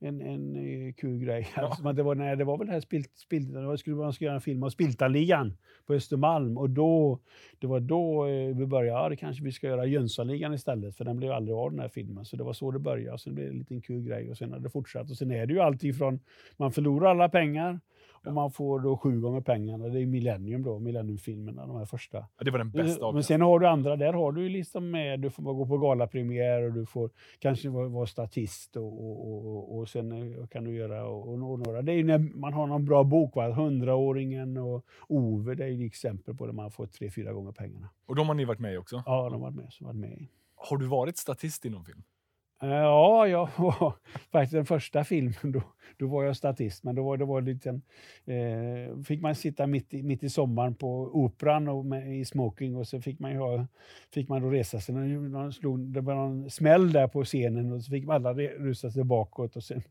en, 0.00 0.20
en, 0.20 0.56
eh, 0.56 0.92
kul 0.92 1.18
grej. 1.18 1.48
Ja. 1.56 1.62
Alltså, 1.62 1.92
det, 1.92 2.02
var, 2.02 2.14
nej, 2.14 2.36
det 2.36 2.44
var 2.44 2.58
väl 2.58 2.66
det 2.66 2.72
här 2.72 2.80
spilt, 2.80 3.16
spilt, 3.16 3.54
det 3.54 3.78
skulle 3.78 3.96
man 3.96 4.12
skulle 4.12 4.26
göra 4.26 4.34
en 4.34 4.40
film 4.40 4.62
om 4.62 4.70
Spiltanligan 4.70 5.56
på 5.86 5.94
Östermalm. 5.94 6.58
Och 6.58 6.70
då, 6.70 7.18
det 7.58 7.66
var 7.66 7.80
då 7.80 8.26
eh, 8.26 8.56
vi 8.56 8.66
började, 8.66 8.98
ja, 8.98 9.08
det 9.08 9.16
kanske 9.16 9.44
vi 9.44 9.52
ska 9.52 9.66
göra 9.66 9.86
Jönssonligan 9.86 10.54
istället, 10.54 10.96
för 10.96 11.04
den 11.04 11.16
blev 11.16 11.32
aldrig 11.32 11.56
av 11.56 11.70
den 11.70 11.80
här 11.80 11.88
filmen. 11.88 12.24
Så 12.24 12.36
det 12.36 12.44
var 12.44 12.52
så 12.52 12.70
det 12.70 12.78
började. 12.78 13.18
Sen 13.18 13.34
blev 13.34 13.46
det 13.46 13.52
en 13.52 13.58
liten 13.58 13.80
kul 13.80 14.02
grej 14.02 14.30
och 14.30 14.36
sen 14.36 14.52
har 14.52 14.58
det 14.58 14.70
fortsatt. 14.70 15.10
Och 15.10 15.16
sen 15.16 15.30
är 15.30 15.46
det 15.46 15.52
ju 15.52 15.60
alltid 15.60 15.98
från, 15.98 16.20
man 16.56 16.72
förlorar 16.72 17.10
alla 17.10 17.28
pengar 17.28 17.80
och 18.26 18.32
man 18.34 18.50
får 18.50 18.80
då 18.80 18.96
sju 18.96 19.20
gånger 19.20 19.40
pengarna. 19.40 19.88
Det 19.88 20.00
är 20.02 20.06
Millennium 20.06 20.62
då, 20.62 20.78
Millennium-filmerna, 20.78 21.66
de 21.66 21.76
här 21.76 21.84
första. 21.84 22.18
Ja, 22.38 22.44
det 22.44 22.50
var 22.50 22.58
den 22.58 22.70
bästa 22.70 22.82
Men 22.82 22.90
avkastningen. 22.90 23.22
sen 23.24 23.40
har 23.40 23.58
du 23.58 23.66
andra, 23.66 23.96
där 23.96 24.12
har 24.12 24.32
du 24.32 24.48
liksom 24.48 24.90
med, 24.90 25.20
du 25.20 25.30
får 25.30 25.42
gå 25.42 25.66
på 25.66 25.78
galapremiär 25.78 26.62
och 26.62 26.72
du 26.72 26.86
får 26.86 27.10
kanske 27.38 27.68
vara, 27.68 27.88
vara 27.88 28.06
statist 28.06 28.76
och, 28.76 28.84
och, 28.84 29.46
och, 29.46 29.78
och, 29.78 29.88
sen 29.88 30.12
eh, 30.12 30.46
kan 30.46 30.64
du 30.64 30.74
göra 30.76 31.06
och, 31.06 31.32
och 31.32 31.38
några. 31.38 31.82
Det 31.82 31.92
är 31.92 32.04
när 32.04 32.18
man 32.18 32.52
har 32.52 32.66
någon 32.66 32.84
bra 32.84 33.04
bok, 33.04 33.36
va? 33.36 33.48
Hundraåringen 33.52 34.56
och 34.56 34.84
Ove, 35.08 35.54
det 35.54 35.64
är 35.64 35.86
exempel 35.86 36.34
på 36.34 36.46
där 36.46 36.52
man 36.52 36.70
får 36.70 36.86
tre, 36.86 37.10
fyra 37.10 37.32
gånger 37.32 37.52
pengarna. 37.52 37.88
Och 38.06 38.16
de 38.16 38.28
har 38.28 38.34
ni 38.34 38.44
varit 38.44 38.60
med 38.60 38.74
i 38.74 38.76
också. 38.76 39.02
Ja, 39.06 39.24
de 39.24 39.32
har 39.32 39.40
varit 39.40 39.54
med, 39.56 39.72
som 39.72 39.86
varit 39.86 39.96
med. 39.96 40.26
Har 40.56 40.76
du 40.76 40.86
varit 40.86 41.16
statist 41.16 41.66
i 41.66 41.70
någon 41.70 41.84
film? 41.84 42.02
Eh, 42.62 42.68
ja, 42.68 43.26
jag 43.26 43.48
var 43.56 43.92
faktiskt 44.32 44.52
den 44.52 44.66
första 44.66 45.04
filmen, 45.04 45.52
då, 45.52 45.62
då 45.96 46.06
var 46.06 46.24
jag 46.24 46.36
statist, 46.36 46.84
men 46.84 46.94
då 46.94 47.04
var 47.04 47.16
det 47.16 47.24
var 47.24 47.40
liten, 47.40 47.82
eh, 48.24 49.02
fick 49.04 49.20
man 49.20 49.34
sitta 49.34 49.66
mitt 49.66 49.94
i, 49.94 50.02
mitt 50.02 50.22
i 50.22 50.30
sommaren 50.30 50.74
på 50.74 51.10
Operan 51.12 51.68
och 51.68 51.86
med, 51.86 52.18
i 52.18 52.24
smoking 52.24 52.76
och 52.76 52.88
så 52.88 53.00
fick 53.00 53.18
man, 53.18 53.32
ju 53.32 53.38
ha, 53.38 53.66
fick 54.14 54.28
man 54.28 54.42
då 54.42 54.50
resa 54.50 54.80
sig. 54.80 54.94
Någon, 54.94 55.32
någon 55.32 55.52
slog, 55.52 55.80
det 55.80 56.00
var 56.00 56.14
någon 56.14 56.50
smäll 56.50 56.92
där 56.92 57.08
på 57.08 57.24
scenen 57.24 57.72
och 57.72 57.82
så 57.82 57.90
fick 57.90 58.04
man 58.04 58.16
alla 58.16 58.34
rusa 58.34 58.90
sig 58.90 59.04
bakåt. 59.04 59.56
Och 59.56 59.64
sen, 59.64 59.82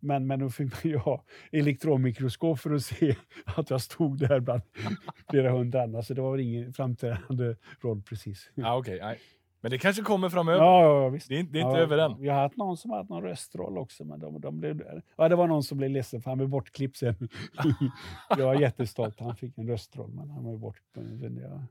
men, 0.00 0.26
men 0.26 0.40
då 0.40 0.50
fick 0.50 0.72
man 0.72 0.92
ju 0.92 0.96
ha 0.96 1.24
elektronmikroskop 1.50 2.58
för 2.58 2.74
att 2.74 2.82
se 2.82 3.16
att 3.44 3.70
jag 3.70 3.80
stod 3.80 4.18
där 4.18 4.40
bland 4.40 4.62
flera 5.30 5.50
hundra 5.50 5.82
andra, 5.82 6.02
så 6.02 6.14
det 6.14 6.22
var 6.22 6.30
väl 6.30 6.40
ingen 6.40 6.72
framträdande 6.72 7.56
roll 7.80 8.02
precis. 8.02 8.50
Ah, 8.62 8.78
okay. 8.78 8.96
I 8.96 9.16
men 9.62 9.70
det 9.70 9.78
kanske 9.78 10.02
kommer 10.02 10.28
framöver. 10.28 10.58
Ja, 10.64 10.82
ja, 11.02 11.08
visst. 11.08 11.28
Det 11.28 11.38
är, 11.38 11.42
det 11.42 11.58
är 11.58 11.62
inte 11.62 11.76
Ja, 11.76 11.82
över 11.82 11.98
än. 11.98 12.20
Vi 12.20 12.28
har 12.28 12.40
haft 12.42 12.56
någon 12.56 12.76
som 12.76 12.90
har 12.90 12.98
haft 12.98 13.10
någon 13.10 13.22
röstroll 13.22 13.78
också, 13.78 14.04
men 14.04 14.20
de, 14.20 14.40
de 14.40 14.58
blev, 14.60 15.02
ja, 15.16 15.28
det 15.28 15.36
var 15.36 15.46
någon 15.46 15.62
som 15.62 15.78
blev 15.78 15.90
ledsen 15.90 16.22
för 16.22 16.30
han 16.30 16.38
blev 16.38 16.48
bortklippt 16.48 16.96
sen. 16.96 17.28
jag 18.30 18.46
var 18.46 18.54
jättestolt, 18.60 19.20
han 19.20 19.36
fick 19.36 19.58
en 19.58 19.68
röstroll, 19.68 20.10
men 20.12 20.30
han 20.30 20.44
var 20.44 20.52
ju 20.52 20.58
bort. 20.58 20.80
Men 20.92 21.34
det- 21.34 21.40
ja. 21.42 21.62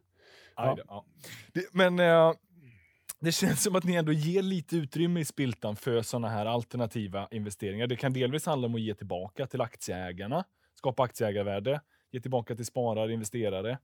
Aj 0.55 0.75
då, 0.77 0.83
ja. 0.87 1.05
Det, 1.53 1.73
men 1.73 1.99
eh, 1.99 2.33
det 3.19 3.31
känns 3.31 3.63
som 3.63 3.75
att 3.75 3.83
ni 3.83 3.93
ändå 3.95 4.11
ger 4.11 4.41
lite 4.41 4.75
utrymme 4.77 5.19
i 5.19 5.25
Spiltan 5.25 5.75
för 5.75 6.01
sådana 6.01 6.29
här 6.29 6.45
alternativa 6.45 7.27
investeringar. 7.31 7.87
Det 7.87 7.95
kan 7.95 8.13
delvis 8.13 8.45
handla 8.45 8.67
om 8.67 8.75
att 8.75 8.81
ge 8.81 8.93
tillbaka 8.95 9.47
till 9.47 9.61
aktieägarna, 9.61 10.43
skapa 10.75 11.03
aktieägarvärde, 11.03 11.81
ge 12.11 12.19
tillbaka 12.19 12.55
till 12.55 12.65
sparare, 12.65 13.13
investerare. 13.13 13.77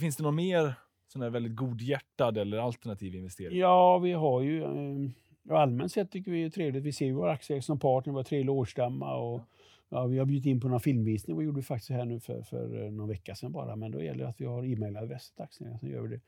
Finns 0.00 0.16
det 0.16 0.22
någon 0.22 0.34
mer 0.34 0.74
sån 1.12 1.22
här 1.22 1.30
väldigt 1.30 1.56
godhjärtad 1.56 2.38
eller 2.38 2.58
alternativ 2.58 3.14
investering? 3.14 3.58
Ja, 3.58 3.98
vi 3.98 4.12
har 4.12 4.42
ju 4.42 4.62
eh, 4.62 5.56
allmänt 5.56 5.92
sett 5.92 6.10
tycker 6.10 6.30
vi 6.30 6.40
det 6.40 6.46
är 6.46 6.50
trevligt. 6.50 6.84
Vi 6.84 6.92
ser 6.92 7.06
ju 7.06 7.12
våra 7.12 7.32
aktieägare 7.32 7.62
som 7.62 7.78
partner, 7.78 8.12
vi 8.12 8.16
har 8.16 8.24
trevlig 8.24 8.50
årsstämma 8.54 9.14
och 9.14 9.40
ja, 9.88 10.06
vi 10.06 10.18
har 10.18 10.26
bjudit 10.26 10.46
in 10.46 10.60
på 10.60 10.68
några 10.68 10.80
filmvisning. 10.80 11.38
Det 11.38 11.44
gjorde 11.44 11.56
vi 11.56 11.62
faktiskt 11.62 11.90
här 11.90 12.04
nu 12.04 12.20
för, 12.20 12.42
för 12.42 12.84
eh, 12.84 12.90
någon 12.90 13.08
vecka 13.08 13.34
sedan 13.34 13.52
bara. 13.52 13.76
Men 13.76 13.90
då 13.90 14.02
gäller 14.02 14.24
det 14.24 14.30
att 14.30 14.40
vi 14.40 14.44
har 14.44 14.64
e-mailadress 14.64 15.30
till 15.30 15.42
aktieägarna, 15.42 15.78
så 15.78 15.86
gör 15.86 16.02
vi 16.02 16.08
det. 16.08 16.20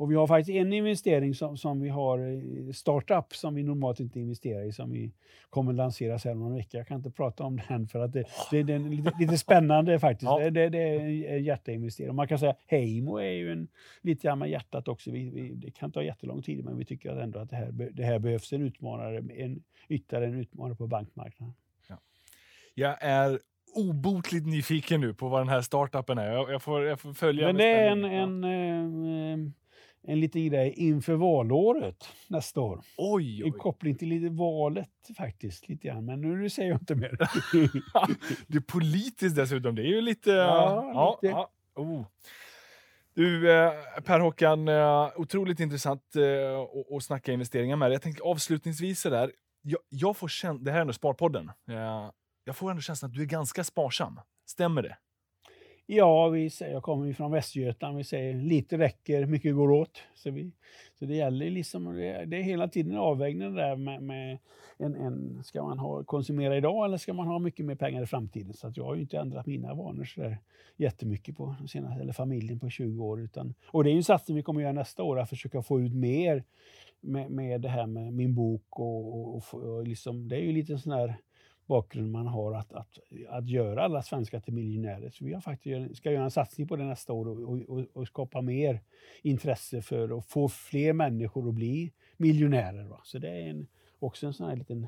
Och 0.00 0.10
vi 0.10 0.14
har 0.14 0.26
faktiskt 0.26 0.56
en 0.56 0.72
investering 0.72 1.34
som, 1.34 1.56
som 1.56 1.80
vi 1.80 1.88
har, 1.88 2.18
eh, 2.18 2.72
startup, 2.72 3.34
som 3.34 3.54
vi 3.54 3.62
normalt 3.62 4.00
inte 4.00 4.20
investerar 4.20 4.64
i, 4.64 4.72
som 4.72 4.90
vi 4.90 5.12
kommer 5.50 5.72
lansera 5.72 6.18
sen 6.18 6.42
om 6.42 6.46
en 6.46 6.54
vecka. 6.54 6.78
Jag 6.78 6.86
kan 6.86 6.96
inte 6.96 7.10
prata 7.10 7.44
om 7.44 7.60
den 7.68 7.88
för 7.88 8.00
att 8.00 8.12
det, 8.12 8.24
det, 8.50 8.62
det 8.62 8.72
är 8.72 8.78
lite, 8.78 9.12
lite 9.20 9.38
spännande 9.38 9.98
faktiskt. 9.98 10.30
Ja. 10.30 10.50
Det, 10.50 10.68
det, 10.68 10.78
är 10.78 11.00
en 11.36 11.44
hjärteinvestering. 11.44 12.14
Man 12.14 12.28
kan 12.28 12.38
säga 12.38 12.54
Heimo 12.66 13.16
är 13.16 13.30
ju 13.30 13.52
en, 13.52 13.68
lite 14.00 14.22
grann 14.26 14.38
med 14.38 14.50
hjärtat 14.50 14.88
också. 14.88 15.10
Vi, 15.10 15.30
vi, 15.30 15.54
det 15.54 15.70
kan 15.70 15.92
ta 15.92 16.02
jättelång 16.02 16.42
tid, 16.42 16.64
men 16.64 16.78
vi 16.78 16.84
tycker 16.84 17.16
ändå 17.16 17.38
att 17.38 17.50
det 17.50 17.56
här, 17.56 17.90
det 17.92 18.04
här 18.04 18.18
behövs 18.18 18.52
en 18.52 18.62
utmanare, 18.62 19.16
en, 19.18 19.62
ytterligare 19.88 20.26
en 20.26 20.40
utmanare 20.40 20.74
på 20.74 20.86
bankmarknaden. 20.86 21.54
Ja. 21.88 21.98
Jag 22.74 22.96
är 23.00 23.40
obotligt 23.74 24.46
nyfiken 24.46 25.00
nu 25.00 25.14
på 25.14 25.28
vad 25.28 25.40
den 25.40 25.48
här 25.48 25.60
startupen 25.60 26.18
är. 26.18 26.32
Jag, 26.32 26.50
jag, 26.52 26.62
får, 26.62 26.84
jag 26.84 27.00
får 27.00 27.12
följa. 27.12 27.46
Men 27.46 27.56
det 27.56 27.64
är 27.64 27.90
en, 27.90 28.04
en, 28.04 28.44
en, 28.44 29.44
eh, 29.46 29.52
en 30.02 30.20
liten 30.20 30.46
grej 30.46 30.74
inför 30.76 31.14
valåret 31.14 32.08
nästa 32.28 32.60
år. 32.60 32.80
Oj, 32.96 33.44
oj. 33.44 33.48
I 33.48 33.52
koppling 33.52 33.94
till 33.94 34.30
valet 34.30 35.10
faktiskt, 35.16 35.68
lite 35.68 35.88
grann. 35.88 36.04
Men 36.04 36.20
nu 36.20 36.50
säger 36.50 36.70
jag 36.70 36.80
inte 36.80 36.94
mer. 36.94 37.10
det 38.46 38.56
är 38.56 38.60
politiskt 38.60 39.36
dessutom. 39.36 39.74
Det 39.74 39.82
är 39.82 39.86
ju 39.86 40.00
lite... 40.00 40.30
Ja, 40.30 40.90
ja, 40.94 41.18
lite. 41.22 41.32
ja. 41.32 41.50
Oh. 41.74 42.06
Du, 43.14 43.52
eh, 43.52 43.72
Per-Håkan, 44.04 44.68
eh, 44.68 45.10
otroligt 45.16 45.60
intressant 45.60 46.16
eh, 46.16 46.96
att 46.96 47.02
snacka 47.02 47.32
investeringar 47.32 47.76
med. 47.76 47.92
Jag 47.92 48.02
tänkte 48.02 48.22
avslutningsvis 48.22 49.02
där. 49.02 49.32
Jag, 49.62 49.80
jag 49.88 50.16
får 50.16 50.28
känna, 50.28 50.58
det 50.58 50.70
här 50.70 50.78
är 50.78 50.80
ändå 50.80 50.92
Sparpodden. 50.92 51.50
Jag 52.44 52.56
får 52.56 52.70
ändå 52.70 52.82
känslan 52.82 53.10
att 53.10 53.14
du 53.14 53.22
är 53.22 53.26
ganska 53.26 53.64
sparsam. 53.64 54.20
Stämmer 54.46 54.82
det? 54.82 54.96
Ja, 55.92 56.28
vi 56.28 56.50
säger, 56.50 56.72
jag 56.72 56.82
kommer 56.82 57.12
från 57.12 57.30
Västergötland. 57.30 57.96
Vi 57.96 58.04
säger 58.04 58.34
lite 58.34 58.78
räcker, 58.78 59.26
mycket 59.26 59.54
går 59.54 59.70
åt. 59.70 60.02
Så, 60.14 60.30
vi, 60.30 60.50
så 60.98 61.04
det 61.04 61.14
gäller 61.14 61.50
liksom, 61.50 61.84
det, 61.84 62.24
det 62.24 62.36
är 62.36 62.42
hela 62.42 62.68
tiden 62.68 62.92
en 62.92 62.98
avvägning 62.98 63.54
där 63.54 63.76
med, 63.76 64.02
med 64.02 64.38
en, 64.78 64.94
en, 64.94 65.44
ska 65.44 65.62
man 65.62 65.78
ha, 65.78 66.04
konsumera 66.04 66.56
idag 66.56 66.84
eller 66.84 66.96
ska 66.96 67.12
man 67.12 67.26
ha 67.26 67.38
mycket 67.38 67.66
mer 67.66 67.74
pengar 67.74 68.02
i 68.02 68.06
framtiden? 68.06 68.54
Så 68.54 68.66
att 68.66 68.76
jag 68.76 68.84
har 68.84 68.94
ju 68.94 69.00
inte 69.00 69.18
ändrat 69.18 69.46
mina 69.46 69.74
vanor 69.74 70.04
så 70.04 70.20
där 70.20 70.38
jättemycket 70.76 71.36
på 71.36 71.54
senaste, 71.68 72.00
eller 72.00 72.12
familjen 72.12 72.58
på 72.58 72.70
20 72.70 73.04
år. 73.04 73.20
Utan, 73.20 73.54
och 73.66 73.84
det 73.84 73.90
är 73.90 73.96
en 73.96 74.04
satsning 74.04 74.36
vi 74.36 74.42
kommer 74.42 74.60
göra 74.60 74.72
nästa 74.72 75.02
år, 75.02 75.18
att 75.18 75.28
försöka 75.28 75.62
få 75.62 75.80
ut 75.80 75.94
mer 75.94 76.44
med, 77.00 77.30
med 77.30 77.60
det 77.60 77.68
här 77.68 77.86
med 77.86 78.12
min 78.12 78.34
bok 78.34 78.66
och, 78.70 79.36
och, 79.36 79.54
och 79.54 79.86
liksom, 79.86 80.28
det 80.28 80.36
är 80.36 80.42
ju 80.42 80.52
lite 80.52 80.78
sån 80.78 80.92
här 80.92 81.16
bakgrund 81.70 82.12
man 82.12 82.26
har 82.26 82.54
att, 82.54 82.72
att, 82.72 82.98
att 83.28 83.48
göra 83.48 83.84
alla 83.84 84.02
svenskar 84.02 84.40
till 84.40 84.54
miljonärer. 84.54 85.10
Så 85.10 85.24
vi 85.24 85.34
har 85.34 85.40
faktiskt, 85.40 85.96
ska 85.96 86.12
göra 86.12 86.24
en 86.24 86.30
satsning 86.30 86.68
på 86.68 86.76
det 86.76 86.84
nästa 86.84 87.12
år 87.12 87.28
och, 87.28 87.60
och, 87.68 87.86
och 87.92 88.06
skapa 88.06 88.40
mer 88.40 88.80
intresse 89.22 89.82
för 89.82 90.18
att 90.18 90.26
få 90.26 90.48
fler 90.48 90.92
människor 90.92 91.48
att 91.48 91.54
bli 91.54 91.92
miljonärer. 92.16 92.84
Va? 92.84 93.00
Så 93.04 93.18
det 93.18 93.28
är 93.28 93.50
en, 93.50 93.66
också 93.98 94.26
en 94.26 94.32
sån 94.32 94.48
här 94.48 94.56
liten 94.56 94.86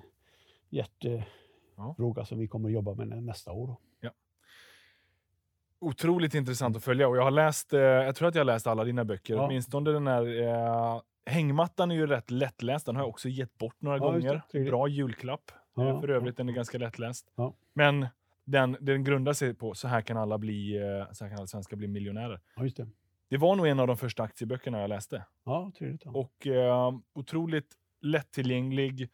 hjärtefråga 0.71 2.21
ja. 2.21 2.25
som 2.25 2.39
vi 2.39 2.49
kommer 2.49 2.69
att 2.69 2.73
jobba 2.73 2.95
med 2.95 3.23
nästa 3.23 3.53
år. 3.53 3.77
Ja. 4.01 4.11
Otroligt 5.79 6.35
intressant 6.35 6.77
att 6.77 6.85
följa 6.85 7.09
och 7.09 7.17
jag 7.17 7.23
har 7.23 7.31
läst, 7.31 7.73
eh, 7.73 7.81
jag 7.81 8.17
tror 8.17 8.29
att 8.29 8.35
jag 8.35 8.41
har 8.41 8.53
läst 8.53 8.67
alla 8.67 8.85
dina 8.85 9.05
böcker, 9.05 9.35
ja. 9.35 9.47
åtminstone 9.47 9.91
den 9.91 10.07
här 10.07 10.43
eh, 10.43 11.01
Hängmattan 11.27 11.91
är 11.91 11.95
ju 11.95 12.07
rätt 12.07 12.31
lättläst, 12.31 12.87
den 12.87 12.97
har 12.97 13.03
jag 13.03 13.09
också 13.09 13.29
gett 13.29 13.59
bort 13.59 13.83
några 13.83 13.97
ja, 13.97 14.05
gånger. 14.05 14.65
Bra 14.65 14.89
julklapp. 14.89 15.53
Ja, 15.75 16.01
för 16.01 16.11
övrigt, 16.11 16.37
den 16.37 16.49
är 16.49 16.53
ganska 16.53 16.79
lättläst. 16.79 17.33
Ja. 17.35 17.55
Men 17.73 18.07
den, 18.45 18.77
den 18.81 19.05
grundar 19.05 19.33
sig 19.33 19.55
på 19.55 19.75
så 19.75 19.89
här 19.89 20.01
kan 20.03 20.17
alla 20.17 20.39
bli, 20.39 20.77
eh, 20.77 21.13
så 21.13 21.25
här 21.25 21.31
kan 21.31 21.39
alla 21.39 21.47
svenskar 21.47 21.77
bli 21.77 21.89
miljonärer. 21.89 22.41
Ja, 22.57 22.63
just 22.63 22.77
det. 22.77 22.89
det 23.29 23.37
var 23.37 23.57
nog 23.57 23.67
en 23.67 23.81
av 23.81 23.87
de 23.87 23.97
första 23.97 24.23
aktieböckerna 24.23 24.81
jag 24.81 24.89
läste. 24.89 25.25
Ja, 25.45 25.73
trevligt. 25.79 26.05
Ja. 26.05 26.11
Och 26.11 26.47
eh, 26.47 26.93
otroligt 27.13 27.75
lättillgänglig, 28.01 29.11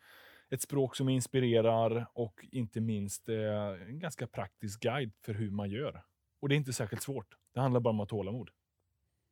ett 0.50 0.62
språk 0.62 0.96
som 0.96 1.08
inspirerar 1.08 2.06
och 2.12 2.46
inte 2.52 2.80
minst 2.80 3.28
eh, 3.28 3.88
en 3.88 3.98
ganska 3.98 4.26
praktisk 4.26 4.80
guide 4.80 5.12
för 5.24 5.34
hur 5.34 5.50
man 5.50 5.70
gör. 5.70 6.02
Och 6.40 6.48
det 6.48 6.54
är 6.54 6.56
inte 6.56 6.72
särskilt 6.72 7.02
svårt. 7.02 7.36
Det 7.54 7.60
handlar 7.60 7.80
bara 7.80 7.90
om 7.90 8.00
att 8.00 8.10
ha 8.10 8.18
tålamod. 8.18 8.50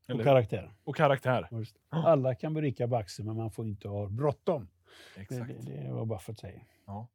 Eller? 0.08 0.20
Och 0.20 0.24
karaktär. 0.24 0.72
Och 0.84 0.96
karaktär. 0.96 1.48
Alla 1.88 2.34
kan 2.34 2.54
bli 2.54 2.62
rika 2.62 2.88
på 2.88 2.96
aktier, 2.96 3.26
men 3.26 3.36
man 3.36 3.50
får 3.50 3.66
inte 3.66 3.88
ha 3.88 4.08
bråttom. 4.08 4.68
Exakt. 5.16 5.48
Det, 5.48 5.72
det, 5.72 5.82
det 5.82 5.92
var 5.92 6.04
bara 6.04 6.18
för 6.18 6.32
att 6.32 6.38
säga. 6.38 6.60
Ja. 6.86 7.08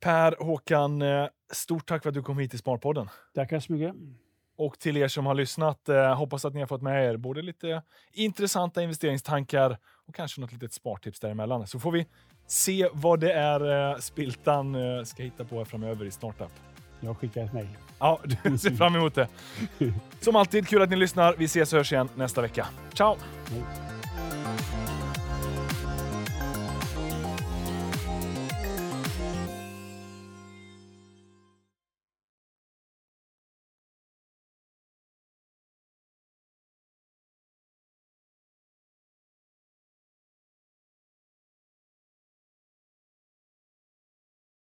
Per 0.00 0.36
Håkan, 0.44 1.02
eh, 1.02 1.26
stort 1.52 1.86
tack 1.86 2.02
för 2.02 2.08
att 2.08 2.14
du 2.14 2.22
kom 2.22 2.38
hit 2.38 2.50
till 2.50 2.58
Sparpodden. 2.58 3.08
Tackar 3.34 3.60
så 3.60 3.72
mycket. 3.72 3.94
Och 4.56 4.78
till 4.78 4.96
er 4.96 5.08
som 5.08 5.26
har 5.26 5.34
lyssnat, 5.34 5.88
eh, 5.88 6.14
hoppas 6.14 6.44
att 6.44 6.54
ni 6.54 6.60
har 6.60 6.66
fått 6.66 6.82
med 6.82 7.04
er 7.04 7.16
både 7.16 7.42
lite 7.42 7.82
intressanta 8.12 8.82
investeringstankar 8.82 9.78
och 10.06 10.14
kanske 10.14 10.40
något 10.40 10.52
litet 10.52 10.72
spartips 10.72 11.20
däremellan. 11.20 11.66
Så 11.66 11.80
får 11.80 11.92
vi 11.92 12.06
se 12.46 12.88
vad 12.92 13.20
det 13.20 13.32
är 13.32 13.90
eh, 13.90 13.98
Spiltan 13.98 14.76
ska 15.06 15.22
hitta 15.22 15.44
på 15.44 15.64
framöver 15.64 16.04
i 16.04 16.10
Startup. 16.10 16.52
Jag 17.00 17.18
skickar 17.18 17.44
ett 17.44 17.52
mejl. 17.52 17.68
Ja, 17.98 18.20
du 18.24 18.58
ser 18.58 18.70
fram 18.70 18.96
emot 18.96 19.14
det. 19.14 19.28
Som 20.20 20.36
alltid, 20.36 20.68
kul 20.68 20.82
att 20.82 20.90
ni 20.90 20.96
lyssnar. 20.96 21.34
Vi 21.38 21.44
ses 21.44 21.72
och 21.72 21.76
hörs 21.76 21.92
igen 21.92 22.08
nästa 22.14 22.42
vecka. 22.42 22.66
Ciao! 22.94 23.16